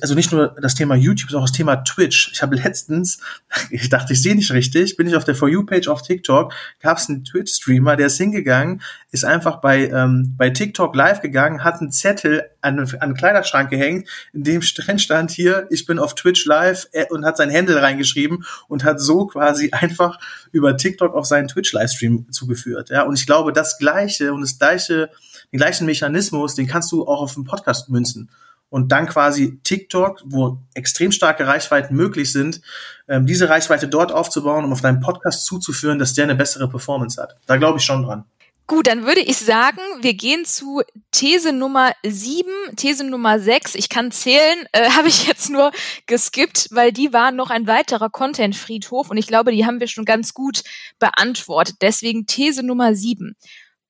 also 0.00 0.14
nicht 0.14 0.32
nur 0.32 0.54
das 0.60 0.74
Thema 0.74 0.94
YouTube, 0.94 1.30
sondern 1.30 1.44
auch 1.44 1.48
das 1.48 1.56
Thema 1.56 1.76
Twitch. 1.76 2.30
Ich 2.32 2.42
habe 2.42 2.56
letztens, 2.56 3.18
ich 3.70 3.88
dachte, 3.88 4.12
ich 4.12 4.22
sehe 4.22 4.34
nicht 4.34 4.52
richtig, 4.52 4.96
bin 4.96 5.06
ich 5.06 5.14
auf 5.14 5.24
der 5.24 5.34
For 5.34 5.48
You-Page 5.48 5.88
auf 5.88 6.02
TikTok, 6.02 6.52
gab 6.80 6.98
es 6.98 7.08
einen 7.08 7.24
Twitch-Streamer, 7.24 7.96
der 7.96 8.06
ist 8.06 8.16
hingegangen, 8.16 8.82
ist 9.10 9.24
einfach 9.24 9.60
bei, 9.60 9.88
ähm, 9.88 10.34
bei 10.36 10.50
TikTok 10.50 10.94
live 10.96 11.20
gegangen, 11.20 11.64
hat 11.64 11.80
einen 11.80 11.90
Zettel 11.90 12.44
an, 12.60 12.78
an 12.78 12.94
einen 13.00 13.14
Kleiderschrank 13.14 13.70
gehängt, 13.70 14.08
in 14.32 14.44
dem 14.44 14.60
drin 14.60 14.98
stand 14.98 15.30
hier, 15.30 15.66
ich 15.70 15.86
bin 15.86 15.98
auf 15.98 16.14
Twitch 16.14 16.44
live 16.46 16.88
äh, 16.92 17.06
und 17.10 17.24
hat 17.24 17.36
sein 17.36 17.52
Handle 17.52 17.80
reingeschrieben 17.80 18.44
und 18.68 18.84
hat 18.84 19.00
so 19.00 19.26
quasi 19.26 19.70
einfach 19.72 20.18
über 20.50 20.76
TikTok 20.76 21.14
auf 21.14 21.26
seinen 21.26 21.48
Twitch-Livestream 21.48 22.30
zugeführt. 22.30 22.90
Ja, 22.90 23.02
und 23.02 23.18
ich 23.18 23.26
glaube, 23.26 23.52
das 23.52 23.78
Gleiche 23.78 24.32
und 24.32 24.40
das 24.40 24.58
gleiche, 24.58 25.10
den 25.52 25.58
gleichen 25.58 25.86
Mechanismus, 25.86 26.54
den 26.54 26.66
kannst 26.66 26.90
du 26.92 27.06
auch 27.06 27.20
auf 27.20 27.34
dem 27.34 27.44
Podcast 27.44 27.88
münzen 27.88 28.30
und 28.72 28.90
dann 28.90 29.06
quasi 29.06 29.60
TikTok, 29.62 30.22
wo 30.24 30.58
extrem 30.72 31.12
starke 31.12 31.46
Reichweiten 31.46 31.94
möglich 31.94 32.32
sind, 32.32 32.62
ähm, 33.06 33.26
diese 33.26 33.50
Reichweite 33.50 33.86
dort 33.86 34.12
aufzubauen, 34.12 34.64
um 34.64 34.72
auf 34.72 34.80
deinen 34.80 35.00
Podcast 35.00 35.44
zuzuführen, 35.44 35.98
dass 35.98 36.14
der 36.14 36.24
eine 36.24 36.34
bessere 36.34 36.70
Performance 36.70 37.20
hat. 37.20 37.36
Da 37.46 37.58
glaube 37.58 37.78
ich 37.78 37.84
schon 37.84 38.02
dran. 38.02 38.24
Gut, 38.66 38.86
dann 38.86 39.04
würde 39.04 39.20
ich 39.20 39.36
sagen, 39.36 39.80
wir 40.00 40.14
gehen 40.14 40.46
zu 40.46 40.80
These 41.10 41.52
Nummer 41.52 41.92
sieben, 42.06 42.74
These 42.76 43.04
Nummer 43.04 43.38
sechs. 43.38 43.74
Ich 43.74 43.90
kann 43.90 44.10
zählen, 44.10 44.66
äh, 44.72 44.88
habe 44.96 45.08
ich 45.08 45.26
jetzt 45.26 45.50
nur 45.50 45.70
geskippt, 46.06 46.68
weil 46.70 46.92
die 46.92 47.12
war 47.12 47.30
noch 47.30 47.50
ein 47.50 47.66
weiterer 47.66 48.08
Content-Friedhof 48.08 49.10
und 49.10 49.18
ich 49.18 49.26
glaube, 49.26 49.52
die 49.52 49.66
haben 49.66 49.80
wir 49.80 49.88
schon 49.88 50.06
ganz 50.06 50.32
gut 50.32 50.62
beantwortet. 50.98 51.76
Deswegen 51.82 52.24
These 52.24 52.62
Nummer 52.62 52.94
sieben. 52.94 53.36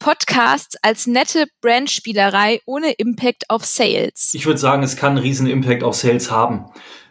Podcasts 0.02 0.76
als 0.82 1.06
nette 1.06 1.46
Brandspielerei 1.60 2.60
ohne 2.66 2.90
Impact 2.90 3.48
auf 3.48 3.64
Sales? 3.64 4.32
Ich 4.34 4.46
würde 4.46 4.58
sagen, 4.58 4.82
es 4.82 4.96
kann 4.96 5.10
einen 5.10 5.18
riesen 5.18 5.46
Impact 5.46 5.84
auf 5.84 5.94
Sales 5.94 6.28
haben, 6.28 6.66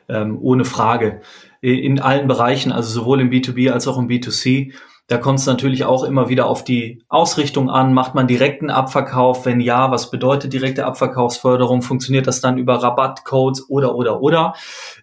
ähm, 0.10 0.38
ohne 0.42 0.66
Frage. 0.66 1.22
In 1.62 2.02
allen 2.02 2.28
Bereichen, 2.28 2.74
also 2.74 2.90
sowohl 2.92 3.22
im 3.22 3.30
B2B 3.30 3.72
als 3.72 3.88
auch 3.88 3.98
im 3.98 4.10
B2C. 4.10 4.74
Da 5.12 5.18
kommt 5.18 5.40
es 5.40 5.46
natürlich 5.46 5.84
auch 5.84 6.06
immer 6.06 6.30
wieder 6.30 6.46
auf 6.46 6.64
die 6.64 7.04
Ausrichtung 7.10 7.70
an. 7.70 7.94
Macht 7.94 8.16
man 8.16 8.28
direkten 8.28 8.70
Abverkauf? 8.70 9.46
Wenn 9.46 9.60
ja, 9.60 9.92
was 9.92 10.10
bedeutet 10.10 10.54
direkte 10.54 10.86
Abverkaufsförderung? 10.86 11.82
Funktioniert 11.82 12.28
das 12.28 12.40
dann 12.40 12.58
über 12.58 12.76
Rabattcodes 12.82 13.70
oder, 13.70 13.94
oder, 13.96 14.22
oder? 14.22 14.54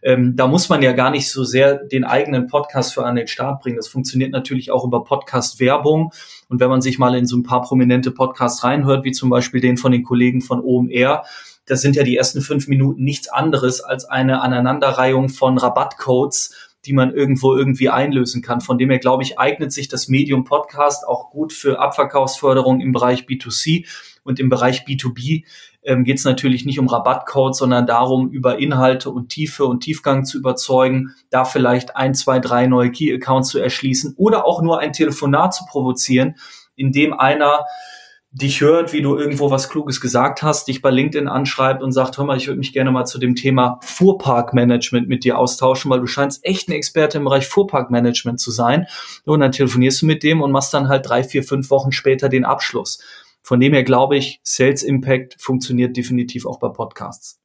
Ähm, 0.00 0.34
da 0.34 0.46
muss 0.46 0.70
man 0.70 0.80
ja 0.80 0.92
gar 0.92 1.10
nicht 1.10 1.30
so 1.30 1.44
sehr 1.44 1.74
den 1.74 2.04
eigenen 2.04 2.46
Podcast 2.46 2.94
für 2.94 3.04
an 3.04 3.16
den 3.16 3.26
Start 3.26 3.60
bringen. 3.60 3.76
Das 3.76 3.88
funktioniert 3.88 4.32
natürlich 4.32 4.70
auch 4.70 4.82
über 4.82 5.04
Podcast-Werbung. 5.04 6.14
Und 6.48 6.58
wenn 6.58 6.70
man 6.70 6.80
sich 6.80 6.98
mal 6.98 7.14
in 7.14 7.26
so 7.26 7.36
ein 7.36 7.42
paar 7.42 7.60
prominente 7.60 8.10
Podcasts 8.10 8.64
reinhört, 8.64 9.04
wie 9.04 9.12
zum 9.12 9.28
Beispiel 9.28 9.60
den 9.60 9.76
von 9.76 9.92
den 9.92 10.04
Kollegen 10.04 10.40
von 10.40 10.62
OMR, 10.64 11.22
das 11.66 11.82
sind 11.82 11.96
ja 11.96 12.02
die 12.02 12.16
ersten 12.16 12.40
fünf 12.40 12.66
Minuten 12.66 13.04
nichts 13.04 13.28
anderes 13.28 13.82
als 13.82 14.06
eine 14.06 14.40
Aneinanderreihung 14.40 15.28
von 15.28 15.58
Rabattcodes, 15.58 16.67
die 16.84 16.92
man 16.92 17.12
irgendwo 17.12 17.56
irgendwie 17.56 17.88
einlösen 17.88 18.42
kann. 18.42 18.60
Von 18.60 18.78
dem 18.78 18.90
her, 18.90 18.98
glaube 18.98 19.22
ich, 19.22 19.38
eignet 19.38 19.72
sich 19.72 19.88
das 19.88 20.08
Medium 20.08 20.44
Podcast 20.44 21.06
auch 21.06 21.30
gut 21.30 21.52
für 21.52 21.80
Abverkaufsförderung 21.80 22.80
im 22.80 22.92
Bereich 22.92 23.22
B2C 23.24 23.86
und 24.22 24.38
im 24.38 24.48
Bereich 24.48 24.84
B2B 24.84 25.44
ähm, 25.82 26.04
geht 26.04 26.18
es 26.18 26.24
natürlich 26.24 26.64
nicht 26.64 26.78
um 26.78 26.86
Rabattcodes, 26.86 27.58
sondern 27.58 27.86
darum, 27.86 28.30
über 28.30 28.58
Inhalte 28.58 29.10
und 29.10 29.30
Tiefe 29.30 29.64
und 29.64 29.80
Tiefgang 29.80 30.24
zu 30.24 30.38
überzeugen, 30.38 31.14
da 31.30 31.44
vielleicht 31.44 31.96
ein, 31.96 32.14
zwei, 32.14 32.38
drei 32.38 32.66
neue 32.66 32.90
Key-Accounts 32.90 33.48
zu 33.48 33.58
erschließen 33.58 34.14
oder 34.16 34.44
auch 34.44 34.62
nur 34.62 34.80
ein 34.80 34.92
Telefonat 34.92 35.54
zu 35.54 35.64
provozieren, 35.66 36.36
in 36.76 36.92
dem 36.92 37.12
einer 37.12 37.64
dich 38.30 38.60
hört, 38.60 38.92
wie 38.92 39.00
du 39.00 39.16
irgendwo 39.16 39.50
was 39.50 39.70
Kluges 39.70 40.00
gesagt 40.00 40.42
hast, 40.42 40.68
dich 40.68 40.82
bei 40.82 40.90
LinkedIn 40.90 41.28
anschreibt 41.28 41.82
und 41.82 41.92
sagt, 41.92 42.18
hör 42.18 42.24
mal, 42.24 42.36
ich 42.36 42.46
würde 42.46 42.58
mich 42.58 42.72
gerne 42.72 42.90
mal 42.90 43.06
zu 43.06 43.18
dem 43.18 43.34
Thema 43.34 43.78
Fuhrparkmanagement 43.82 45.08
mit 45.08 45.24
dir 45.24 45.38
austauschen, 45.38 45.90
weil 45.90 46.00
du 46.00 46.06
scheinst 46.06 46.44
echt 46.44 46.68
ein 46.68 46.72
Experte 46.72 47.18
im 47.18 47.24
Bereich 47.24 47.46
Fuhrparkmanagement 47.46 48.38
zu 48.38 48.50
sein. 48.50 48.86
Und 49.24 49.40
dann 49.40 49.52
telefonierst 49.52 50.02
du 50.02 50.06
mit 50.06 50.22
dem 50.22 50.42
und 50.42 50.52
machst 50.52 50.74
dann 50.74 50.88
halt 50.88 51.08
drei, 51.08 51.24
vier, 51.24 51.42
fünf 51.42 51.70
Wochen 51.70 51.92
später 51.92 52.28
den 52.28 52.44
Abschluss. 52.44 53.02
Von 53.42 53.60
dem 53.60 53.72
her 53.72 53.84
glaube 53.84 54.16
ich, 54.16 54.40
Sales 54.42 54.82
Impact 54.82 55.36
funktioniert 55.38 55.96
definitiv 55.96 56.44
auch 56.44 56.58
bei 56.58 56.68
Podcasts. 56.68 57.37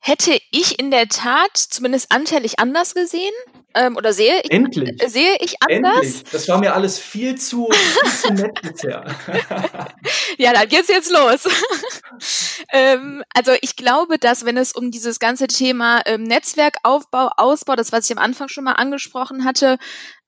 Hätte 0.00 0.38
ich 0.50 0.78
in 0.78 0.90
der 0.90 1.08
Tat 1.08 1.56
zumindest 1.56 2.10
anteilig 2.10 2.58
anders 2.58 2.94
gesehen 2.94 3.34
ähm, 3.74 3.96
oder 3.96 4.12
sehe 4.12 4.40
ich, 4.42 4.50
Endlich. 4.50 5.00
Äh, 5.00 5.08
sehe 5.08 5.36
ich 5.40 5.56
anders? 5.60 5.96
Endlich. 5.96 6.24
Das 6.32 6.48
war 6.48 6.58
mir 6.58 6.74
alles 6.74 6.98
viel 6.98 7.36
zu, 7.36 7.68
viel 7.70 8.10
zu 8.10 8.32
nett 8.32 8.60
bisher. 8.62 9.04
ja, 10.38 10.52
dann 10.52 10.68
geht's 10.68 10.88
jetzt 10.88 11.10
los. 11.10 11.46
ähm, 12.72 13.22
also 13.34 13.52
ich 13.60 13.76
glaube, 13.76 14.18
dass 14.18 14.44
wenn 14.44 14.56
es 14.56 14.72
um 14.72 14.90
dieses 14.90 15.20
ganze 15.20 15.46
Thema 15.46 16.00
ähm, 16.06 16.24
Netzwerkaufbau, 16.24 17.30
Ausbau, 17.36 17.76
das 17.76 17.92
was 17.92 18.06
ich 18.06 18.16
am 18.16 18.22
Anfang 18.22 18.48
schon 18.48 18.64
mal 18.64 18.72
angesprochen 18.72 19.44
hatte, 19.44 19.78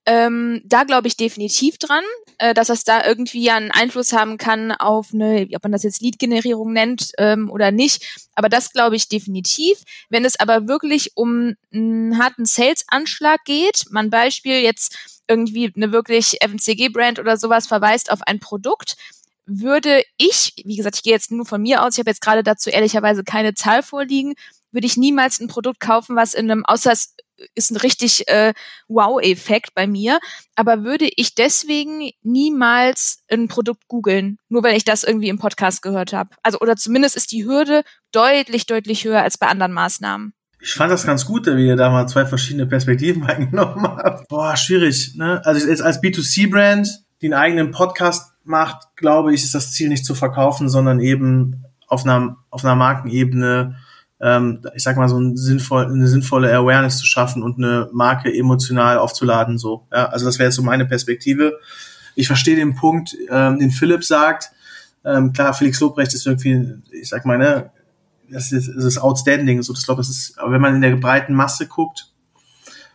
ähm, 0.05 0.61
da 0.65 0.83
glaube 0.83 1.07
ich 1.07 1.15
definitiv 1.15 1.77
dran, 1.77 2.03
äh, 2.37 2.53
dass 2.53 2.67
das 2.67 2.83
da 2.83 3.05
irgendwie 3.05 3.49
einen 3.49 3.71
Einfluss 3.71 4.11
haben 4.11 4.37
kann 4.37 4.71
auf 4.71 5.13
eine, 5.13 5.47
ob 5.55 5.63
man 5.63 5.71
das 5.71 5.83
jetzt 5.83 6.01
Lead-Generierung 6.01 6.73
nennt 6.73 7.11
ähm, 7.17 7.49
oder 7.49 7.71
nicht. 7.71 8.03
Aber 8.35 8.49
das 8.49 8.73
glaube 8.73 8.95
ich 8.95 9.07
definitiv. 9.07 9.77
Wenn 10.09 10.25
es 10.25 10.39
aber 10.39 10.67
wirklich 10.67 11.11
um 11.15 11.55
einen 11.73 12.17
harten 12.17 12.45
Sales-Anschlag 12.45 13.45
geht, 13.45 13.85
man 13.91 14.09
Beispiel 14.09 14.59
jetzt 14.59 14.97
irgendwie 15.27 15.71
eine 15.73 15.91
wirklich 15.91 16.37
FMCG-Brand 16.41 17.19
oder 17.19 17.37
sowas 17.37 17.67
verweist 17.67 18.11
auf 18.11 18.21
ein 18.23 18.39
Produkt, 18.39 18.97
würde 19.45 20.03
ich, 20.17 20.53
wie 20.63 20.75
gesagt, 20.75 20.97
ich 20.97 21.03
gehe 21.03 21.13
jetzt 21.13 21.31
nur 21.31 21.45
von 21.45 21.61
mir 21.61 21.83
aus, 21.83 21.93
ich 21.93 21.99
habe 21.99 22.09
jetzt 22.09 22.21
gerade 22.21 22.43
dazu 22.43 22.69
ehrlicherweise 22.69 23.23
keine 23.23 23.53
Zahl 23.53 23.83
vorliegen, 23.83 24.35
würde 24.73 24.87
ich 24.87 24.97
niemals 24.97 25.39
ein 25.39 25.47
Produkt 25.47 25.79
kaufen, 25.79 26.15
was 26.15 26.33
in 26.33 26.51
einem, 26.51 26.65
außer 26.65 26.91
es 26.91 27.15
ist 27.55 27.71
ein 27.71 27.77
richtig 27.77 28.27
äh, 28.27 28.53
Wow-Effekt 28.87 29.73
bei 29.73 29.87
mir. 29.87 30.19
Aber 30.55 30.83
würde 30.83 31.09
ich 31.15 31.35
deswegen 31.35 32.11
niemals 32.21 33.23
ein 33.31 33.47
Produkt 33.47 33.87
googeln, 33.87 34.37
nur 34.49 34.63
weil 34.63 34.75
ich 34.75 34.85
das 34.85 35.03
irgendwie 35.03 35.29
im 35.29 35.39
Podcast 35.39 35.81
gehört 35.81 36.13
habe. 36.13 36.31
Also 36.43 36.59
oder 36.59 36.75
zumindest 36.75 37.15
ist 37.15 37.31
die 37.31 37.45
Hürde 37.45 37.83
deutlich, 38.11 38.65
deutlich 38.65 39.05
höher 39.05 39.21
als 39.21 39.37
bei 39.37 39.47
anderen 39.47 39.73
Maßnahmen. 39.73 40.33
Ich 40.59 40.73
fand 40.73 40.91
das 40.91 41.05
ganz 41.05 41.25
gut, 41.25 41.45
wie 41.47 41.67
ihr 41.67 41.75
da 41.75 41.89
mal 41.89 42.07
zwei 42.07 42.25
verschiedene 42.25 42.65
Perspektiven 42.65 43.23
eingenommen 43.27 43.85
habt. 43.85 44.27
Boah, 44.29 44.55
schwierig. 44.55 45.15
Ne? 45.15 45.41
Also 45.45 45.67
jetzt 45.67 45.81
als 45.81 46.01
B2C-Brand, 46.01 47.03
die 47.21 47.27
einen 47.27 47.33
eigenen 47.33 47.71
Podcast 47.71 48.33
macht, 48.43 48.95
glaube 48.95 49.33
ich, 49.33 49.43
ist 49.43 49.55
das 49.55 49.71
Ziel 49.71 49.89
nicht 49.89 50.05
zu 50.05 50.15
verkaufen, 50.15 50.69
sondern 50.69 50.99
eben 50.99 51.65
auf 51.87 52.05
einer, 52.05 52.37
auf 52.49 52.63
einer 52.63 52.75
Markenebene 52.75 53.77
ähm, 54.21 54.61
ich 54.75 54.83
sag 54.83 54.97
mal, 54.97 55.09
so 55.09 55.19
ein 55.19 55.35
sinnvoll, 55.35 55.85
eine 55.85 56.07
sinnvolle 56.07 56.53
Awareness 56.53 56.97
zu 56.97 57.05
schaffen 57.05 57.43
und 57.43 57.57
eine 57.57 57.89
Marke 57.91 58.33
emotional 58.33 58.97
aufzuladen. 58.97 59.57
So, 59.57 59.87
ja, 59.91 60.05
also 60.05 60.25
das 60.25 60.39
wäre 60.39 60.47
jetzt 60.47 60.55
so 60.55 60.63
meine 60.63 60.85
Perspektive. 60.85 61.59
Ich 62.15 62.27
verstehe 62.27 62.55
den 62.55 62.75
Punkt, 62.75 63.15
ähm, 63.29 63.59
den 63.59 63.71
Philipp 63.71 64.03
sagt. 64.03 64.51
Ähm, 65.05 65.33
klar, 65.33 65.53
Felix 65.53 65.79
Lobrecht 65.79 66.13
ist 66.13 66.25
irgendwie, 66.25 66.73
ich 66.91 67.09
sag 67.09 67.25
mal, 67.25 67.37
ne, 67.37 67.71
das 68.29 68.51
ist, 68.51 68.71
das 68.75 68.85
ist 68.85 68.97
outstanding. 68.97 69.61
So, 69.61 69.73
das 69.73 69.85
glaube, 69.85 69.99
das 69.99 70.09
ist, 70.09 70.37
wenn 70.45 70.61
man 70.61 70.75
in 70.75 70.81
der 70.81 70.95
breiten 70.95 71.33
Masse 71.33 71.67
guckt, 71.67 72.13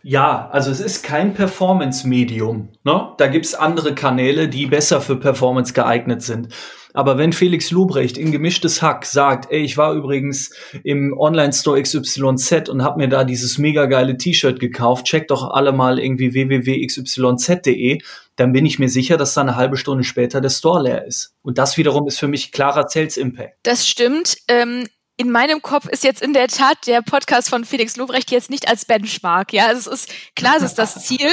ja, 0.01 0.49
also 0.51 0.71
es 0.71 0.79
ist 0.79 1.03
kein 1.03 1.33
Performance-Medium. 1.33 2.69
Ne? 2.83 3.09
Da 3.17 3.27
gibt's 3.27 3.53
andere 3.53 3.93
Kanäle, 3.93 4.47
die 4.47 4.65
besser 4.65 5.01
für 5.01 5.17
Performance 5.17 5.73
geeignet 5.73 6.21
sind. 6.21 6.53
Aber 6.93 7.17
wenn 7.17 7.33
Felix 7.33 7.71
Lubrecht 7.71 8.17
in 8.17 8.31
gemischtes 8.31 8.81
Hack 8.81 9.05
sagt, 9.05 9.51
ey, 9.51 9.61
ich 9.61 9.77
war 9.77 9.93
übrigens 9.93 10.51
im 10.83 11.15
Online-Store 11.17 11.81
XYZ 11.81 12.69
und 12.69 12.83
habe 12.83 12.99
mir 12.99 13.07
da 13.07 13.23
dieses 13.23 13.57
mega 13.57 13.85
geile 13.85 14.17
T-Shirt 14.17 14.59
gekauft, 14.59 15.05
checkt 15.05 15.31
doch 15.31 15.51
alle 15.51 15.71
mal 15.71 15.99
irgendwie 15.99 16.33
www.xyz.de, 16.33 17.99
dann 18.35 18.53
bin 18.53 18.65
ich 18.65 18.79
mir 18.79 18.89
sicher, 18.89 19.17
dass 19.17 19.33
da 19.33 19.41
eine 19.41 19.55
halbe 19.55 19.77
Stunde 19.77 20.03
später 20.03 20.41
der 20.41 20.49
Store 20.49 20.81
leer 20.81 21.05
ist. 21.05 21.35
Und 21.41 21.57
das 21.57 21.77
wiederum 21.77 22.07
ist 22.07 22.19
für 22.19 22.27
mich 22.27 22.51
klarer 22.51 22.87
Sales 22.87 23.17
Impact. 23.17 23.57
Das 23.63 23.87
stimmt. 23.87 24.37
Ähm 24.47 24.85
in 25.19 25.31
meinem 25.31 25.61
Kopf 25.61 25.85
ist 25.85 26.05
jetzt 26.05 26.21
in 26.21 26.31
der 26.31 26.47
Tat 26.47 26.87
der 26.87 27.01
Podcast 27.01 27.49
von 27.49 27.65
Felix 27.65 27.97
Lobrecht 27.97 28.31
jetzt 28.31 28.49
nicht 28.49 28.69
als 28.69 28.85
Benchmark. 28.85 29.51
Ja, 29.51 29.67
also 29.67 29.91
es 29.91 30.05
ist 30.05 30.13
klar, 30.33 30.55
es 30.55 30.63
ist 30.63 30.75
das 30.75 31.03
Ziel, 31.03 31.29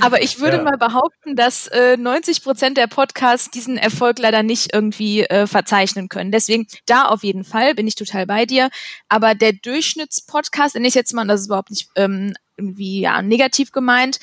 aber 0.00 0.22
ich 0.22 0.40
würde 0.40 0.58
ja. 0.58 0.62
mal 0.62 0.76
behaupten, 0.76 1.36
dass 1.36 1.66
äh, 1.68 1.96
90 1.96 2.44
Prozent 2.44 2.76
der 2.76 2.86
Podcasts 2.86 3.50
diesen 3.50 3.78
Erfolg 3.78 4.18
leider 4.18 4.42
nicht 4.42 4.74
irgendwie 4.74 5.22
äh, 5.22 5.46
verzeichnen 5.46 6.10
können. 6.10 6.32
Deswegen 6.32 6.66
da 6.84 7.06
auf 7.06 7.24
jeden 7.24 7.44
Fall 7.44 7.74
bin 7.74 7.86
ich 7.86 7.94
total 7.94 8.26
bei 8.26 8.44
dir. 8.44 8.68
Aber 9.08 9.34
der 9.34 9.54
Durchschnittspodcast, 9.54 10.74
wenn 10.74 10.84
ich 10.84 10.94
jetzt 10.94 11.14
mal, 11.14 11.26
das 11.26 11.40
ist 11.40 11.46
überhaupt 11.46 11.70
nicht 11.70 11.88
ähm, 11.96 12.34
irgendwie 12.58 13.00
ja 13.00 13.22
negativ 13.22 13.72
gemeint, 13.72 14.20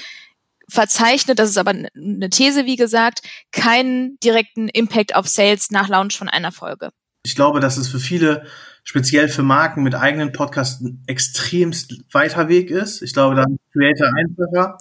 verzeichnet, 0.70 1.39
das 1.39 1.49
ist 1.49 1.57
aber 1.57 1.72
eine 1.72 2.30
These, 2.30 2.68
wie 2.68 2.76
gesagt, 2.76 3.22
keinen 3.51 4.20
direkten 4.20 4.70
Impact 4.70 5.15
auf 5.15 5.28
Sales 5.28 5.72
nach 5.72 5.88
Launch 5.88 6.15
von 6.15 6.30
einer 6.30 6.51
Folge. 6.51 6.91
Ich 7.26 7.36
glaube, 7.36 7.59
dass 7.59 7.78
es 7.78 7.88
für 7.88 7.99
viele 7.99 8.45
speziell 8.88 9.27
für 9.27 9.43
Marken 9.43 9.83
mit 9.83 9.95
eigenen 9.95 10.31
Podcasts 10.31 10.79
ein 10.79 11.03
extremst 11.07 11.93
weiter 12.13 12.47
Weg 12.47 12.71
ist. 12.71 13.01
Ich 13.01 13.11
glaube, 13.11 13.35
da 13.35 13.43
ist 13.43 13.73
Creator 13.73 14.07
einfacher. 14.15 14.77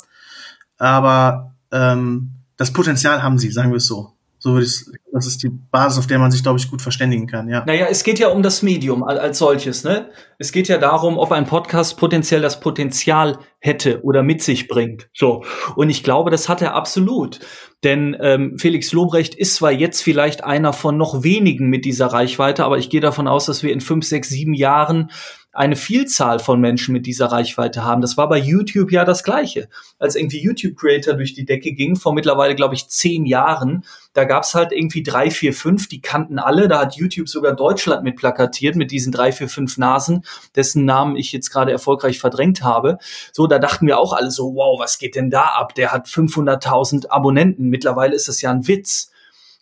Aber 0.78 1.56
ähm, 1.72 2.30
das 2.56 2.72
Potenzial 2.72 3.24
haben 3.24 3.36
sie, 3.36 3.50
sagen 3.50 3.72
wir 3.72 3.78
es 3.78 3.86
so. 3.88 4.15
So 4.38 4.52
würde 4.52 4.66
ich, 4.66 4.84
das 5.12 5.26
ist 5.26 5.42
die 5.42 5.48
Basis, 5.48 5.98
auf 5.98 6.06
der 6.06 6.18
man 6.18 6.30
sich, 6.30 6.42
glaube 6.42 6.58
ich, 6.58 6.70
gut 6.70 6.82
verständigen 6.82 7.26
kann, 7.26 7.48
ja. 7.48 7.64
Naja, 7.66 7.86
es 7.90 8.04
geht 8.04 8.18
ja 8.18 8.28
um 8.28 8.42
das 8.42 8.62
Medium 8.62 9.02
als 9.02 9.38
solches, 9.38 9.82
ne? 9.82 10.10
Es 10.38 10.52
geht 10.52 10.68
ja 10.68 10.78
darum, 10.78 11.18
ob 11.18 11.32
ein 11.32 11.46
Podcast 11.46 11.96
potenziell 11.96 12.42
das 12.42 12.60
Potenzial 12.60 13.38
hätte 13.60 14.02
oder 14.02 14.22
mit 14.22 14.42
sich 14.42 14.68
bringt. 14.68 15.08
So. 15.14 15.42
Und 15.74 15.88
ich 15.88 16.04
glaube, 16.04 16.30
das 16.30 16.48
hat 16.48 16.60
er 16.60 16.74
absolut. 16.74 17.40
Denn 17.82 18.16
ähm, 18.20 18.58
Felix 18.58 18.92
Lobrecht 18.92 19.34
ist 19.34 19.56
zwar 19.56 19.72
jetzt 19.72 20.02
vielleicht 20.02 20.44
einer 20.44 20.72
von 20.72 20.96
noch 20.96 21.22
wenigen 21.22 21.68
mit 21.68 21.84
dieser 21.84 22.06
Reichweite, 22.06 22.64
aber 22.64 22.78
ich 22.78 22.90
gehe 22.90 23.00
davon 23.00 23.28
aus, 23.28 23.46
dass 23.46 23.62
wir 23.62 23.72
in 23.72 23.80
fünf, 23.80 24.04
sechs, 24.04 24.28
sieben 24.28 24.54
Jahren 24.54 25.10
eine 25.56 25.74
Vielzahl 25.74 26.38
von 26.38 26.60
Menschen 26.60 26.92
mit 26.92 27.06
dieser 27.06 27.26
Reichweite 27.26 27.82
haben. 27.82 28.02
Das 28.02 28.18
war 28.18 28.28
bei 28.28 28.36
YouTube 28.36 28.92
ja 28.92 29.06
das 29.06 29.24
Gleiche. 29.24 29.70
Als 29.98 30.14
irgendwie 30.14 30.42
YouTube-Creator 30.42 31.14
durch 31.14 31.32
die 31.32 31.46
Decke 31.46 31.72
ging, 31.72 31.96
vor 31.96 32.12
mittlerweile, 32.12 32.54
glaube 32.54 32.74
ich, 32.74 32.88
zehn 32.88 33.24
Jahren, 33.24 33.82
da 34.12 34.24
gab's 34.24 34.54
halt 34.54 34.72
irgendwie 34.72 35.02
drei, 35.02 35.30
vier, 35.30 35.54
fünf, 35.54 35.88
die 35.88 36.02
kannten 36.02 36.38
alle. 36.38 36.68
Da 36.68 36.80
hat 36.80 36.96
YouTube 36.96 37.28
sogar 37.28 37.56
Deutschland 37.56 38.04
mit 38.04 38.16
plakatiert, 38.16 38.76
mit 38.76 38.90
diesen 38.90 39.12
drei, 39.12 39.32
vier, 39.32 39.48
fünf 39.48 39.78
Nasen, 39.78 40.24
dessen 40.54 40.84
Namen 40.84 41.16
ich 41.16 41.32
jetzt 41.32 41.50
gerade 41.50 41.72
erfolgreich 41.72 42.18
verdrängt 42.18 42.62
habe. 42.62 42.98
So, 43.32 43.46
da 43.46 43.58
dachten 43.58 43.86
wir 43.86 43.98
auch 43.98 44.12
alle 44.12 44.30
so, 44.30 44.54
wow, 44.54 44.78
was 44.78 44.98
geht 44.98 45.14
denn 45.14 45.30
da 45.30 45.44
ab? 45.44 45.74
Der 45.74 45.90
hat 45.90 46.06
500.000 46.06 47.08
Abonnenten. 47.08 47.70
Mittlerweile 47.70 48.14
ist 48.14 48.28
das 48.28 48.42
ja 48.42 48.50
ein 48.50 48.68
Witz. 48.68 49.10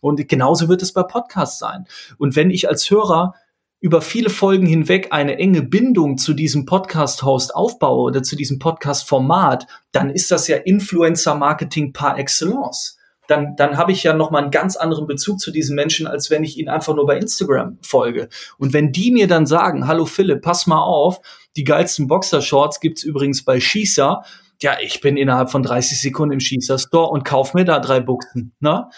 Und 0.01 0.28
genauso 0.28 0.68
wird 0.68 0.82
es 0.82 0.92
bei 0.92 1.05
Podcasts 1.05 1.59
sein. 1.59 1.86
Und 2.18 2.34
wenn 2.34 2.51
ich 2.51 2.68
als 2.68 2.90
Hörer 2.90 3.34
über 3.85 4.01
viele 4.01 4.30
Folgen 4.30 4.64
hinweg 4.64 5.09
eine 5.11 5.37
enge 5.37 5.61
Bindung 5.61 6.16
zu 6.16 6.32
diesem 6.32 6.64
Podcast-Host 6.64 7.55
aufbaue 7.55 8.05
oder 8.05 8.22
zu 8.22 8.35
diesem 8.35 8.59
Podcast-Format, 8.59 9.66
dann 9.93 10.09
ist 10.09 10.30
das 10.30 10.49
ja 10.49 10.57
Influencer-Marketing 10.57 11.93
par 11.93 12.18
excellence. 12.18 12.97
Dann, 13.28 13.57
dann 13.57 13.76
habe 13.76 13.93
ich 13.93 14.03
ja 14.03 14.14
nochmal 14.14 14.41
einen 14.41 14.51
ganz 14.51 14.76
anderen 14.76 15.07
Bezug 15.07 15.39
zu 15.39 15.51
diesen 15.51 15.76
Menschen, 15.76 16.07
als 16.07 16.30
wenn 16.30 16.45
ich 16.45 16.57
ihnen 16.57 16.70
einfach 16.70 16.95
nur 16.95 17.05
bei 17.05 17.18
Instagram 17.18 17.76
folge. 17.82 18.30
Und 18.57 18.72
wenn 18.72 18.91
die 18.91 19.12
mir 19.12 19.26
dann 19.26 19.45
sagen, 19.45 19.87
hallo 19.87 20.07
Philipp, 20.07 20.41
pass 20.41 20.66
mal 20.66 20.82
auf, 20.82 21.20
die 21.55 21.64
geilsten 21.64 22.09
Boxershorts 22.09 22.80
gibt's 22.80 23.03
übrigens 23.03 23.45
bei 23.45 23.61
Schießer, 23.61 24.22
ja, 24.62 24.78
ich 24.80 25.03
bin 25.03 25.18
innerhalb 25.18 25.51
von 25.51 25.62
30 25.62 26.01
Sekunden 26.01 26.32
im 26.32 26.41
Schießer-Store 26.41 27.11
und 27.11 27.26
kauf 27.26 27.53
mir 27.53 27.66
da 27.66 27.80
drei 27.80 28.01
Buchsen. 28.01 28.55
Ne? 28.61 28.89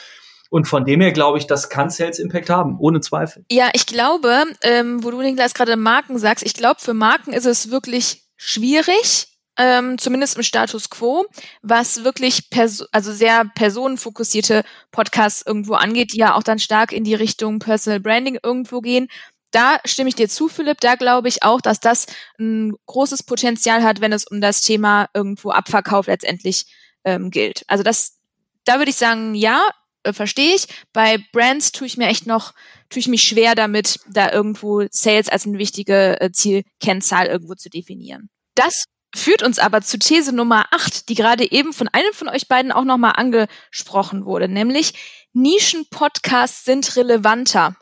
Und 0.51 0.67
von 0.69 0.85
dem 0.85 1.01
her 1.01 1.13
glaube 1.13 1.39
ich, 1.39 1.47
das 1.47 1.69
kann 1.69 1.91
Sales 1.91 2.19
Impact 2.19 2.51
haben, 2.51 2.79
ohne 2.79 3.01
Zweifel. 3.01 3.45
Ja, 3.51 3.71
ich 3.73 3.87
glaube, 3.87 4.45
ähm, 4.63 5.03
wo 5.03 5.11
du 5.11 5.21
Niklas 5.21 5.55
gerade 5.55 5.77
Marken 5.77 6.19
sagst, 6.19 6.45
ich 6.45 6.55
glaube, 6.55 6.81
für 6.81 6.95
Marken 6.95 7.33
ist 7.33 7.47
es 7.47 7.71
wirklich 7.71 8.25
schwierig, 8.37 9.29
ähm, 9.59 9.99
zumindest 9.99 10.37
im 10.37 10.43
Status 10.43 10.91
quo, 10.91 11.25
was 11.63 12.05
wirklich 12.05 12.51
perso 12.51 12.85
also 12.93 13.13
sehr 13.13 13.45
personenfokussierte 13.55 14.63
Podcasts 14.91 15.45
irgendwo 15.47 15.75
angeht, 15.75 16.13
die 16.13 16.19
ja 16.19 16.35
auch 16.35 16.43
dann 16.43 16.59
stark 16.59 16.93
in 16.93 17.05
die 17.05 17.15
Richtung 17.15 17.59
Personal 17.59 18.01
Branding 18.01 18.39
irgendwo 18.43 18.81
gehen. 18.81 19.09
Da 19.53 19.79
stimme 19.87 20.09
ich 20.09 20.15
dir 20.15 20.29
zu, 20.29 20.49
Philipp. 20.49 20.81
Da 20.81 20.97
glaube 20.97 21.29
ich 21.29 21.43
auch, 21.43 21.61
dass 21.61 21.81
das 21.81 22.07
ein 22.39 22.75
großes 22.87 23.23
Potenzial 23.23 23.83
hat, 23.83 24.01
wenn 24.01 24.13
es 24.13 24.27
um 24.27 24.41
das 24.41 24.61
Thema 24.61 25.09
irgendwo 25.15 25.51
Abverkauf 25.51 26.07
letztendlich 26.09 26.67
ähm, 27.05 27.31
gilt. 27.31 27.65
Also 27.67 27.83
das, 27.83 28.19
da 28.65 28.77
würde 28.79 28.91
ich 28.91 28.97
sagen, 28.97 29.35
ja, 29.35 29.63
äh, 30.07 30.13
verstehe 30.13 30.55
ich. 30.55 30.67
Bei 30.93 31.19
Brands 31.33 31.73
tue 31.73 31.87
ich 31.87 31.97
mir 31.97 32.07
echt 32.07 32.27
noch, 32.27 32.55
tue 32.89 33.01
ich 33.01 33.09
mich 33.09 33.23
schwer 33.23 33.55
damit, 33.55 34.01
da 34.09 34.33
irgendwo 34.33 34.87
Sales 34.91 35.29
als 35.29 35.47
eine 35.47 35.59
wichtige 35.59 36.21
äh, 36.21 36.31
Zielkennzahl 36.33 37.27
irgendwo 37.27 37.55
zu 37.55 37.69
definieren. 37.69 38.31
Das 38.55 38.85
führt 39.15 39.43
uns 39.43 39.59
aber 39.59 39.83
zu 39.83 39.99
These 39.99 40.35
Nummer 40.35 40.67
8, 40.71 41.09
die 41.09 41.15
gerade 41.15 41.51
eben 41.51 41.73
von 41.73 41.89
einem 41.89 42.13
von 42.13 42.29
euch 42.29 42.49
beiden 42.49 42.73
auch 42.73 42.85
nochmal 42.85 43.15
angesprochen 43.17 44.25
wurde, 44.25 44.49
nämlich 44.49 44.95
Nischen-Podcasts 45.33 46.65
sind 46.65 46.97
relevanter. 46.97 47.77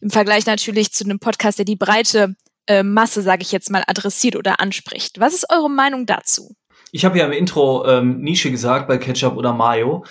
Im 0.00 0.10
Vergleich 0.10 0.46
natürlich 0.46 0.92
zu 0.92 1.04
einem 1.04 1.18
Podcast, 1.18 1.58
der 1.58 1.64
die 1.64 1.76
breite 1.76 2.34
äh, 2.66 2.82
Masse, 2.82 3.22
sage 3.22 3.42
ich 3.42 3.52
jetzt 3.52 3.70
mal, 3.70 3.82
adressiert 3.86 4.36
oder 4.36 4.60
anspricht. 4.60 5.18
Was 5.18 5.34
ist 5.34 5.50
eure 5.50 5.70
Meinung 5.70 6.06
dazu? 6.06 6.54
Ich 6.92 7.04
habe 7.04 7.18
ja 7.18 7.26
im 7.26 7.32
Intro 7.32 7.86
ähm, 7.86 8.20
Nische 8.20 8.50
gesagt 8.50 8.88
bei 8.88 8.98
Ketchup 8.98 9.36
oder 9.36 9.52
Mayo, 9.52 10.04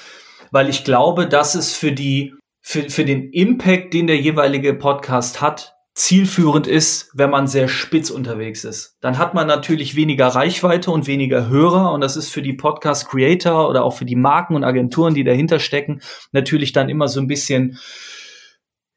weil 0.51 0.69
ich 0.69 0.83
glaube, 0.83 1.27
dass 1.27 1.55
es 1.55 1.73
für 1.73 1.91
die 1.91 2.33
für, 2.61 2.89
für 2.89 3.05
den 3.05 3.31
Impact, 3.31 3.93
den 3.93 4.07
der 4.07 4.17
jeweilige 4.17 4.73
Podcast 4.73 5.39
hat, 5.39 5.77
zielführend 5.97 6.67
ist, 6.67 7.09
wenn 7.15 7.31
man 7.31 7.47
sehr 7.47 7.67
spitz 7.67 8.11
unterwegs 8.11 8.63
ist. 8.63 8.97
Dann 9.01 9.17
hat 9.17 9.33
man 9.33 9.47
natürlich 9.47 9.95
weniger 9.95 10.27
Reichweite 10.27 10.91
und 10.91 11.07
weniger 11.07 11.47
Hörer 11.47 11.91
und 11.91 12.01
das 12.01 12.17
ist 12.17 12.29
für 12.29 12.43
die 12.43 12.53
Podcast 12.53 13.09
Creator 13.09 13.67
oder 13.67 13.83
auch 13.83 13.95
für 13.95 14.05
die 14.05 14.15
Marken 14.15 14.55
und 14.55 14.63
Agenturen, 14.63 15.15
die 15.15 15.23
dahinter 15.23 15.59
stecken, 15.59 16.01
natürlich 16.33 16.71
dann 16.71 16.89
immer 16.89 17.07
so 17.07 17.19
ein 17.19 17.27
bisschen 17.27 17.79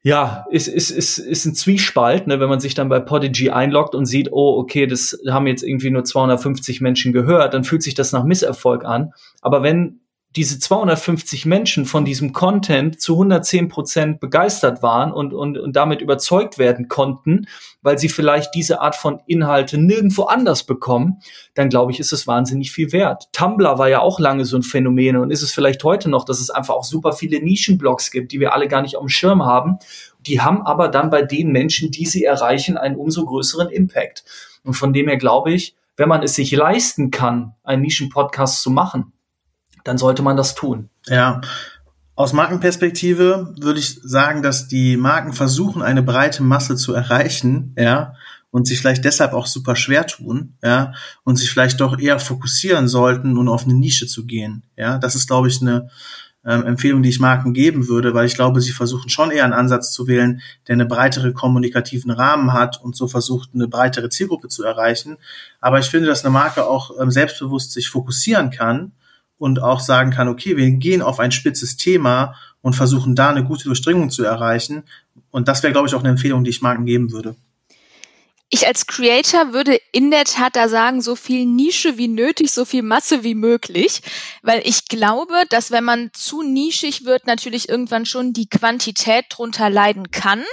ja, 0.03 0.45
ist, 0.49 0.67
ist, 0.67 0.89
ist, 0.89 1.19
ist 1.19 1.45
ein 1.45 1.53
Zwiespalt, 1.53 2.25
ne, 2.25 2.39
wenn 2.39 2.49
man 2.49 2.59
sich 2.59 2.73
dann 2.73 2.89
bei 2.89 2.99
Podigy 2.99 3.51
einloggt 3.51 3.93
und 3.93 4.05
sieht, 4.05 4.31
oh, 4.31 4.57
okay, 4.59 4.87
das 4.87 5.19
haben 5.29 5.45
jetzt 5.45 5.63
irgendwie 5.63 5.91
nur 5.91 6.03
250 6.03 6.81
Menschen 6.81 7.13
gehört, 7.13 7.53
dann 7.53 7.63
fühlt 7.63 7.83
sich 7.83 7.93
das 7.93 8.11
nach 8.11 8.23
Misserfolg 8.23 8.83
an. 8.83 9.11
Aber 9.41 9.61
wenn 9.61 10.00
diese 10.35 10.59
250 10.59 11.45
Menschen 11.45 11.85
von 11.85 12.05
diesem 12.05 12.31
Content 12.31 13.01
zu 13.01 13.13
110 13.13 13.67
Prozent 13.67 14.19
begeistert 14.21 14.81
waren 14.81 15.11
und, 15.11 15.33
und, 15.33 15.57
und 15.57 15.75
damit 15.75 16.01
überzeugt 16.01 16.57
werden 16.57 16.87
konnten, 16.87 17.47
weil 17.81 17.97
sie 17.97 18.07
vielleicht 18.07 18.55
diese 18.55 18.79
Art 18.79 18.95
von 18.95 19.21
Inhalte 19.27 19.77
nirgendwo 19.77 20.23
anders 20.23 20.63
bekommen, 20.63 21.21
dann 21.53 21.67
glaube 21.67 21.91
ich, 21.91 21.99
ist 21.99 22.13
es 22.13 22.27
wahnsinnig 22.27 22.71
viel 22.71 22.93
wert. 22.93 23.27
Tumblr 23.33 23.77
war 23.77 23.89
ja 23.89 23.99
auch 23.99 24.19
lange 24.19 24.45
so 24.45 24.55
ein 24.55 24.63
Phänomen 24.63 25.17
und 25.17 25.31
ist 25.31 25.41
es 25.41 25.51
vielleicht 25.51 25.83
heute 25.83 26.09
noch, 26.09 26.23
dass 26.23 26.39
es 26.39 26.49
einfach 26.49 26.75
auch 26.75 26.85
super 26.85 27.11
viele 27.11 27.43
Nischenblogs 27.43 28.09
gibt, 28.09 28.31
die 28.31 28.39
wir 28.39 28.53
alle 28.53 28.69
gar 28.69 28.81
nicht 28.81 28.95
auf 28.95 29.03
dem 29.03 29.09
Schirm 29.09 29.43
haben. 29.43 29.79
Die 30.25 30.39
haben 30.39 30.61
aber 30.61 30.87
dann 30.87 31.09
bei 31.09 31.23
den 31.23 31.51
Menschen, 31.51 31.91
die 31.91 32.05
sie 32.05 32.23
erreichen, 32.23 32.77
einen 32.77 32.95
umso 32.95 33.25
größeren 33.25 33.69
Impact. 33.69 34.23
Und 34.63 34.75
von 34.75 34.93
dem 34.93 35.07
her 35.09 35.17
glaube 35.17 35.51
ich, 35.51 35.75
wenn 35.97 36.07
man 36.07 36.23
es 36.23 36.35
sich 36.35 36.51
leisten 36.51 37.11
kann, 37.11 37.55
einen 37.63 37.81
Nischenpodcast 37.81 38.61
zu 38.61 38.69
machen, 38.69 39.11
dann 39.83 39.97
sollte 39.97 40.21
man 40.21 40.37
das 40.37 40.55
tun. 40.55 40.89
Ja. 41.07 41.41
Aus 42.15 42.33
Markenperspektive 42.33 43.53
würde 43.59 43.79
ich 43.79 43.99
sagen, 44.03 44.43
dass 44.43 44.67
die 44.67 44.97
Marken 44.97 45.33
versuchen, 45.33 45.81
eine 45.81 46.03
breite 46.03 46.43
Masse 46.43 46.75
zu 46.75 46.93
erreichen, 46.93 47.73
ja, 47.77 48.13
und 48.51 48.67
sich 48.67 48.79
vielleicht 48.79 49.05
deshalb 49.05 49.33
auch 49.33 49.47
super 49.47 49.75
schwer 49.75 50.05
tun, 50.05 50.57
ja, 50.61 50.93
und 51.23 51.37
sich 51.37 51.49
vielleicht 51.49 51.79
doch 51.79 51.97
eher 51.97 52.19
fokussieren 52.19 52.87
sollten 52.87 53.37
und 53.37 53.47
auf 53.47 53.63
eine 53.63 53.73
Nische 53.73 54.07
zu 54.07 54.25
gehen, 54.25 54.63
ja. 54.75 54.97
Das 54.97 55.15
ist, 55.15 55.27
glaube 55.27 55.47
ich, 55.47 55.61
eine 55.61 55.89
ähm, 56.45 56.65
Empfehlung, 56.65 57.01
die 57.01 57.09
ich 57.09 57.19
Marken 57.19 57.53
geben 57.53 57.87
würde, 57.87 58.13
weil 58.13 58.25
ich 58.25 58.35
glaube, 58.35 58.61
sie 58.61 58.71
versuchen 58.71 59.09
schon 59.09 59.31
eher 59.31 59.43
einen 59.43 59.53
Ansatz 59.53 59.91
zu 59.91 60.07
wählen, 60.07 60.41
der 60.67 60.73
eine 60.73 60.85
breitere 60.85 61.33
kommunikativen 61.33 62.11
Rahmen 62.11 62.53
hat 62.53 62.81
und 62.81 62.95
so 62.95 63.07
versucht, 63.07 63.51
eine 63.53 63.67
breitere 63.67 64.09
Zielgruppe 64.09 64.47
zu 64.47 64.63
erreichen. 64.63 65.17
Aber 65.59 65.79
ich 65.79 65.87
finde, 65.87 66.07
dass 66.07 66.25
eine 66.25 66.33
Marke 66.33 66.65
auch 66.65 66.91
ähm, 66.99 67.11
selbstbewusst 67.11 67.71
sich 67.71 67.89
fokussieren 67.89 68.49
kann 68.49 68.91
und 69.41 69.59
auch 69.59 69.79
sagen 69.79 70.11
kann, 70.11 70.27
okay, 70.27 70.55
wir 70.55 70.69
gehen 70.69 71.01
auf 71.01 71.19
ein 71.19 71.31
spitzes 71.31 71.75
Thema 71.75 72.35
und 72.61 72.75
versuchen 72.75 73.15
da 73.15 73.31
eine 73.31 73.43
gute 73.43 73.63
Durchdringung 73.63 74.11
zu 74.11 74.23
erreichen. 74.23 74.83
Und 75.31 75.47
das 75.47 75.63
wäre, 75.63 75.73
glaube 75.73 75.87
ich, 75.87 75.95
auch 75.95 76.01
eine 76.01 76.09
Empfehlung, 76.09 76.43
die 76.43 76.51
ich 76.51 76.61
Marken 76.61 76.85
geben 76.85 77.11
würde. 77.11 77.35
Ich 78.51 78.67
als 78.67 78.85
Creator 78.85 79.51
würde 79.51 79.79
in 79.91 80.11
der 80.11 80.25
Tat 80.25 80.55
da 80.55 80.67
sagen, 80.67 81.01
so 81.01 81.15
viel 81.15 81.47
Nische 81.47 81.97
wie 81.97 82.07
nötig, 82.07 82.51
so 82.51 82.65
viel 82.65 82.83
Masse 82.83 83.23
wie 83.23 83.33
möglich, 83.33 84.03
weil 84.43 84.61
ich 84.63 84.87
glaube, 84.89 85.33
dass 85.49 85.71
wenn 85.71 85.85
man 85.85 86.11
zu 86.13 86.43
nischig 86.43 87.05
wird, 87.05 87.25
natürlich 87.25 87.67
irgendwann 87.67 88.05
schon 88.05 88.33
die 88.33 88.47
Quantität 88.47 89.25
drunter 89.29 89.71
leiden 89.71 90.11
kann. 90.11 90.43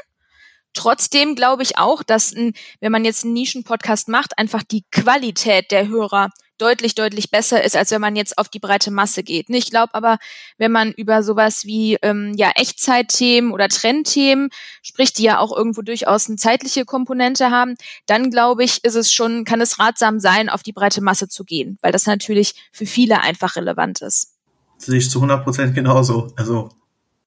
Trotzdem 0.79 1.35
glaube 1.35 1.65
ich 1.65 1.77
auch, 1.77 2.05
dass 2.05 2.37
wenn 2.37 2.93
man 2.93 3.05
jetzt 3.05 3.25
einen 3.25 3.33
Nischen-Podcast 3.33 4.07
macht, 4.07 4.39
einfach 4.39 4.63
die 4.63 4.85
Qualität 4.93 5.73
der 5.73 5.89
Hörer 5.89 6.31
deutlich, 6.57 6.95
deutlich 6.95 7.33
besser 7.33 7.65
ist, 7.65 7.75
als 7.75 7.91
wenn 7.91 8.01
man 8.01 8.15
jetzt 8.15 8.39
auf 8.39 8.49
die 8.49 8.61
breite 8.61 8.93
Masse 8.93 9.25
geht. 9.25 9.51
Ich 9.51 9.71
glaube 9.71 9.93
aber, 9.95 10.19
wenn 10.57 10.71
man 10.71 10.93
über 10.93 11.25
sowas 11.25 11.65
wie 11.65 11.97
ähm, 12.03 12.33
ja 12.37 12.53
Echtzeitthemen 12.55 13.51
oder 13.51 13.69
Trendthemen 13.69 14.51
spricht, 14.81 15.19
die 15.19 15.25
ja 15.25 15.41
auch 15.41 15.51
irgendwo 15.57 15.83
durchaus 15.83 16.29
eine 16.29 16.37
zeitliche 16.37 16.85
Komponente 16.85 17.51
haben, 17.51 17.75
dann 18.07 18.31
glaube 18.31 18.63
ich, 18.63 18.85
ist 18.85 18.95
es 18.95 19.13
schon, 19.13 19.45
kann 19.45 19.61
es 19.61 19.81
ratsam 19.81 20.21
sein, 20.21 20.49
auf 20.49 20.63
die 20.63 20.73
breite 20.73 21.01
Masse 21.01 21.29
zu 21.29 21.43
gehen, 21.43 21.77
weil 21.83 21.91
das 21.91 22.07
natürlich 22.07 22.55
für 22.71 22.87
viele 22.87 23.21
einfach 23.21 23.57
relevant 23.57 24.01
ist. 24.01 24.37
sehe 24.77 24.99
ich 24.99 25.11
zu 25.11 25.19
100 25.19 25.43
Prozent 25.43 25.75
genauso. 25.75 26.33
Also 26.37 26.69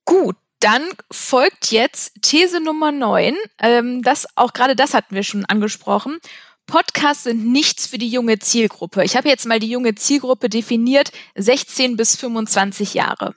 Gut, 0.05 0.37
dann 0.61 0.83
folgt 1.11 1.71
jetzt 1.71 2.13
These 2.21 2.61
Nummer 2.61 2.91
9. 2.91 3.35
Ähm, 3.59 4.01
das, 4.01 4.27
auch 4.35 4.53
gerade 4.53 4.75
das 4.75 4.93
hatten 4.93 5.15
wir 5.15 5.23
schon 5.23 5.45
angesprochen. 5.45 6.19
Podcasts 6.67 7.23
sind 7.23 7.51
nichts 7.51 7.87
für 7.87 7.97
die 7.97 8.07
junge 8.07 8.39
Zielgruppe. 8.39 9.03
Ich 9.03 9.17
habe 9.17 9.27
jetzt 9.27 9.45
mal 9.45 9.59
die 9.59 9.69
junge 9.69 9.95
Zielgruppe 9.95 10.47
definiert, 10.47 11.11
16 11.35 11.97
bis 11.97 12.15
25 12.15 12.93
Jahre. 12.93 13.33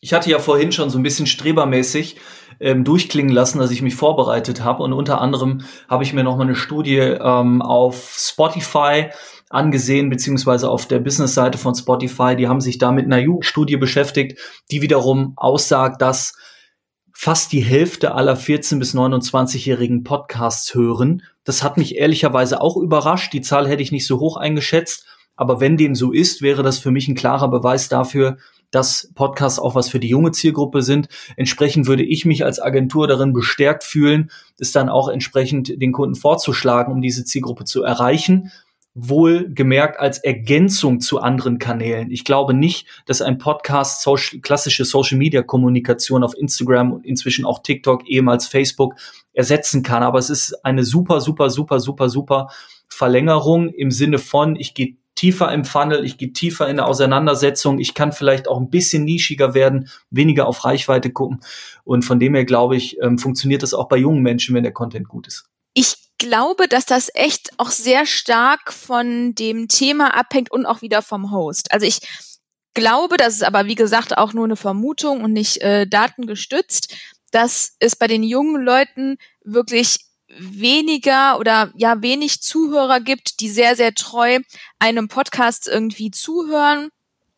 Ich 0.00 0.12
hatte 0.12 0.30
ja 0.30 0.38
vorhin 0.38 0.72
schon 0.72 0.90
so 0.90 0.98
ein 0.98 1.02
bisschen 1.02 1.26
strebermäßig 1.26 2.16
ähm, 2.60 2.84
durchklingen 2.84 3.32
lassen, 3.32 3.58
dass 3.58 3.70
ich 3.70 3.82
mich 3.82 3.94
vorbereitet 3.94 4.62
habe. 4.62 4.82
Und 4.82 4.92
unter 4.92 5.20
anderem 5.20 5.62
habe 5.88 6.02
ich 6.02 6.12
mir 6.12 6.24
noch 6.24 6.36
mal 6.36 6.44
eine 6.44 6.54
Studie 6.54 6.98
ähm, 6.98 7.62
auf 7.62 8.16
Spotify 8.18 9.10
angesehen, 9.50 10.10
beziehungsweise 10.10 10.68
auf 10.68 10.86
der 10.86 10.98
Business-Seite 10.98 11.58
von 11.58 11.74
Spotify. 11.74 12.36
Die 12.36 12.48
haben 12.48 12.60
sich 12.60 12.78
da 12.78 12.92
mit 12.92 13.06
einer 13.06 13.18
Jugendstudie 13.18 13.76
beschäftigt, 13.76 14.38
die 14.70 14.82
wiederum 14.82 15.32
aussagt, 15.36 16.02
dass 16.02 16.34
fast 17.12 17.52
die 17.52 17.64
Hälfte 17.64 18.14
aller 18.14 18.36
14- 18.36 18.78
bis 18.78 18.94
29-jährigen 18.94 20.04
Podcasts 20.04 20.74
hören. 20.74 21.22
Das 21.44 21.62
hat 21.62 21.76
mich 21.76 21.96
ehrlicherweise 21.96 22.60
auch 22.60 22.76
überrascht. 22.76 23.32
Die 23.32 23.40
Zahl 23.40 23.66
hätte 23.66 23.82
ich 23.82 23.92
nicht 23.92 24.06
so 24.06 24.20
hoch 24.20 24.36
eingeschätzt. 24.36 25.06
Aber 25.34 25.60
wenn 25.60 25.76
dem 25.76 25.94
so 25.94 26.12
ist, 26.12 26.42
wäre 26.42 26.62
das 26.62 26.78
für 26.78 26.90
mich 26.90 27.08
ein 27.08 27.14
klarer 27.14 27.48
Beweis 27.48 27.88
dafür, 27.88 28.38
dass 28.70 29.10
Podcasts 29.14 29.58
auch 29.58 29.74
was 29.74 29.88
für 29.88 30.00
die 30.00 30.08
junge 30.08 30.32
Zielgruppe 30.32 30.82
sind. 30.82 31.08
Entsprechend 31.36 31.86
würde 31.86 32.04
ich 32.04 32.24
mich 32.24 32.44
als 32.44 32.60
Agentur 32.60 33.06
darin 33.06 33.32
bestärkt 33.32 33.84
fühlen, 33.84 34.30
es 34.58 34.72
dann 34.72 34.88
auch 34.88 35.08
entsprechend 35.08 35.80
den 35.80 35.92
Kunden 35.92 36.16
vorzuschlagen, 36.16 36.92
um 36.92 37.00
diese 37.00 37.24
Zielgruppe 37.24 37.64
zu 37.64 37.82
erreichen 37.82 38.50
wohl 39.00 39.52
gemerkt 39.52 40.00
als 40.00 40.18
Ergänzung 40.18 41.00
zu 41.00 41.20
anderen 41.20 41.58
Kanälen. 41.58 42.10
Ich 42.10 42.24
glaube 42.24 42.52
nicht, 42.52 42.86
dass 43.06 43.22
ein 43.22 43.38
Podcast 43.38 44.02
social, 44.02 44.40
klassische 44.40 44.84
Social 44.84 45.18
Media 45.18 45.42
Kommunikation 45.42 46.24
auf 46.24 46.36
Instagram 46.36 46.92
und 46.92 47.06
inzwischen 47.06 47.44
auch 47.44 47.62
TikTok, 47.62 48.08
ehemals 48.08 48.46
Facebook, 48.46 48.94
ersetzen 49.32 49.82
kann. 49.82 50.02
Aber 50.02 50.18
es 50.18 50.30
ist 50.30 50.64
eine 50.64 50.84
super, 50.84 51.20
super, 51.20 51.48
super, 51.50 51.78
super, 51.80 52.08
super 52.08 52.48
Verlängerung 52.88 53.68
im 53.68 53.90
Sinne 53.90 54.18
von, 54.18 54.56
ich 54.56 54.74
gehe 54.74 54.96
tiefer 55.14 55.52
im 55.52 55.64
Funnel, 55.64 56.04
ich 56.04 56.16
gehe 56.16 56.32
tiefer 56.32 56.68
in 56.68 56.76
der 56.76 56.86
Auseinandersetzung, 56.86 57.78
ich 57.78 57.94
kann 57.94 58.12
vielleicht 58.12 58.48
auch 58.48 58.58
ein 58.58 58.70
bisschen 58.70 59.04
nischiger 59.04 59.52
werden, 59.52 59.88
weniger 60.10 60.46
auf 60.46 60.64
Reichweite 60.64 61.10
gucken. 61.10 61.40
Und 61.84 62.04
von 62.04 62.20
dem 62.20 62.34
her 62.34 62.44
glaube 62.44 62.76
ich, 62.76 62.98
ähm, 63.02 63.18
funktioniert 63.18 63.62
das 63.62 63.74
auch 63.74 63.88
bei 63.88 63.96
jungen 63.96 64.22
Menschen, 64.22 64.54
wenn 64.54 64.62
der 64.62 64.72
Content 64.72 65.08
gut 65.08 65.26
ist. 65.26 65.46
Ich 65.74 66.07
glaube, 66.18 66.68
dass 66.68 66.84
das 66.84 67.10
echt 67.14 67.50
auch 67.58 67.70
sehr 67.70 68.06
stark 68.06 68.72
von 68.72 69.34
dem 69.34 69.68
Thema 69.68 70.14
abhängt 70.14 70.50
und 70.50 70.66
auch 70.66 70.82
wieder 70.82 71.02
vom 71.02 71.30
Host. 71.30 71.72
Also 71.72 71.86
ich 71.86 72.00
glaube, 72.74 73.16
das 73.16 73.34
ist 73.34 73.44
aber 73.44 73.66
wie 73.66 73.74
gesagt 73.74 74.16
auch 74.16 74.32
nur 74.32 74.44
eine 74.44 74.56
Vermutung 74.56 75.22
und 75.22 75.32
nicht 75.32 75.60
äh, 75.62 75.86
datengestützt, 75.86 76.94
dass 77.30 77.74
es 77.78 77.96
bei 77.96 78.06
den 78.06 78.22
jungen 78.22 78.62
Leuten 78.62 79.16
wirklich 79.44 80.00
weniger 80.28 81.38
oder 81.38 81.72
ja 81.74 82.02
wenig 82.02 82.42
Zuhörer 82.42 83.00
gibt, 83.00 83.40
die 83.40 83.48
sehr, 83.48 83.76
sehr 83.76 83.94
treu 83.94 84.40
einem 84.78 85.08
Podcast 85.08 85.66
irgendwie 85.66 86.10
zuhören 86.10 86.90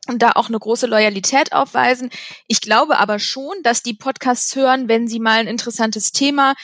und 0.09 0.23
da 0.23 0.33
auch 0.33 0.49
eine 0.49 0.59
große 0.59 0.87
Loyalität 0.87 1.53
aufweisen. 1.53 2.11
Ich 2.49 2.61
glaube 2.61 2.99
aber 2.99 3.19
schon, 3.19 3.63
dass 3.63 3.83
die 3.83 3.95
Podcasts 3.95 4.57
hören, 4.57 4.89
wenn 4.89 5.07
sie 5.07 5.21
mal 5.21 5.39
ein 5.39 5.47
interessantes 5.47 6.13
Thema 6.13 6.55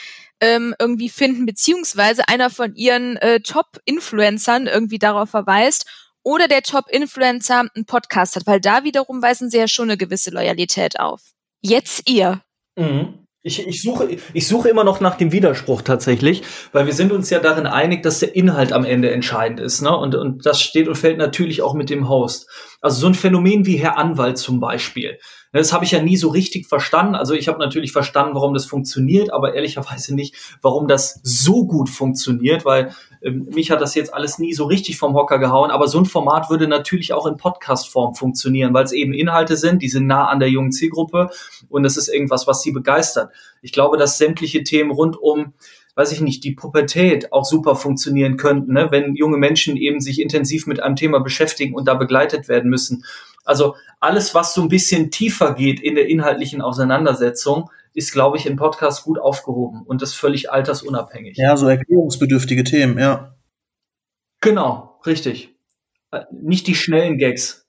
ähm, 0.41 0.75
irgendwie 0.79 1.09
finden, 1.09 1.45
beziehungsweise 1.45 2.27
einer 2.27 2.49
von 2.49 2.75
ihren 2.75 3.17
äh, 3.17 3.39
Top-Influencern 3.39 4.67
irgendwie 4.67 4.99
darauf 4.99 5.29
verweist 5.29 5.85
oder 6.23 6.47
der 6.47 6.61
Top-Influencer 6.61 7.65
einen 7.73 7.85
Podcast 7.85 8.35
hat, 8.35 8.47
weil 8.47 8.59
da 8.59 8.83
wiederum 8.83 9.21
weisen 9.21 9.49
sie 9.49 9.57
ja 9.57 9.67
schon 9.67 9.89
eine 9.89 9.97
gewisse 9.97 10.29
Loyalität 10.31 10.99
auf. 10.99 11.21
Jetzt 11.61 12.09
ihr. 12.09 12.41
Mhm. 12.75 13.27
Ich, 13.43 13.65
ich, 13.65 13.81
suche, 13.81 14.17
ich 14.33 14.47
suche 14.47 14.67
immer 14.67 14.83
noch 14.83 14.99
nach 14.99 15.15
dem 15.15 15.31
Widerspruch 15.31 15.81
tatsächlich, 15.81 16.43
weil 16.73 16.85
wir 16.85 16.91
sind 16.91 17.13
uns 17.13 17.29
ja 17.29 17.39
darin 17.39 17.65
einig, 17.65 18.03
dass 18.03 18.19
der 18.19 18.35
Inhalt 18.35 18.73
am 18.73 18.83
Ende 18.83 19.09
entscheidend 19.09 19.61
ist. 19.61 19.81
Ne? 19.81 19.95
Und, 19.95 20.15
und 20.15 20.45
das 20.45 20.61
steht 20.61 20.89
und 20.89 20.95
fällt 20.95 21.17
natürlich 21.17 21.61
auch 21.61 21.73
mit 21.73 21.89
dem 21.89 22.09
Host. 22.09 22.49
Also 22.81 22.99
so 22.99 23.07
ein 23.07 23.13
Phänomen 23.13 23.65
wie 23.65 23.77
Herr 23.77 23.97
Anwalt 23.97 24.37
zum 24.37 24.59
Beispiel. 24.59 25.17
Das 25.57 25.73
habe 25.73 25.85
ich 25.85 25.91
ja 25.91 26.01
nie 26.01 26.17
so 26.17 26.29
richtig 26.29 26.67
verstanden. 26.67 27.15
Also 27.15 27.33
ich 27.33 27.47
habe 27.47 27.59
natürlich 27.59 27.91
verstanden, 27.91 28.35
warum 28.35 28.53
das 28.53 28.65
funktioniert, 28.65 29.31
aber 29.31 29.55
ehrlicherweise 29.55 30.15
nicht, 30.15 30.35
warum 30.61 30.87
das 30.87 31.19
so 31.23 31.65
gut 31.65 31.89
funktioniert, 31.89 32.65
weil 32.65 32.93
ähm, 33.21 33.47
mich 33.53 33.71
hat 33.71 33.81
das 33.81 33.95
jetzt 33.95 34.13
alles 34.13 34.39
nie 34.39 34.53
so 34.53 34.65
richtig 34.65 34.97
vom 34.97 35.13
Hocker 35.15 35.39
gehauen. 35.39 35.71
Aber 35.71 35.87
so 35.87 35.99
ein 35.99 36.05
Format 36.05 36.49
würde 36.49 36.67
natürlich 36.67 37.13
auch 37.13 37.25
in 37.25 37.37
Podcast-Form 37.37 38.15
funktionieren, 38.15 38.73
weil 38.73 38.85
es 38.85 38.91
eben 38.91 39.13
Inhalte 39.13 39.57
sind, 39.57 39.81
die 39.81 39.89
sind 39.89 40.07
nah 40.07 40.27
an 40.27 40.39
der 40.39 40.49
jungen 40.49 40.71
Zielgruppe 40.71 41.29
und 41.69 41.83
das 41.83 41.97
ist 41.97 42.07
irgendwas, 42.07 42.47
was 42.47 42.61
sie 42.61 42.71
begeistert. 42.71 43.31
Ich 43.61 43.71
glaube, 43.71 43.97
dass 43.97 44.17
sämtliche 44.17 44.63
Themen 44.63 44.91
rund 44.91 45.17
um 45.17 45.53
weiß 45.97 46.11
ich 46.11 46.21
nicht, 46.21 46.43
die 46.43 46.51
Pubertät 46.51 47.33
auch 47.33 47.43
super 47.43 47.75
funktionieren 47.75 48.37
könnten, 48.37 48.73
ne? 48.73 48.89
wenn 48.91 49.15
junge 49.15 49.37
Menschen 49.37 49.75
eben 49.75 49.99
sich 49.99 50.21
intensiv 50.21 50.67
mit 50.67 50.79
einem 50.79 50.95
Thema 50.95 51.19
beschäftigen 51.19 51.73
und 51.73 51.87
da 51.87 51.95
begleitet 51.95 52.47
werden 52.47 52.69
müssen. 52.69 53.03
Also 53.47 53.75
alles, 53.99 54.35
was 54.35 54.53
so 54.53 54.61
ein 54.61 54.69
bisschen 54.69 55.11
tiefer 55.11 55.53
geht 55.53 55.79
in 55.79 55.95
der 55.95 56.07
inhaltlichen 56.07 56.61
Auseinandersetzung, 56.61 57.69
ist, 57.93 58.11
glaube 58.11 58.37
ich, 58.37 58.45
im 58.45 58.57
Podcast 58.57 59.03
gut 59.03 59.19
aufgehoben 59.19 59.81
und 59.83 60.01
das 60.01 60.13
völlig 60.13 60.51
altersunabhängig. 60.51 61.37
Ja, 61.37 61.57
so 61.57 61.67
erklärungsbedürftige 61.67 62.63
Themen, 62.63 62.99
ja. 62.99 63.35
Genau, 64.41 64.99
richtig. 65.05 65.55
Äh, 66.11 66.25
nicht 66.31 66.67
die 66.67 66.75
schnellen 66.75 67.17
Gags 67.17 67.66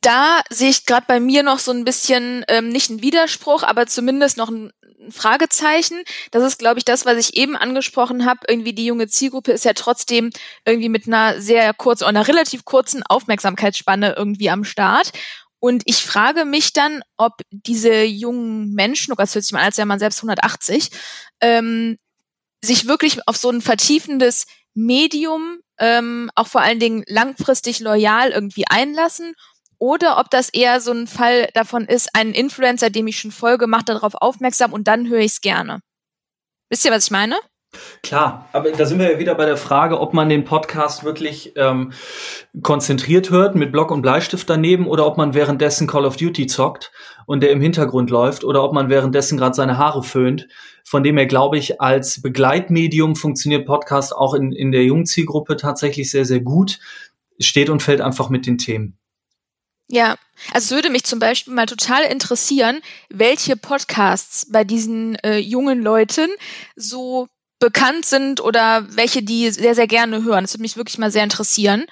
da 0.00 0.40
sehe 0.50 0.70
ich 0.70 0.86
gerade 0.86 1.06
bei 1.06 1.20
mir 1.20 1.42
noch 1.42 1.58
so 1.58 1.70
ein 1.72 1.84
bisschen 1.84 2.44
ähm, 2.48 2.68
nicht 2.68 2.90
einen 2.90 3.02
Widerspruch, 3.02 3.62
aber 3.62 3.86
zumindest 3.86 4.36
noch 4.36 4.50
ein, 4.50 4.72
Fragezeichen. 5.10 6.02
Das 6.30 6.42
ist, 6.42 6.58
glaube 6.58 6.78
ich, 6.78 6.84
das, 6.84 7.06
was 7.06 7.16
ich 7.16 7.36
eben 7.36 7.56
angesprochen 7.56 8.24
habe. 8.24 8.40
Irgendwie 8.48 8.72
die 8.72 8.86
junge 8.86 9.08
Zielgruppe 9.08 9.52
ist 9.52 9.64
ja 9.64 9.72
trotzdem 9.72 10.30
irgendwie 10.64 10.88
mit 10.88 11.06
einer 11.06 11.40
sehr 11.40 11.72
kurzen, 11.74 12.04
einer 12.04 12.28
relativ 12.28 12.64
kurzen 12.64 13.02
Aufmerksamkeitsspanne 13.02 14.14
irgendwie 14.16 14.50
am 14.50 14.64
Start. 14.64 15.12
Und 15.60 15.82
ich 15.86 16.04
frage 16.04 16.44
mich 16.44 16.72
dann, 16.72 17.02
ob 17.16 17.40
diese 17.50 18.04
jungen 18.04 18.72
Menschen, 18.74 19.12
oh 19.12 19.16
das 19.16 19.34
hört 19.34 19.44
sich 19.44 19.52
mal 19.52 19.60
an, 19.60 19.66
als 19.66 19.76
wäre 19.76 19.86
man 19.86 19.98
selbst 19.98 20.18
180, 20.18 20.90
ähm, 21.40 21.96
sich 22.62 22.86
wirklich 22.86 23.26
auf 23.26 23.36
so 23.36 23.50
ein 23.50 23.60
vertiefendes 23.60 24.46
Medium 24.74 25.58
ähm, 25.80 26.30
auch 26.34 26.46
vor 26.46 26.60
allen 26.60 26.80
Dingen 26.80 27.04
langfristig 27.06 27.80
loyal 27.80 28.30
irgendwie 28.30 28.64
einlassen 28.68 29.34
oder 29.78 30.18
ob 30.18 30.30
das 30.30 30.48
eher 30.48 30.80
so 30.80 30.92
ein 30.92 31.06
Fall 31.06 31.48
davon 31.54 31.86
ist, 31.86 32.10
ein 32.14 32.32
Influencer, 32.32 32.90
dem 32.90 33.06
ich 33.06 33.18
schon 33.18 33.30
folge, 33.30 33.66
macht 33.66 33.88
darauf 33.88 34.14
aufmerksam 34.14 34.72
und 34.72 34.88
dann 34.88 35.08
höre 35.08 35.20
ich 35.20 35.32
es 35.32 35.40
gerne. 35.40 35.80
Wisst 36.70 36.84
ihr, 36.84 36.90
was 36.90 37.04
ich 37.04 37.10
meine? 37.10 37.36
Klar, 38.02 38.48
aber 38.52 38.70
da 38.72 38.86
sind 38.86 38.98
wir 38.98 39.12
ja 39.12 39.18
wieder 39.18 39.34
bei 39.34 39.44
der 39.44 39.58
Frage, 39.58 40.00
ob 40.00 40.14
man 40.14 40.30
den 40.30 40.44
Podcast 40.44 41.04
wirklich 41.04 41.52
ähm, 41.56 41.92
konzentriert 42.62 43.30
hört 43.30 43.56
mit 43.56 43.72
Block 43.72 43.90
und 43.90 44.00
Bleistift 44.00 44.48
daneben 44.48 44.86
oder 44.86 45.06
ob 45.06 45.18
man 45.18 45.34
währenddessen 45.34 45.86
Call 45.86 46.06
of 46.06 46.16
Duty 46.16 46.46
zockt 46.46 46.90
und 47.26 47.42
der 47.42 47.50
im 47.50 47.60
Hintergrund 47.60 48.08
läuft 48.08 48.42
oder 48.42 48.64
ob 48.64 48.72
man 48.72 48.88
währenddessen 48.88 49.36
gerade 49.36 49.54
seine 49.54 49.76
Haare 49.76 50.02
föhnt. 50.02 50.48
Von 50.82 51.02
dem 51.02 51.18
her 51.18 51.26
glaube 51.26 51.58
ich, 51.58 51.80
als 51.80 52.22
Begleitmedium 52.22 53.16
funktioniert 53.16 53.66
Podcast 53.66 54.16
auch 54.16 54.32
in, 54.32 54.52
in 54.52 54.72
der 54.72 54.84
jungen 54.84 55.04
Zielgruppe 55.04 55.56
tatsächlich 55.56 56.10
sehr, 56.10 56.24
sehr 56.24 56.40
gut. 56.40 56.78
Steht 57.38 57.68
und 57.68 57.82
fällt 57.82 58.00
einfach 58.00 58.30
mit 58.30 58.46
den 58.46 58.56
Themen. 58.56 58.98
Ja, 59.88 60.16
also 60.52 60.66
es 60.66 60.70
würde 60.70 60.90
mich 60.90 61.04
zum 61.04 61.18
Beispiel 61.18 61.54
mal 61.54 61.66
total 61.66 62.04
interessieren, 62.04 62.80
welche 63.08 63.56
Podcasts 63.56 64.46
bei 64.50 64.62
diesen 64.64 65.16
äh, 65.16 65.38
jungen 65.38 65.82
Leuten 65.82 66.28
so 66.76 67.28
bekannt 67.58 68.04
sind 68.04 68.40
oder 68.40 68.86
welche 68.90 69.22
die 69.22 69.50
sehr, 69.50 69.74
sehr 69.74 69.86
gerne 69.86 70.22
hören. 70.24 70.44
Das 70.44 70.52
würde 70.54 70.62
mich 70.62 70.76
wirklich 70.76 70.98
mal 70.98 71.10
sehr 71.10 71.24
interessieren. 71.24 71.86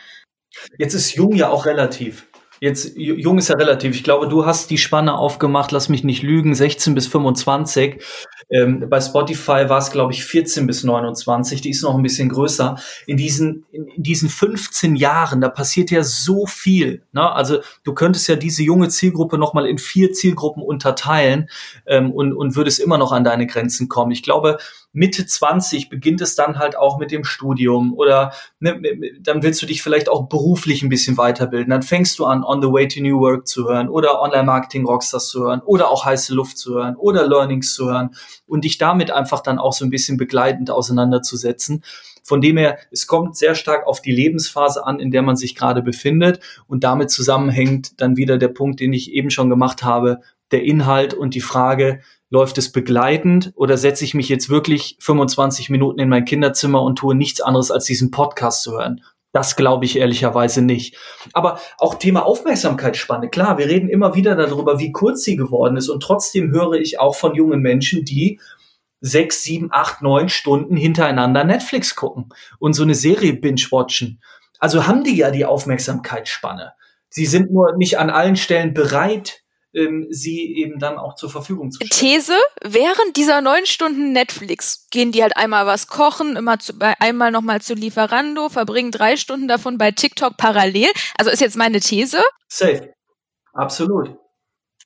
Jetzt 0.78 0.94
ist 0.94 1.14
jung 1.14 1.34
ja 1.34 1.48
auch 1.48 1.66
relativ. 1.66 2.26
Jetzt, 2.60 2.96
jung 2.96 3.38
ist 3.38 3.48
ja 3.48 3.56
relativ. 3.56 3.94
Ich 3.94 4.04
glaube, 4.04 4.28
du 4.28 4.46
hast 4.46 4.70
die 4.70 4.78
Spanne 4.78 5.14
aufgemacht, 5.14 5.72
lass 5.72 5.88
mich 5.88 6.04
nicht 6.04 6.22
lügen, 6.22 6.54
16 6.54 6.94
bis 6.94 7.06
25. 7.06 8.02
Ähm, 8.48 8.88
bei 8.88 9.00
Spotify 9.00 9.68
war 9.68 9.78
es, 9.78 9.90
glaube 9.90 10.12
ich, 10.12 10.24
14 10.24 10.66
bis 10.66 10.84
29. 10.84 11.60
Die 11.60 11.70
ist 11.70 11.82
noch 11.82 11.96
ein 11.96 12.02
bisschen 12.02 12.28
größer. 12.28 12.76
In 13.06 13.16
diesen, 13.16 13.64
in, 13.72 13.88
diesen 13.96 14.28
15 14.28 14.94
Jahren, 14.96 15.40
da 15.40 15.48
passiert 15.48 15.90
ja 15.90 16.04
so 16.04 16.46
viel. 16.46 17.02
Ne? 17.12 17.30
Also 17.30 17.58
du 17.82 17.94
könntest 17.94 18.28
ja 18.28 18.36
diese 18.36 18.62
junge 18.62 18.88
Zielgruppe 18.88 19.38
nochmal 19.38 19.66
in 19.66 19.78
vier 19.78 20.12
Zielgruppen 20.12 20.62
unterteilen 20.62 21.48
ähm, 21.86 22.12
und, 22.12 22.32
und 22.32 22.54
würdest 22.54 22.78
immer 22.78 22.98
noch 22.98 23.12
an 23.12 23.24
deine 23.24 23.46
Grenzen 23.46 23.88
kommen. 23.88 24.12
Ich 24.12 24.22
glaube, 24.22 24.58
Mitte 24.96 25.26
20 25.26 25.90
beginnt 25.90 26.22
es 26.22 26.36
dann 26.36 26.58
halt 26.58 26.78
auch 26.78 26.96
mit 26.96 27.10
dem 27.10 27.22
Studium 27.22 27.92
oder 27.92 28.32
ne, 28.60 28.80
dann 29.20 29.42
willst 29.42 29.60
du 29.60 29.66
dich 29.66 29.82
vielleicht 29.82 30.08
auch 30.08 30.26
beruflich 30.30 30.82
ein 30.82 30.88
bisschen 30.88 31.18
weiterbilden. 31.18 31.68
Dann 31.68 31.82
fängst 31.82 32.18
du 32.18 32.24
an, 32.24 32.42
On 32.42 32.62
the 32.62 32.68
Way 32.68 32.88
to 32.88 33.02
New 33.02 33.20
Work 33.20 33.46
zu 33.46 33.68
hören 33.68 33.90
oder 33.90 34.22
Online-Marketing 34.22 34.86
Rockstars 34.86 35.28
zu 35.28 35.44
hören 35.44 35.60
oder 35.60 35.90
auch 35.90 36.06
heiße 36.06 36.34
Luft 36.34 36.56
zu 36.56 36.76
hören 36.76 36.96
oder 36.96 37.28
Learnings 37.28 37.74
zu 37.74 37.90
hören 37.90 38.14
und 38.46 38.64
dich 38.64 38.78
damit 38.78 39.10
einfach 39.10 39.40
dann 39.40 39.58
auch 39.58 39.74
so 39.74 39.84
ein 39.84 39.90
bisschen 39.90 40.16
begleitend 40.16 40.70
auseinanderzusetzen. 40.70 41.84
Von 42.24 42.40
dem 42.40 42.56
her, 42.56 42.78
es 42.90 43.06
kommt 43.06 43.36
sehr 43.36 43.54
stark 43.54 43.86
auf 43.86 44.00
die 44.00 44.12
Lebensphase 44.12 44.86
an, 44.86 44.98
in 44.98 45.10
der 45.10 45.20
man 45.20 45.36
sich 45.36 45.54
gerade 45.54 45.82
befindet 45.82 46.40
und 46.66 46.84
damit 46.84 47.10
zusammenhängt 47.10 48.00
dann 48.00 48.16
wieder 48.16 48.38
der 48.38 48.48
Punkt, 48.48 48.80
den 48.80 48.94
ich 48.94 49.12
eben 49.12 49.28
schon 49.28 49.50
gemacht 49.50 49.84
habe, 49.84 50.22
der 50.52 50.62
Inhalt 50.62 51.12
und 51.12 51.34
die 51.34 51.40
Frage, 51.40 52.00
läuft 52.30 52.58
es 52.58 52.72
begleitend 52.72 53.52
oder 53.54 53.76
setze 53.76 54.04
ich 54.04 54.14
mich 54.14 54.28
jetzt 54.28 54.48
wirklich 54.48 54.96
25 55.00 55.70
Minuten 55.70 56.00
in 56.00 56.08
mein 56.08 56.24
Kinderzimmer 56.24 56.82
und 56.82 56.96
tue 56.96 57.14
nichts 57.14 57.40
anderes 57.40 57.70
als 57.70 57.84
diesen 57.84 58.10
Podcast 58.10 58.62
zu 58.62 58.72
hören? 58.72 59.02
Das 59.32 59.54
glaube 59.54 59.84
ich 59.84 59.98
ehrlicherweise 59.98 60.62
nicht. 60.62 60.96
Aber 61.34 61.60
auch 61.76 61.96
Thema 61.96 62.24
Aufmerksamkeitsspanne. 62.24 63.28
Klar, 63.28 63.58
wir 63.58 63.66
reden 63.66 63.90
immer 63.90 64.14
wieder 64.14 64.34
darüber, 64.34 64.78
wie 64.78 64.92
kurz 64.92 65.24
sie 65.24 65.36
geworden 65.36 65.76
ist. 65.76 65.90
Und 65.90 66.02
trotzdem 66.02 66.52
höre 66.52 66.74
ich 66.74 66.98
auch 66.98 67.14
von 67.14 67.34
jungen 67.34 67.60
Menschen, 67.60 68.04
die 68.04 68.40
sechs, 69.00 69.42
sieben, 69.42 69.68
acht, 69.72 70.00
neun 70.00 70.30
Stunden 70.30 70.76
hintereinander 70.76 71.44
Netflix 71.44 71.94
gucken 71.94 72.30
und 72.58 72.72
so 72.72 72.82
eine 72.82 72.94
Serie 72.94 73.34
binge-watchen. 73.34 74.22
Also 74.58 74.86
haben 74.86 75.04
die 75.04 75.16
ja 75.16 75.30
die 75.30 75.44
Aufmerksamkeitsspanne. 75.44 76.72
Sie 77.10 77.26
sind 77.26 77.52
nur 77.52 77.76
nicht 77.76 77.98
an 77.98 78.10
allen 78.10 78.36
Stellen 78.36 78.72
bereit, 78.72 79.42
ähm, 79.76 80.06
sie 80.10 80.56
eben 80.56 80.78
dann 80.78 80.98
auch 80.98 81.14
zur 81.14 81.30
Verfügung 81.30 81.70
zu 81.70 81.84
stellen. 81.84 81.90
These, 81.90 82.34
während 82.62 83.16
dieser 83.16 83.40
neun 83.40 83.66
Stunden 83.66 84.12
Netflix 84.12 84.88
gehen 84.90 85.12
die 85.12 85.22
halt 85.22 85.36
einmal 85.36 85.66
was 85.66 85.86
kochen, 85.86 86.36
immer 86.36 86.58
zu, 86.58 86.72
einmal 86.98 87.30
nochmal 87.30 87.60
zu 87.60 87.74
Lieferando, 87.74 88.48
verbringen 88.48 88.90
drei 88.90 89.16
Stunden 89.16 89.48
davon 89.48 89.78
bei 89.78 89.90
TikTok 89.92 90.36
parallel. 90.36 90.88
Also 91.18 91.30
ist 91.30 91.40
jetzt 91.40 91.56
meine 91.56 91.80
These. 91.80 92.22
Safe. 92.48 92.92
Absolut. 93.52 94.16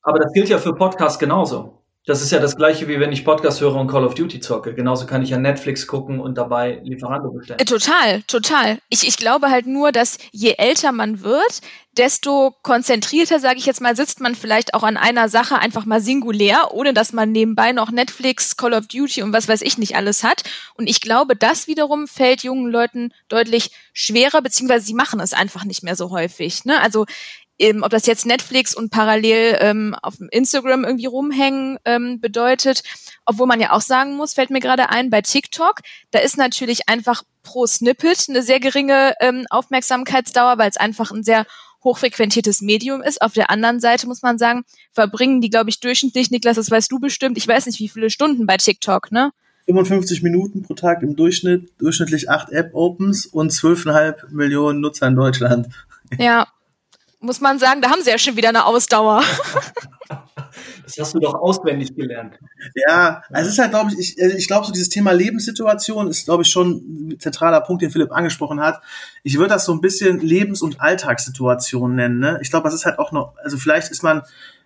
Aber 0.02 0.18
das 0.18 0.32
gilt 0.32 0.48
ja 0.48 0.58
für 0.58 0.74
Podcasts 0.74 1.18
genauso. 1.18 1.79
Das 2.10 2.22
ist 2.22 2.32
ja 2.32 2.40
das 2.40 2.56
gleiche, 2.56 2.88
wie 2.88 2.98
wenn 2.98 3.12
ich 3.12 3.24
Podcast 3.24 3.60
höre 3.60 3.76
und 3.76 3.86
Call 3.86 4.04
of 4.04 4.14
Duty 4.14 4.40
zocke. 4.40 4.74
Genauso 4.74 5.06
kann 5.06 5.22
ich 5.22 5.30
ja 5.30 5.38
Netflix 5.38 5.86
gucken 5.86 6.18
und 6.18 6.36
dabei 6.36 6.80
Lieferando 6.82 7.30
bestellen. 7.30 7.60
Äh, 7.60 7.64
total, 7.64 8.22
total. 8.22 8.78
Ich, 8.88 9.06
ich 9.06 9.16
glaube 9.16 9.48
halt 9.48 9.68
nur, 9.68 9.92
dass 9.92 10.18
je 10.32 10.54
älter 10.58 10.90
man 10.90 11.22
wird, 11.22 11.60
desto 11.96 12.52
konzentrierter, 12.62 13.38
sage 13.38 13.60
ich 13.60 13.66
jetzt 13.66 13.80
mal, 13.80 13.94
sitzt 13.94 14.20
man 14.20 14.34
vielleicht 14.34 14.74
auch 14.74 14.82
an 14.82 14.96
einer 14.96 15.28
Sache 15.28 15.60
einfach 15.60 15.84
mal 15.84 16.00
singulär, 16.00 16.74
ohne 16.74 16.92
dass 16.94 17.12
man 17.12 17.30
nebenbei 17.30 17.70
noch 17.70 17.92
Netflix, 17.92 18.56
Call 18.56 18.74
of 18.74 18.88
Duty 18.88 19.22
und 19.22 19.32
was 19.32 19.46
weiß 19.46 19.62
ich 19.62 19.78
nicht 19.78 19.94
alles 19.94 20.24
hat. 20.24 20.42
Und 20.74 20.90
ich 20.90 21.00
glaube, 21.00 21.36
das 21.36 21.68
wiederum 21.68 22.08
fällt 22.08 22.42
jungen 22.42 22.72
Leuten 22.72 23.12
deutlich 23.28 23.70
schwerer, 23.92 24.42
beziehungsweise 24.42 24.84
sie 24.84 24.94
machen 24.94 25.20
es 25.20 25.32
einfach 25.32 25.64
nicht 25.64 25.84
mehr 25.84 25.94
so 25.94 26.10
häufig. 26.10 26.64
Ne? 26.64 26.80
Also 26.80 27.06
eben, 27.60 27.84
ob 27.84 27.90
das 27.90 28.06
jetzt 28.06 28.26
Netflix 28.26 28.74
und 28.74 28.90
parallel 28.90 29.58
ähm, 29.60 29.94
auf 30.02 30.14
Instagram 30.30 30.84
irgendwie 30.84 31.06
rumhängen 31.06 31.78
ähm, 31.84 32.20
bedeutet, 32.20 32.82
obwohl 33.26 33.46
man 33.46 33.60
ja 33.60 33.72
auch 33.72 33.82
sagen 33.82 34.16
muss, 34.16 34.34
fällt 34.34 34.50
mir 34.50 34.60
gerade 34.60 34.88
ein, 34.90 35.10
bei 35.10 35.20
TikTok, 35.20 35.80
da 36.10 36.18
ist 36.18 36.36
natürlich 36.36 36.88
einfach 36.88 37.22
pro 37.42 37.66
Snippet 37.66 38.26
eine 38.28 38.42
sehr 38.42 38.60
geringe 38.60 39.14
ähm, 39.20 39.46
Aufmerksamkeitsdauer, 39.50 40.58
weil 40.58 40.70
es 40.70 40.76
einfach 40.76 41.10
ein 41.10 41.22
sehr 41.22 41.46
hochfrequentiertes 41.84 42.60
Medium 42.60 43.02
ist. 43.02 43.22
Auf 43.22 43.32
der 43.32 43.50
anderen 43.50 43.80
Seite 43.80 44.06
muss 44.06 44.22
man 44.22 44.38
sagen, 44.38 44.64
verbringen 44.92 45.40
die, 45.40 45.50
glaube 45.50 45.70
ich, 45.70 45.80
durchschnittlich, 45.80 46.30
Niklas, 46.30 46.56
das 46.56 46.70
weißt 46.70 46.90
du 46.92 46.98
bestimmt, 46.98 47.38
ich 47.38 47.48
weiß 47.48 47.66
nicht, 47.66 47.80
wie 47.80 47.88
viele 47.88 48.10
Stunden 48.10 48.46
bei 48.46 48.56
TikTok, 48.56 49.12
ne? 49.12 49.32
55 49.66 50.22
Minuten 50.22 50.62
pro 50.62 50.74
Tag 50.74 51.02
im 51.02 51.14
Durchschnitt, 51.14 51.70
durchschnittlich 51.78 52.28
8 52.28 52.50
App-Opens 52.50 53.26
und 53.26 53.52
12,5 53.52 54.30
Millionen 54.30 54.80
Nutzer 54.80 55.06
in 55.06 55.14
Deutschland. 55.14 55.68
Ja, 56.18 56.48
muss 57.20 57.40
man 57.40 57.58
sagen, 57.58 57.82
da 57.82 57.90
haben 57.90 58.02
sie 58.02 58.10
ja 58.10 58.18
schon 58.18 58.36
wieder 58.36 58.48
eine 58.48 58.64
Ausdauer. 58.64 59.22
Das 60.84 60.98
hast 60.98 61.14
du 61.14 61.20
doch 61.20 61.34
auswendig 61.34 61.94
gelernt. 61.94 62.38
Ja, 62.74 63.22
also 63.30 63.46
es 63.46 63.52
ist 63.54 63.58
halt, 63.60 63.70
glaube 63.70 63.92
ich, 63.92 63.98
ich, 63.98 64.22
also 64.22 64.36
ich 64.36 64.48
glaube, 64.48 64.66
so 64.66 64.72
dieses 64.72 64.88
Thema 64.88 65.12
Lebenssituation 65.12 66.08
ist, 66.08 66.24
glaube 66.24 66.42
ich, 66.42 66.50
schon 66.50 67.10
ein 67.10 67.20
zentraler 67.20 67.60
Punkt, 67.60 67.82
den 67.82 67.90
Philipp 67.92 68.10
angesprochen 68.10 68.60
hat. 68.60 68.82
Ich 69.22 69.36
würde 69.36 69.50
das 69.50 69.64
so 69.64 69.72
ein 69.72 69.80
bisschen 69.80 70.18
Lebens- 70.18 70.62
und 70.62 70.80
Alltagssituation 70.80 71.94
nennen. 71.94 72.18
Ne? 72.18 72.40
Ich 72.42 72.50
glaube, 72.50 72.64
das 72.64 72.74
ist 72.74 72.86
halt 72.86 72.98
auch 72.98 73.12
noch, 73.12 73.36
also 73.38 73.56
vielleicht 73.56 73.90
ist 73.92 74.02
man 74.02 74.22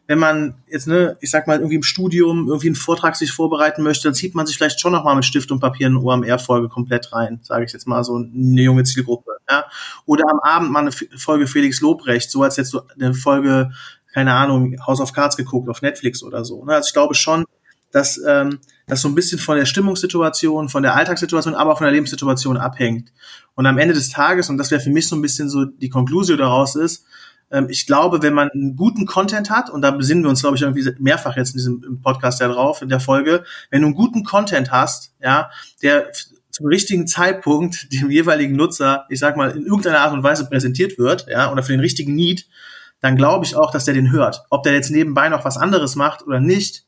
wenn 0.06 0.18
man 0.18 0.54
jetzt, 0.66 0.86
ne, 0.86 1.16
ich 1.20 1.30
sag 1.30 1.46
mal, 1.46 1.58
irgendwie 1.58 1.76
im 1.76 1.82
Studium 1.82 2.48
irgendwie 2.48 2.68
einen 2.68 2.76
Vortrag 2.76 3.16
sich 3.16 3.32
vorbereiten 3.32 3.82
möchte, 3.82 4.04
dann 4.04 4.14
zieht 4.14 4.34
man 4.34 4.46
sich 4.46 4.56
vielleicht 4.56 4.80
schon 4.80 4.92
nochmal 4.92 5.16
mit 5.16 5.24
Stift 5.24 5.50
und 5.50 5.60
Papier 5.60 5.86
eine 5.86 5.98
OMR-Folge 5.98 6.68
komplett 6.68 7.12
rein, 7.12 7.40
sage 7.42 7.64
ich 7.64 7.72
jetzt 7.72 7.86
mal, 7.86 8.04
so 8.04 8.16
eine 8.16 8.62
junge 8.62 8.84
Zielgruppe. 8.84 9.32
Ja? 9.50 9.64
Oder 10.04 10.24
am 10.30 10.40
Abend 10.40 10.70
mal 10.70 10.80
eine 10.80 10.92
Folge 10.92 11.46
Felix 11.46 11.80
Lobrecht, 11.80 12.30
so 12.30 12.42
als 12.42 12.56
jetzt 12.56 12.70
so 12.70 12.82
eine 12.94 13.14
Folge, 13.14 13.70
keine 14.12 14.34
Ahnung, 14.34 14.76
House 14.86 15.00
of 15.00 15.12
Cards 15.12 15.36
geguckt 15.36 15.70
auf 15.70 15.80
Netflix 15.80 16.22
oder 16.22 16.44
so. 16.44 16.64
Ne? 16.64 16.74
Also 16.74 16.88
ich 16.88 16.92
glaube 16.92 17.14
schon, 17.14 17.44
dass 17.90 18.20
ähm, 18.26 18.58
das 18.86 19.00
so 19.00 19.08
ein 19.08 19.14
bisschen 19.14 19.38
von 19.38 19.56
der 19.56 19.64
Stimmungssituation, 19.64 20.68
von 20.68 20.82
der 20.82 20.96
Alltagssituation, 20.96 21.54
aber 21.54 21.72
auch 21.72 21.78
von 21.78 21.84
der 21.86 21.92
Lebenssituation 21.92 22.56
abhängt. 22.56 23.12
Und 23.54 23.66
am 23.66 23.78
Ende 23.78 23.94
des 23.94 24.10
Tages, 24.10 24.50
und 24.50 24.58
das 24.58 24.70
wäre 24.70 24.80
für 24.80 24.90
mich 24.90 25.08
so 25.08 25.16
ein 25.16 25.22
bisschen 25.22 25.48
so 25.48 25.64
die 25.64 25.88
Konklusion 25.88 26.36
daraus 26.36 26.74
ist, 26.74 27.06
ähm, 27.54 27.68
ich 27.70 27.86
glaube, 27.86 28.20
wenn 28.22 28.34
man 28.34 28.50
einen 28.50 28.76
guten 28.76 29.06
Content 29.06 29.48
hat, 29.48 29.70
und 29.70 29.80
da 29.82 29.92
besinnen 29.92 30.24
wir 30.24 30.30
uns, 30.30 30.40
glaube 30.40 30.56
ich, 30.56 30.62
irgendwie 30.62 30.90
mehrfach 30.98 31.36
jetzt 31.36 31.50
in 31.50 31.58
diesem 31.58 32.00
Podcast 32.02 32.40
ja 32.40 32.48
drauf, 32.48 32.82
in 32.82 32.88
der 32.88 33.00
Folge, 33.00 33.44
wenn 33.70 33.82
du 33.82 33.86
einen 33.86 33.94
guten 33.94 34.24
Content 34.24 34.72
hast, 34.72 35.14
ja, 35.22 35.50
der 35.82 36.10
zum 36.50 36.66
richtigen 36.66 37.06
Zeitpunkt 37.06 37.92
dem 37.92 38.10
jeweiligen 38.10 38.56
Nutzer, 38.56 39.06
ich 39.08 39.20
sag 39.20 39.36
mal, 39.36 39.52
in 39.52 39.66
irgendeiner 39.66 40.00
Art 40.00 40.12
und 40.12 40.22
Weise 40.22 40.48
präsentiert 40.48 40.98
wird, 40.98 41.26
ja, 41.28 41.50
oder 41.50 41.62
für 41.62 41.72
den 41.72 41.80
richtigen 41.80 42.14
Need, 42.14 42.46
dann 43.00 43.16
glaube 43.16 43.44
ich 43.44 43.56
auch, 43.56 43.70
dass 43.70 43.84
der 43.84 43.94
den 43.94 44.10
hört. 44.12 44.44
Ob 44.50 44.62
der 44.64 44.72
jetzt 44.72 44.90
nebenbei 44.90 45.28
noch 45.28 45.44
was 45.44 45.56
anderes 45.56 45.94
macht 45.94 46.26
oder 46.26 46.40
nicht, 46.40 46.84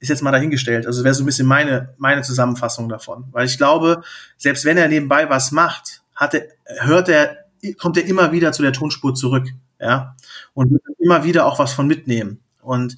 ist 0.00 0.08
jetzt 0.08 0.22
mal 0.22 0.32
dahingestellt. 0.32 0.86
Also 0.86 1.02
wäre 1.02 1.14
so 1.14 1.22
ein 1.22 1.26
bisschen 1.26 1.46
meine, 1.46 1.94
meine 1.98 2.22
Zusammenfassung 2.22 2.88
davon. 2.88 3.26
Weil 3.32 3.46
ich 3.46 3.56
glaube, 3.56 4.02
selbst 4.36 4.64
wenn 4.64 4.76
er 4.76 4.88
nebenbei 4.88 5.28
was 5.28 5.50
macht, 5.50 6.02
hat 6.14 6.34
er, 6.34 6.46
hört 6.80 7.08
er, 7.08 7.36
kommt 7.78 7.96
er 7.96 8.06
immer 8.06 8.32
wieder 8.32 8.52
zu 8.52 8.62
der 8.62 8.72
Tonspur 8.72 9.14
zurück 9.14 9.48
ja, 9.80 10.16
und 10.54 10.80
immer 10.98 11.24
wieder 11.24 11.46
auch 11.46 11.58
was 11.58 11.72
von 11.72 11.86
mitnehmen. 11.86 12.40
Und 12.62 12.96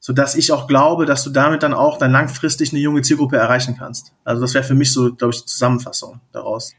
so 0.00 0.14
dass 0.14 0.34
ich 0.34 0.50
auch 0.50 0.66
glaube, 0.66 1.04
dass 1.04 1.22
du 1.22 1.30
damit 1.30 1.62
dann 1.62 1.74
auch 1.74 1.98
dann 1.98 2.10
langfristig 2.10 2.72
eine 2.72 2.80
junge 2.80 3.02
Zielgruppe 3.02 3.36
erreichen 3.36 3.76
kannst. 3.78 4.12
Also 4.24 4.40
das 4.40 4.54
wäre 4.54 4.64
für 4.64 4.74
mich 4.74 4.92
so, 4.92 5.14
glaube 5.14 5.34
ich, 5.34 5.40
die 5.40 5.46
Zusammenfassung 5.46 6.20
daraus. 6.32 6.72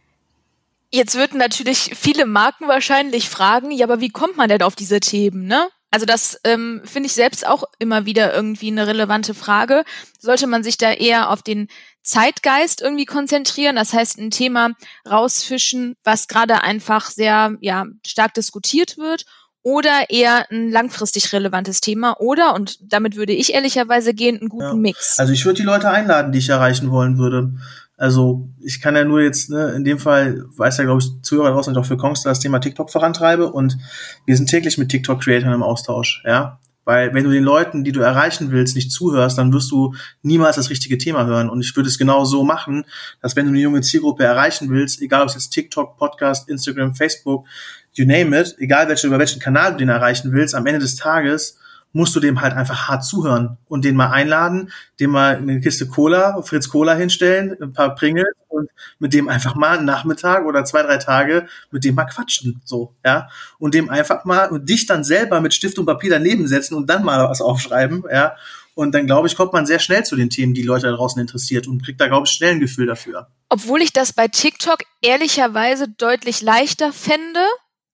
Jetzt 0.91 1.15
würden 1.15 1.37
natürlich 1.37 1.91
viele 1.95 2.25
Marken 2.25 2.67
wahrscheinlich 2.67 3.29
fragen, 3.29 3.71
ja, 3.71 3.85
aber 3.85 4.01
wie 4.01 4.09
kommt 4.09 4.35
man 4.37 4.49
denn 4.49 4.63
auf 4.63 4.75
diese 4.75 4.99
Themen, 4.99 5.45
ne? 5.45 5.69
Also 5.91 6.05
das 6.05 6.39
ähm, 6.45 6.81
finde 6.85 7.07
ich 7.07 7.13
selbst 7.13 7.45
auch 7.45 7.65
immer 7.77 8.05
wieder 8.05 8.33
irgendwie 8.33 8.71
eine 8.71 8.87
relevante 8.87 9.33
Frage. 9.33 9.83
Sollte 10.19 10.47
man 10.47 10.63
sich 10.63 10.77
da 10.77 10.91
eher 10.91 11.29
auf 11.29 11.43
den 11.43 11.67
Zeitgeist 12.01 12.81
irgendwie 12.81 13.05
konzentrieren, 13.05 13.75
das 13.75 13.93
heißt 13.93 14.17
ein 14.17 14.31
Thema 14.31 14.71
rausfischen, 15.09 15.95
was 16.03 16.27
gerade 16.27 16.63
einfach 16.63 17.09
sehr 17.11 17.57
ja 17.59 17.85
stark 18.05 18.33
diskutiert 18.33 18.97
wird 18.97 19.25
oder 19.63 20.09
eher 20.09 20.49
ein 20.51 20.71
langfristig 20.71 21.31
relevantes 21.33 21.81
Thema 21.81 22.19
oder, 22.19 22.55
und 22.55 22.79
damit 22.81 23.15
würde 23.15 23.33
ich 23.33 23.53
ehrlicherweise 23.53 24.13
gehen, 24.13 24.39
einen 24.39 24.49
guten 24.49 24.65
ja. 24.65 24.73
Mix. 24.73 25.19
Also 25.19 25.33
ich 25.33 25.45
würde 25.45 25.57
die 25.61 25.65
Leute 25.65 25.89
einladen, 25.89 26.31
die 26.31 26.39
ich 26.39 26.49
erreichen 26.49 26.91
wollen 26.91 27.17
würde. 27.17 27.53
Also 27.97 28.49
ich 28.59 28.81
kann 28.81 28.95
ja 28.95 29.05
nur 29.05 29.21
jetzt, 29.21 29.51
ne, 29.51 29.73
in 29.75 29.83
dem 29.83 29.99
Fall 29.99 30.43
weiß 30.57 30.77
ja, 30.77 30.85
glaube 30.85 31.01
ich, 31.01 31.21
Zuhörer 31.21 31.51
draußen 31.51 31.77
auch 31.77 31.85
für 31.85 31.97
Kongster 31.97 32.29
das 32.29 32.39
Thema 32.39 32.57
TikTok 32.57 32.89
vorantreibe 32.89 33.51
und 33.51 33.77
wir 34.25 34.35
sind 34.35 34.49
täglich 34.49 34.79
mit 34.79 34.89
TikTok-Creatern 34.89 35.53
im 35.53 35.61
Austausch, 35.61 36.23
ja. 36.25 36.59
Weil 36.83 37.13
wenn 37.13 37.23
du 37.23 37.29
den 37.29 37.43
Leuten, 37.43 37.83
die 37.83 37.91
du 37.91 38.01
erreichen 38.01 38.51
willst, 38.51 38.75
nicht 38.75 38.91
zuhörst, 38.91 39.37
dann 39.37 39.53
wirst 39.53 39.69
du 39.69 39.93
niemals 40.23 40.55
das 40.55 40.71
richtige 40.71 40.97
Thema 40.97 41.25
hören. 41.27 41.47
Und 41.47 41.61
ich 41.61 41.75
würde 41.75 41.87
es 41.87 41.99
genau 41.99 42.25
so 42.25 42.43
machen, 42.43 42.85
dass 43.21 43.35
wenn 43.35 43.45
du 43.45 43.51
eine 43.51 43.59
junge 43.59 43.81
Zielgruppe 43.81 44.23
erreichen 44.23 44.69
willst, 44.71 44.99
egal 44.99 45.21
ob 45.21 45.29
es 45.29 45.35
jetzt 45.35 45.51
TikTok, 45.51 45.97
Podcast, 45.97 46.49
Instagram, 46.49 46.95
Facebook, 46.95 47.45
you 47.93 48.05
name 48.05 48.39
it, 48.39 48.55
egal 48.59 48.87
welche, 48.87 49.07
über 49.07 49.19
welchen 49.19 49.41
Kanal 49.41 49.71
du 49.73 49.77
den 49.77 49.89
erreichen 49.89 50.31
willst, 50.31 50.55
am 50.55 50.65
Ende 50.65 50.79
des 50.79 50.95
Tages 50.95 51.57
musst 51.93 52.15
du 52.15 52.19
dem 52.19 52.41
halt 52.41 52.53
einfach 52.53 52.87
hart 52.87 53.03
zuhören 53.03 53.57
und 53.67 53.83
den 53.83 53.95
mal 53.95 54.11
einladen, 54.11 54.71
dem 54.99 55.11
mal 55.11 55.35
eine 55.35 55.59
Kiste 55.59 55.87
Cola, 55.87 56.41
Fritz 56.41 56.69
Cola 56.69 56.95
hinstellen, 56.95 57.57
ein 57.61 57.73
paar 57.73 57.95
Pringles 57.95 58.33
und 58.47 58.69
mit 58.99 59.13
dem 59.13 59.27
einfach 59.27 59.55
mal 59.55 59.77
einen 59.77 59.85
Nachmittag 59.85 60.45
oder 60.45 60.63
zwei, 60.63 60.83
drei 60.83 60.97
Tage 60.97 61.47
mit 61.69 61.83
dem 61.83 61.95
mal 61.95 62.05
quatschen, 62.05 62.61
so, 62.63 62.95
ja. 63.05 63.27
Und 63.59 63.73
dem 63.73 63.89
einfach 63.89 64.25
mal 64.25 64.49
und 64.49 64.69
dich 64.69 64.85
dann 64.85 65.03
selber 65.03 65.41
mit 65.41 65.53
Stift 65.53 65.79
und 65.79 65.85
Papier 65.85 66.11
daneben 66.11 66.47
setzen 66.47 66.75
und 66.75 66.89
dann 66.89 67.03
mal 67.03 67.27
was 67.29 67.41
aufschreiben, 67.41 68.03
ja. 68.11 68.35
Und 68.73 68.95
dann, 68.95 69.05
glaube 69.05 69.27
ich, 69.27 69.35
kommt 69.35 69.51
man 69.51 69.65
sehr 69.65 69.79
schnell 69.79 70.05
zu 70.05 70.15
den 70.15 70.29
Themen, 70.29 70.53
die 70.53 70.63
Leute 70.63 70.87
da 70.87 70.93
draußen 70.93 71.19
interessiert 71.19 71.67
und 71.67 71.83
kriegt 71.83 71.99
da, 71.99 72.07
glaube 72.07 72.25
ich, 72.25 72.31
schnell 72.31 72.51
ein 72.51 72.61
Gefühl 72.61 72.87
dafür. 72.87 73.27
Obwohl 73.49 73.81
ich 73.81 73.91
das 73.91 74.13
bei 74.13 74.29
TikTok 74.29 74.79
ehrlicherweise 75.01 75.89
deutlich 75.89 76.41
leichter 76.41 76.93
fände, 76.93 77.41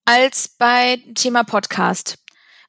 als 0.08 0.48
bei 0.48 1.04
Thema 1.16 1.44
Podcast. 1.44 2.18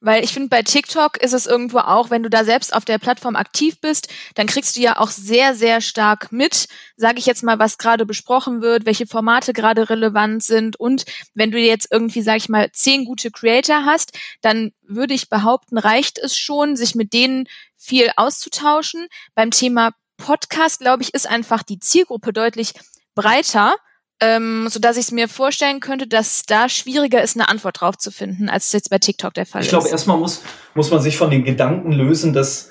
Weil 0.01 0.23
ich 0.23 0.33
finde, 0.33 0.49
bei 0.49 0.63
TikTok 0.63 1.17
ist 1.17 1.33
es 1.33 1.47
irgendwo 1.47 1.79
auch, 1.79 2.11
wenn 2.11 2.23
du 2.23 2.31
da 2.31 2.45
selbst 2.45 2.73
auf 2.73 2.85
der 2.85 2.99
Plattform 2.99 3.35
aktiv 3.35 3.81
bist, 3.81 4.09
dann 4.35 4.47
kriegst 4.47 4.77
du 4.77 4.81
ja 4.81 4.99
auch 4.99 5.11
sehr, 5.11 5.55
sehr 5.55 5.81
stark 5.81 6.31
mit, 6.31 6.69
sage 6.97 7.19
ich 7.19 7.27
jetzt 7.27 7.43
mal, 7.43 7.59
was 7.59 7.79
gerade 7.79 8.07
besprochen 8.07 8.61
wird, 8.61 8.87
welche 8.87 9.07
Formate 9.07 9.53
gerade 9.53 9.91
relevant 9.91 10.43
sind. 10.43 10.79
Und 10.79 11.05
wenn 11.35 11.51
du 11.51 11.59
jetzt 11.59 11.89
irgendwie, 11.91 12.23
sage 12.23 12.39
ich 12.39 12.49
mal, 12.49 12.71
zehn 12.73 13.05
gute 13.05 13.31
Creator 13.31 13.85
hast, 13.85 14.17
dann 14.41 14.73
würde 14.83 15.15
ich 15.15 15.29
behaupten, 15.29 15.79
reicht 15.79 16.19
es 16.19 16.37
schon, 16.37 16.77
sich 16.77 16.95
mit 16.95 17.13
denen 17.13 17.49
viel 17.77 18.11
auszutauschen. 18.17 19.09
Beim 19.35 19.51
Thema 19.51 19.93
Podcast, 20.17 20.81
glaube 20.81 21.03
ich, 21.03 21.15
ist 21.15 21.29
einfach 21.29 21.63
die 21.63 21.81
Zielgruppe 21.81 22.33
deutlich 22.33 22.73
breiter 23.15 23.75
ähm, 24.21 24.69
so 24.69 24.81
dass 24.81 24.97
ich 24.97 25.07
es 25.07 25.13
mir 25.13 25.29
vorstellen 25.29 25.81
könnte, 25.81 26.07
dass 26.07 26.43
da 26.45 26.69
schwieriger 26.69 27.23
ist, 27.23 27.37
eine 27.37 27.49
Antwort 27.49 27.81
drauf 27.81 27.97
zu 27.97 28.11
finden, 28.11 28.49
als 28.49 28.67
es 28.67 28.73
jetzt 28.73 28.91
bei 28.91 28.99
TikTok 28.99 29.35
der 29.35 29.47
Fall 29.47 29.61
ich 29.63 29.69
ist. 29.69 29.73
Ich 29.73 29.79
glaube, 29.79 29.89
erstmal 29.91 30.19
muss, 30.19 30.43
muss 30.75 30.91
man 30.91 31.01
sich 31.01 31.17
von 31.17 31.31
den 31.31 31.45
Gedanken 31.45 31.93
lösen, 31.93 32.33
dass 32.33 32.71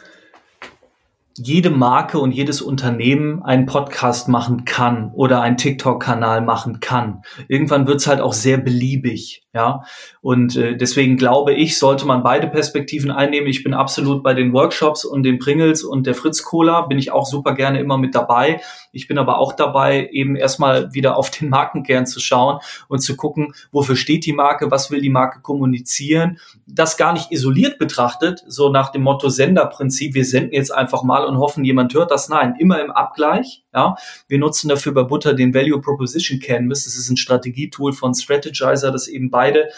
jede 1.37 1.69
Marke 1.69 2.17
und 2.19 2.31
jedes 2.31 2.61
Unternehmen 2.61 3.43
einen 3.43 3.67
Podcast 3.67 4.27
machen 4.27 4.65
kann 4.65 5.11
oder 5.13 5.41
einen 5.41 5.57
TikTok-Kanal 5.57 6.41
machen 6.41 6.79
kann. 6.79 7.21
Irgendwann 7.47 7.85
wird's 7.85 8.07
halt 8.07 8.21
auch 8.21 8.33
sehr 8.33 8.57
beliebig, 8.57 9.43
ja. 9.53 9.83
Und 10.21 10.55
äh, 10.55 10.75
deswegen 10.75 11.15
glaube 11.15 11.53
ich, 11.53 11.77
sollte 11.77 12.07
man 12.07 12.23
beide 12.23 12.47
Perspektiven 12.47 13.11
einnehmen. 13.11 13.47
Ich 13.47 13.63
bin 13.63 13.75
absolut 13.75 14.23
bei 14.23 14.33
den 14.33 14.51
Workshops 14.51 15.05
und 15.05 15.23
den 15.23 15.37
Pringles 15.37 15.83
und 15.83 16.07
der 16.07 16.15
Fritz 16.15 16.43
Cola 16.43 16.81
bin 16.81 16.97
ich 16.97 17.11
auch 17.11 17.25
super 17.25 17.53
gerne 17.53 17.79
immer 17.79 17.99
mit 17.99 18.15
dabei. 18.15 18.59
Ich 18.91 19.07
bin 19.07 19.19
aber 19.19 19.37
auch 19.37 19.53
dabei, 19.53 20.09
eben 20.11 20.35
erstmal 20.35 20.93
wieder 20.93 21.17
auf 21.17 21.29
den 21.29 21.49
Markenkern 21.49 22.07
zu 22.07 22.19
schauen 22.19 22.59
und 22.87 22.99
zu 22.99 23.15
gucken, 23.15 23.53
wofür 23.71 23.95
steht 23.95 24.25
die 24.25 24.33
Marke, 24.33 24.71
was 24.71 24.89
will 24.89 25.01
die 25.01 25.09
Marke 25.09 25.41
kommunizieren. 25.41 26.39
Das 26.65 26.97
gar 26.97 27.13
nicht 27.13 27.31
isoliert 27.31 27.77
betrachtet, 27.77 28.43
so 28.47 28.69
nach 28.69 28.91
dem 28.91 29.03
Motto 29.03 29.29
Senderprinzip, 29.29 30.15
wir 30.15 30.25
senden 30.25 30.53
jetzt 30.53 30.73
einfach 30.73 31.03
mal 31.03 31.26
und 31.27 31.37
hoffen, 31.37 31.63
jemand 31.63 31.93
hört 31.93 32.11
das. 32.11 32.29
Nein, 32.29 32.55
immer 32.59 32.81
im 32.81 32.91
Abgleich. 32.91 33.63
Ja, 33.73 33.95
wir 34.27 34.39
nutzen 34.39 34.69
dafür 34.69 34.93
bei 34.93 35.03
Butter 35.03 35.33
den 35.33 35.53
Value 35.53 35.81
Proposition 35.81 36.39
Canvas. 36.39 36.85
Das 36.85 36.95
ist 36.95 37.09
ein 37.09 37.17
Strategietool 37.17 37.93
von 37.93 38.13
Strategizer, 38.13 38.91
das 38.91 39.07
eben 39.07 39.29
beide 39.29 39.69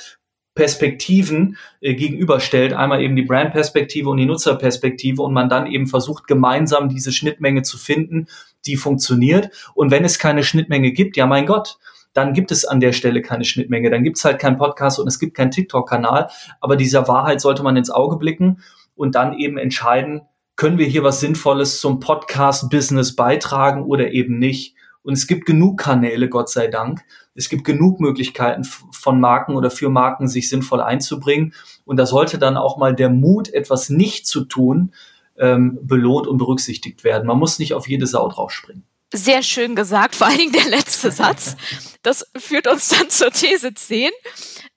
Perspektiven 0.55 1.57
äh, 1.79 1.95
gegenüberstellt. 1.95 2.73
Einmal 2.73 3.01
eben 3.01 3.15
die 3.15 3.23
Brand-Perspektive 3.23 4.09
und 4.09 4.17
die 4.17 4.25
Nutzerperspektive 4.25 5.21
und 5.21 5.33
man 5.33 5.47
dann 5.47 5.67
eben 5.67 5.87
versucht, 5.87 6.27
gemeinsam 6.27 6.89
diese 6.89 7.13
Schnittmenge 7.13 7.61
zu 7.61 7.77
finden, 7.77 8.27
die 8.65 8.75
funktioniert. 8.75 9.51
Und 9.73 9.89
wenn 9.91 10.03
es 10.03 10.19
keine 10.19 10.43
Schnittmenge 10.43 10.91
gibt, 10.91 11.15
ja 11.15 11.25
mein 11.27 11.45
Gott, 11.45 11.77
dann 12.13 12.33
gibt 12.33 12.51
es 12.51 12.65
an 12.65 12.79
der 12.79 12.91
Stelle 12.91 13.21
keine 13.21 13.45
Schnittmenge. 13.45 13.89
Dann 13.89 14.03
gibt 14.03 14.17
es 14.17 14.25
halt 14.25 14.39
keinen 14.39 14.57
Podcast 14.57 14.99
und 14.99 15.07
es 15.07 15.19
gibt 15.19 15.35
keinen 15.35 15.51
TikTok-Kanal. 15.51 16.29
Aber 16.59 16.75
dieser 16.75 17.07
Wahrheit 17.07 17.39
sollte 17.39 17.63
man 17.63 17.77
ins 17.77 17.89
Auge 17.89 18.17
blicken 18.17 18.61
und 18.95 19.15
dann 19.15 19.37
eben 19.37 19.57
entscheiden, 19.57 20.23
können 20.59 20.77
wir 20.77 20.87
hier 20.87 21.05
was 21.05 21.21
Sinnvolles 21.21 21.79
zum 21.79 22.01
Podcast-Business 22.01 23.15
beitragen 23.15 23.85
oder 23.85 24.11
eben 24.11 24.39
nicht. 24.39 24.75
Und 25.03 25.13
es 25.13 25.25
gibt 25.25 25.45
genug 25.45 25.79
Kanäle, 25.79 26.27
Gott 26.27 26.49
sei 26.49 26.67
Dank. 26.67 26.99
Es 27.33 27.47
gibt 27.47 27.63
genug 27.63 28.01
Möglichkeiten 28.01 28.65
von 28.65 29.21
Marken 29.21 29.55
oder 29.55 29.71
für 29.71 29.87
Marken, 29.87 30.27
sich 30.27 30.49
sinnvoll 30.49 30.81
einzubringen. 30.81 31.53
Und 31.85 31.95
da 31.95 32.05
sollte 32.05 32.37
dann 32.37 32.57
auch 32.57 32.75
mal 32.75 32.93
der 32.93 33.07
Mut, 33.07 33.53
etwas 33.53 33.89
nicht 33.89 34.27
zu 34.27 34.43
tun, 34.43 34.93
ähm, 35.37 35.79
belohnt 35.81 36.27
und 36.27 36.37
berücksichtigt 36.39 37.05
werden. 37.05 37.25
Man 37.25 37.39
muss 37.39 37.57
nicht 37.57 37.73
auf 37.73 37.87
jede 37.87 38.05
Sau 38.05 38.27
draufspringen. 38.27 38.83
Sehr 39.13 39.43
schön 39.43 39.77
gesagt, 39.77 40.13
vor 40.17 40.27
allen 40.27 40.39
Dingen 40.39 40.51
der 40.51 40.67
letzte 40.67 41.09
Satz. 41.11 41.55
Das 42.03 42.27
führt 42.35 42.67
uns 42.67 42.89
dann 42.89 43.09
zur 43.09 43.31
These 43.31 43.73
10, 43.75 44.11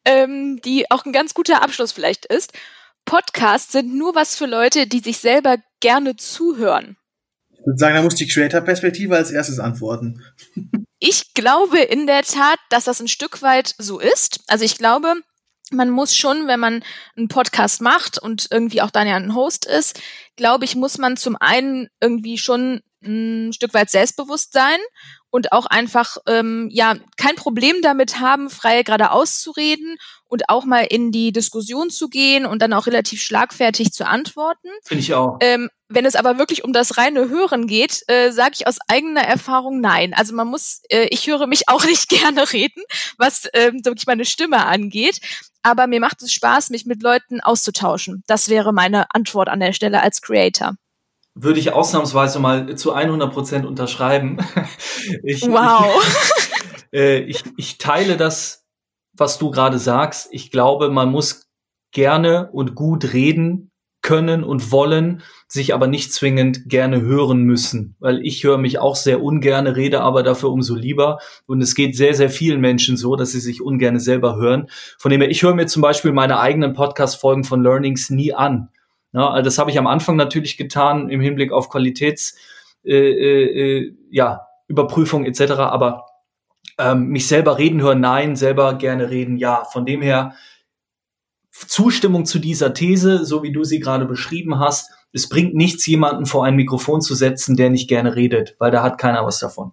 ähm, 0.04 0.60
die 0.64 0.88
auch 0.92 1.04
ein 1.04 1.12
ganz 1.12 1.34
guter 1.34 1.60
Abschluss 1.60 1.90
vielleicht 1.90 2.26
ist. 2.26 2.52
Podcasts 3.05 3.72
sind 3.72 3.94
nur 3.94 4.14
was 4.14 4.36
für 4.36 4.46
Leute, 4.46 4.86
die 4.86 5.00
sich 5.00 5.18
selber 5.18 5.57
gerne 5.80 6.16
zuhören. 6.16 6.96
Ich 7.50 7.66
würde 7.66 7.78
sagen, 7.78 7.94
da 7.94 8.03
muss 8.03 8.14
die 8.14 8.26
Creator-Perspektive 8.26 9.16
als 9.16 9.30
erstes 9.30 9.59
antworten. 9.59 10.22
Ich 11.05 11.34
glaube 11.34 11.80
in 11.80 12.07
der 12.07 12.22
Tat, 12.22 12.61
dass 12.70 12.84
das 12.84 13.00
ein 13.00 13.09
Stück 13.09 13.42
weit 13.42 13.74
so 13.76 13.98
ist. 13.98 14.38
Also 14.46 14.64
ich 14.64 14.78
glaube, 14.78 15.14
man 15.72 15.90
muss 15.90 16.14
schon, 16.14 16.46
wenn 16.46 16.61
man 16.61 16.84
einen 17.16 17.26
Podcast 17.26 17.80
macht 17.80 18.18
und 18.18 18.46
irgendwie 18.53 18.82
auch 18.82 18.90
dann 18.90 19.09
ja 19.09 19.16
ein 19.16 19.34
Host 19.34 19.64
ist, 19.64 20.00
glaube 20.36 20.64
ich, 20.64 20.76
muss 20.76 20.98
man 20.98 21.16
zum 21.16 21.36
einen 21.36 21.88
irgendwie 22.00 22.38
schon 22.38 22.82
ein 23.05 23.53
Stück 23.53 23.74
weit 23.74 23.90
selbstbewusst 23.90 24.53
sein 24.53 24.78
und 25.32 25.50
auch 25.50 25.66
einfach 25.66 26.18
ähm, 26.28 26.68
ja 26.70 26.94
kein 27.16 27.34
Problem 27.36 27.76
damit 27.82 28.20
haben, 28.20 28.50
frei 28.50 28.82
geradeaus 28.82 29.40
zu 29.40 29.50
reden 29.50 29.96
und 30.28 30.48
auch 30.48 30.64
mal 30.64 30.82
in 30.82 31.10
die 31.10 31.32
Diskussion 31.32 31.88
zu 31.90 32.08
gehen 32.08 32.44
und 32.44 32.60
dann 32.60 32.74
auch 32.74 32.86
relativ 32.86 33.22
schlagfertig 33.22 33.92
zu 33.92 34.06
antworten. 34.06 34.68
Finde 34.84 35.00
ich 35.00 35.14
auch. 35.14 35.38
Ähm, 35.40 35.70
wenn 35.88 36.04
es 36.04 36.16
aber 36.16 36.38
wirklich 36.38 36.64
um 36.64 36.74
das 36.74 36.98
reine 36.98 37.30
Hören 37.30 37.66
geht, 37.66 38.02
äh, 38.08 38.30
sage 38.30 38.52
ich 38.54 38.66
aus 38.66 38.76
eigener 38.88 39.22
Erfahrung 39.22 39.80
nein. 39.80 40.12
Also 40.14 40.34
man 40.34 40.48
muss, 40.48 40.82
äh, 40.90 41.06
ich 41.10 41.26
höre 41.26 41.46
mich 41.46 41.68
auch 41.68 41.84
nicht 41.86 42.10
gerne 42.10 42.52
reden, 42.52 42.82
was 43.16 43.48
ähm, 43.54 43.84
wirklich 43.84 44.06
meine 44.06 44.26
Stimme 44.26 44.66
angeht. 44.66 45.18
Aber 45.62 45.86
mir 45.86 46.00
macht 46.00 46.22
es 46.22 46.32
Spaß, 46.32 46.70
mich 46.70 46.84
mit 46.84 47.02
Leuten 47.02 47.40
auszutauschen. 47.40 48.22
Das 48.26 48.50
wäre 48.50 48.72
meine 48.74 49.06
Antwort 49.14 49.48
an 49.48 49.60
der 49.60 49.72
Stelle 49.72 50.02
als 50.02 50.20
Creator 50.20 50.74
würde 51.34 51.60
ich 51.60 51.72
ausnahmsweise 51.72 52.38
mal 52.38 52.74
zu 52.76 52.92
100 52.92 53.32
Prozent 53.32 53.66
unterschreiben. 53.66 54.38
Ich, 55.24 55.42
wow. 55.42 56.00
Ich, 56.00 56.84
äh, 57.00 57.18
ich, 57.22 57.42
ich 57.56 57.78
teile 57.78 58.16
das, 58.16 58.64
was 59.14 59.38
du 59.38 59.50
gerade 59.50 59.80
sagst. 59.80 60.28
Ich 60.30 60.52
glaube, 60.52 60.90
man 60.90 61.10
muss 61.10 61.48
gerne 61.90 62.50
und 62.52 62.76
gut 62.76 63.12
reden 63.12 63.72
können 64.02 64.42
und 64.44 64.72
wollen, 64.72 65.22
sich 65.48 65.74
aber 65.74 65.86
nicht 65.86 66.12
zwingend 66.12 66.68
gerne 66.68 67.00
hören 67.00 67.44
müssen, 67.44 67.94
weil 68.00 68.20
ich 68.26 68.42
höre 68.42 68.58
mich 68.58 68.78
auch 68.78 68.96
sehr 68.96 69.22
ungerne, 69.22 69.76
rede 69.76 70.00
aber 70.00 70.22
dafür 70.22 70.50
umso 70.50 70.74
lieber 70.74 71.18
und 71.46 71.62
es 71.62 71.74
geht 71.74 71.96
sehr, 71.96 72.14
sehr 72.14 72.30
vielen 72.30 72.60
Menschen 72.60 72.96
so, 72.96 73.16
dass 73.16 73.30
sie 73.30 73.40
sich 73.40 73.62
ungerne 73.62 74.00
selber 74.00 74.36
hören. 74.36 74.68
Von 74.98 75.10
dem 75.10 75.20
her, 75.20 75.30
ich 75.30 75.42
höre 75.42 75.54
mir 75.54 75.66
zum 75.66 75.82
Beispiel 75.82 76.12
meine 76.12 76.40
eigenen 76.40 76.72
Podcast-Folgen 76.72 77.44
von 77.44 77.62
Learnings 77.62 78.10
nie 78.10 78.34
an, 78.34 78.70
ja, 79.12 79.28
also 79.30 79.44
das 79.44 79.58
habe 79.58 79.70
ich 79.70 79.78
am 79.78 79.86
Anfang 79.86 80.16
natürlich 80.16 80.56
getan 80.56 81.10
im 81.10 81.20
Hinblick 81.20 81.52
auf 81.52 81.68
Qualitäts, 81.68 82.36
äh, 82.84 82.94
äh, 82.94 83.96
ja, 84.10 84.46
Überprüfung 84.68 85.26
etc. 85.26 85.52
Aber 85.52 86.06
ähm, 86.78 87.08
mich 87.08 87.26
selber 87.26 87.58
reden 87.58 87.82
hören, 87.82 88.00
nein, 88.00 88.36
selber 88.36 88.74
gerne 88.74 89.10
reden, 89.10 89.36
ja. 89.36 89.64
Von 89.64 89.84
dem 89.84 90.00
her 90.00 90.34
Zustimmung 91.50 92.24
zu 92.24 92.38
dieser 92.38 92.72
These, 92.72 93.24
so 93.24 93.42
wie 93.42 93.52
du 93.52 93.64
sie 93.64 93.80
gerade 93.80 94.06
beschrieben 94.06 94.58
hast. 94.58 94.90
Es 95.12 95.28
bringt 95.28 95.54
nichts, 95.54 95.86
jemanden 95.86 96.24
vor 96.24 96.46
ein 96.46 96.56
Mikrofon 96.56 97.02
zu 97.02 97.14
setzen, 97.14 97.56
der 97.56 97.68
nicht 97.68 97.88
gerne 97.88 98.16
redet, 98.16 98.56
weil 98.58 98.70
da 98.70 98.82
hat 98.82 98.96
keiner 98.96 99.26
was 99.26 99.38
davon. 99.38 99.72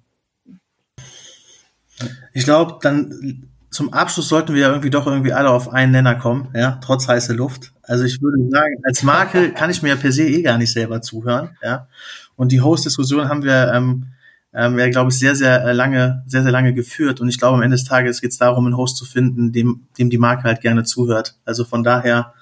Ich 2.33 2.43
glaube, 2.43 2.79
dann 2.81 3.48
zum 3.71 3.93
Abschluss 3.93 4.27
sollten 4.27 4.53
wir 4.53 4.61
ja 4.61 4.69
irgendwie 4.69 4.89
doch 4.89 5.05
irgendwie 5.05 5.33
alle 5.33 5.49
auf 5.49 5.69
einen 5.69 5.91
Nenner 5.91 6.15
kommen, 6.15 6.49
ja, 6.55 6.79
trotz 6.83 7.07
heiße 7.07 7.33
Luft. 7.33 7.71
Also 7.83 8.03
ich 8.03 8.21
würde 8.21 8.49
sagen, 8.49 8.75
als 8.83 9.03
Marke 9.03 9.51
kann 9.55 9.69
ich 9.69 9.81
mir 9.81 9.89
ja 9.89 9.95
per 9.95 10.11
se 10.11 10.23
eh 10.23 10.41
gar 10.41 10.57
nicht 10.57 10.71
selber 10.71 11.01
zuhören, 11.01 11.57
ja. 11.63 11.87
Und 12.35 12.51
die 12.51 12.61
Host-Diskussion 12.61 13.27
haben 13.27 13.43
wir, 13.43 13.71
ähm, 13.73 14.07
ähm, 14.53 14.79
ja, 14.79 14.89
glaube 14.89 15.11
ich, 15.11 15.19
sehr, 15.19 15.35
sehr 15.35 15.63
äh, 15.65 15.73
lange, 15.73 16.23
sehr, 16.25 16.41
sehr 16.41 16.51
lange 16.51 16.73
geführt. 16.73 17.19
Und 17.19 17.27
ich 17.27 17.37
glaube, 17.37 17.57
am 17.57 17.61
Ende 17.61 17.75
des 17.75 17.85
Tages 17.85 18.21
geht 18.21 18.31
es 18.31 18.37
darum, 18.37 18.65
einen 18.65 18.77
Host 18.77 18.97
zu 18.97 19.05
finden, 19.05 19.51
dem, 19.51 19.87
dem 19.97 20.09
die 20.09 20.17
Marke 20.17 20.43
halt 20.43 20.61
gerne 20.61 20.83
zuhört. 20.85 21.35
Also 21.45 21.65
von 21.65 21.83
daher, 21.83 22.33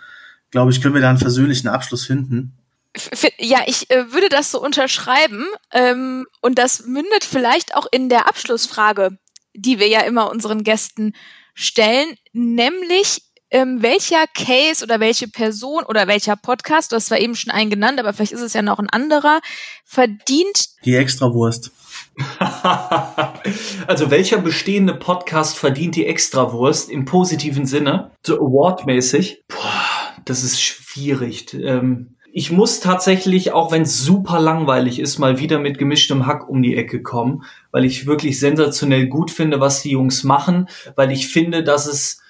glaube 0.52 0.72
ich, 0.72 0.82
können 0.82 0.94
wir 0.94 1.02
da 1.02 1.10
einen 1.10 1.18
versöhnlichen 1.18 1.68
Abschluss 1.68 2.06
finden. 2.06 2.54
Ja, 3.40 3.60
ich 3.66 3.90
äh, 3.90 4.12
würde 4.12 4.30
das 4.30 4.52
so 4.52 4.62
unterschreiben. 4.62 5.46
Ähm, 5.72 6.26
und 6.42 6.58
das 6.58 6.86
mündet 6.86 7.24
vielleicht 7.24 7.76
auch 7.76 7.88
in 7.92 8.10
der 8.10 8.28
Abschlussfrage 8.28 9.18
die 9.58 9.80
wir 9.80 9.88
ja 9.88 10.02
immer 10.02 10.30
unseren 10.30 10.64
Gästen 10.64 11.14
stellen, 11.54 12.16
nämlich 12.32 13.24
ähm, 13.50 13.82
welcher 13.82 14.26
Case 14.28 14.84
oder 14.84 15.00
welche 15.00 15.28
Person 15.28 15.84
oder 15.84 16.08
welcher 16.08 16.36
Podcast, 16.36 16.92
du 16.92 16.98
hast 16.98 17.08
zwar 17.08 17.20
eben 17.20 17.36
schon 17.36 17.52
einen 17.52 17.70
genannt, 17.70 18.00
aber 18.00 18.14
vielleicht 18.14 18.34
ist 18.34 18.42
es 18.42 18.54
ja 18.54 18.62
noch 18.62 18.80
ein 18.80 18.90
anderer, 18.90 19.40
verdient 19.86 20.68
die 20.86 20.96
Extrawurst. 20.96 21.72
also 23.88 24.12
welcher 24.12 24.40
bestehende 24.40 24.94
Podcast 24.94 25.58
verdient 25.58 25.96
die 25.96 26.06
Extrawurst 26.06 26.90
im 26.90 27.06
positiven 27.06 27.66
Sinne, 27.66 28.12
so 28.26 28.36
awardmäßig? 28.36 29.44
Boah, 29.48 30.22
das 30.26 30.44
ist 30.44 30.62
schwierig. 30.62 31.54
Ähm, 31.54 32.17
ich 32.32 32.52
muss 32.52 32.80
tatsächlich, 32.80 33.52
auch 33.52 33.72
wenn 33.72 33.84
es 33.84 34.00
super 34.00 34.40
langweilig 34.40 35.00
ist, 35.00 35.18
mal 35.18 35.40
wieder 35.40 35.60
mit 35.60 35.78
gemischtem 35.78 36.26
Hack 36.26 36.48
um 36.50 36.62
die 36.62 36.76
Ecke 36.76 37.02
kommen, 37.02 37.44
weil 37.72 37.86
ich 37.86 38.06
wirklich 38.06 38.40
sensationell 38.40 39.08
gut 39.08 39.32
finde, 39.32 39.60
was 39.60 39.82
die 39.82 39.92
Jungs 39.92 40.24
machen, 40.24 40.70
weil 40.96 41.12
ich 41.12 41.28
finde, 41.28 41.64
dass 41.64 41.88
es 41.88 42.22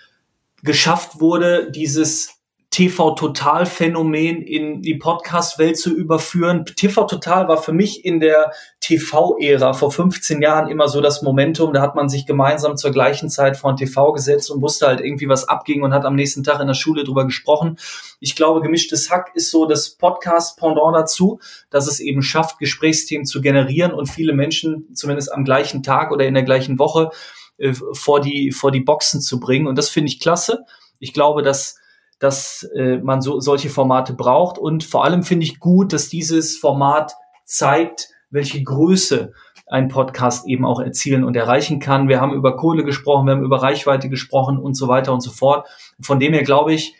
geschafft 0.63 1.19
wurde, 1.19 1.71
dieses 1.71 2.36
TV-Total-Phänomen 2.77 4.43
in 4.43 4.83
die 4.83 4.93
Podcast-Welt 4.93 5.79
zu 5.79 5.95
überführen. 5.95 6.63
TV-Total 6.63 7.47
war 7.47 7.57
für 7.59 7.73
mich 7.73 8.05
in 8.05 8.19
der 8.19 8.51
TV-Ära 8.81 9.73
vor 9.73 9.91
15 9.91 10.43
Jahren 10.43 10.69
immer 10.69 10.87
so 10.87 11.01
das 11.01 11.23
Momentum. 11.23 11.73
Da 11.73 11.81
hat 11.81 11.95
man 11.95 12.07
sich 12.07 12.27
gemeinsam 12.27 12.77
zur 12.77 12.91
gleichen 12.91 13.31
Zeit 13.31 13.57
vor 13.57 13.71
ein 13.71 13.77
TV 13.77 14.13
gesetzt 14.13 14.51
und 14.51 14.61
wusste 14.61 14.85
halt 14.85 15.01
irgendwie, 15.01 15.27
was 15.27 15.49
abging 15.49 15.81
und 15.81 15.91
hat 15.91 16.05
am 16.05 16.13
nächsten 16.13 16.43
Tag 16.43 16.59
in 16.59 16.67
der 16.67 16.75
Schule 16.75 17.03
drüber 17.03 17.25
gesprochen. 17.25 17.79
Ich 18.19 18.35
glaube, 18.35 18.61
gemischtes 18.61 19.09
Hack 19.09 19.31
ist 19.33 19.49
so 19.49 19.65
das 19.65 19.95
Podcast-Pendant 19.95 20.95
dazu, 20.95 21.39
dass 21.71 21.87
es 21.87 21.99
eben 21.99 22.21
schafft, 22.21 22.59
Gesprächsthemen 22.59 23.25
zu 23.25 23.41
generieren 23.41 23.91
und 23.91 24.05
viele 24.05 24.33
Menschen 24.33 24.93
zumindest 24.93 25.33
am 25.33 25.45
gleichen 25.45 25.81
Tag 25.81 26.11
oder 26.11 26.27
in 26.27 26.35
der 26.35 26.43
gleichen 26.43 26.77
Woche 26.77 27.09
äh, 27.57 27.73
vor 27.93 28.21
die, 28.21 28.51
vor 28.51 28.69
die 28.69 28.81
Boxen 28.81 29.19
zu 29.19 29.39
bringen. 29.39 29.65
Und 29.65 29.79
das 29.79 29.89
finde 29.89 30.09
ich 30.09 30.19
klasse. 30.19 30.59
Ich 30.99 31.11
glaube, 31.11 31.41
dass 31.41 31.79
dass 32.19 32.63
äh, 32.75 32.97
man 32.97 33.21
so 33.21 33.39
solche 33.39 33.69
Formate 33.69 34.13
braucht. 34.13 34.57
Und 34.57 34.83
vor 34.83 35.03
allem 35.03 35.23
finde 35.23 35.45
ich 35.45 35.59
gut, 35.59 35.93
dass 35.93 36.09
dieses 36.09 36.57
Format 36.57 37.13
zeigt, 37.45 38.09
welche 38.29 38.61
Größe 38.61 39.33
ein 39.67 39.89
Podcast 39.89 40.47
eben 40.47 40.65
auch 40.65 40.79
erzielen 40.79 41.23
und 41.23 41.35
erreichen 41.35 41.79
kann. 41.79 42.07
Wir 42.07 42.21
haben 42.21 42.33
über 42.33 42.55
Kohle 42.55 42.83
gesprochen, 42.83 43.27
wir 43.27 43.33
haben 43.33 43.43
über 43.43 43.61
Reichweite 43.61 44.09
gesprochen 44.09 44.57
und 44.57 44.75
so 44.75 44.87
weiter 44.87 45.13
und 45.13 45.21
so 45.21 45.31
fort. 45.31 45.67
Von 46.01 46.19
dem 46.19 46.33
her 46.33 46.43
glaube 46.43 46.73
ich, 46.73 46.95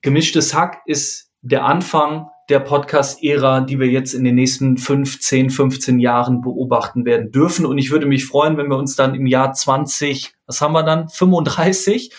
gemischtes 0.00 0.54
Hack 0.54 0.80
ist 0.86 1.30
der 1.42 1.64
Anfang 1.64 2.28
der 2.48 2.60
Podcast-Ära, 2.60 3.60
die 3.60 3.78
wir 3.78 3.88
jetzt 3.88 4.14
in 4.14 4.24
den 4.24 4.34
nächsten 4.34 4.76
15, 4.76 5.50
15 5.50 5.98
Jahren 6.00 6.40
beobachten 6.40 7.04
werden 7.04 7.30
dürfen. 7.30 7.66
Und 7.66 7.78
ich 7.78 7.90
würde 7.90 8.06
mich 8.06 8.26
freuen, 8.26 8.56
wenn 8.56 8.68
wir 8.68 8.76
uns 8.76 8.96
dann 8.96 9.14
im 9.14 9.26
Jahr 9.26 9.52
20, 9.52 10.34
was 10.46 10.60
haben 10.60 10.72
wir 10.72 10.82
dann, 10.82 11.08
35 11.08 12.12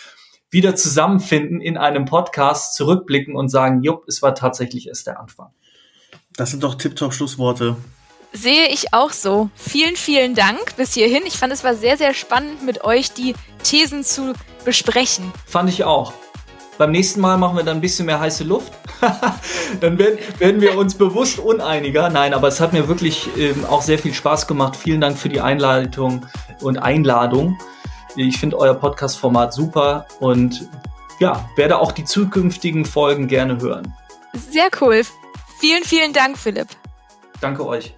wieder 0.50 0.76
zusammenfinden 0.76 1.60
in 1.60 1.76
einem 1.76 2.04
Podcast, 2.04 2.74
zurückblicken 2.76 3.34
und 3.36 3.48
sagen, 3.48 3.82
jupp, 3.82 4.04
es 4.06 4.22
war 4.22 4.34
tatsächlich 4.34 4.88
erst 4.88 5.06
der 5.06 5.20
Anfang. 5.20 5.50
Das 6.36 6.50
sind 6.50 6.62
doch 6.62 6.74
Tip-Top-Schlussworte. 6.74 7.76
Sehe 8.32 8.68
ich 8.68 8.92
auch 8.92 9.12
so. 9.12 9.50
Vielen, 9.54 9.94
vielen 9.94 10.34
Dank 10.34 10.76
bis 10.76 10.92
hierhin. 10.92 11.22
Ich 11.24 11.38
fand, 11.38 11.52
es 11.52 11.62
war 11.62 11.74
sehr, 11.74 11.96
sehr 11.96 12.14
spannend, 12.14 12.64
mit 12.64 12.82
euch 12.82 13.12
die 13.12 13.34
Thesen 13.62 14.02
zu 14.02 14.32
besprechen. 14.64 15.32
Fand 15.46 15.70
ich 15.70 15.84
auch. 15.84 16.12
Beim 16.76 16.90
nächsten 16.90 17.20
Mal 17.20 17.38
machen 17.38 17.56
wir 17.56 17.62
dann 17.62 17.78
ein 17.78 17.80
bisschen 17.80 18.06
mehr 18.06 18.18
heiße 18.18 18.42
Luft. 18.42 18.72
dann 19.80 19.98
werden, 19.98 20.18
werden, 20.38 20.60
wir 20.60 20.76
uns 20.76 20.96
bewusst 20.96 21.38
uneiniger. 21.38 22.10
Nein, 22.10 22.34
aber 22.34 22.48
es 22.48 22.60
hat 22.60 22.72
mir 22.72 22.88
wirklich 22.88 23.28
ähm, 23.38 23.64
auch 23.64 23.82
sehr 23.82 24.00
viel 24.00 24.12
Spaß 24.12 24.48
gemacht. 24.48 24.74
Vielen 24.74 25.00
Dank 25.00 25.16
für 25.16 25.28
die 25.28 25.40
Einleitung 25.40 26.26
und 26.60 26.78
Einladung. 26.78 27.56
Ich 28.16 28.38
finde 28.38 28.58
euer 28.58 28.74
Podcast-Format 28.74 29.52
super 29.52 30.06
und 30.20 30.68
ja, 31.18 31.48
werde 31.56 31.78
auch 31.78 31.92
die 31.92 32.04
zukünftigen 32.04 32.84
Folgen 32.84 33.28
gerne 33.28 33.60
hören. 33.60 33.92
Sehr 34.32 34.68
cool. 34.80 35.02
Vielen, 35.58 35.84
vielen 35.84 36.12
Dank, 36.12 36.38
Philipp. 36.38 36.68
Danke 37.40 37.66
euch. 37.66 37.94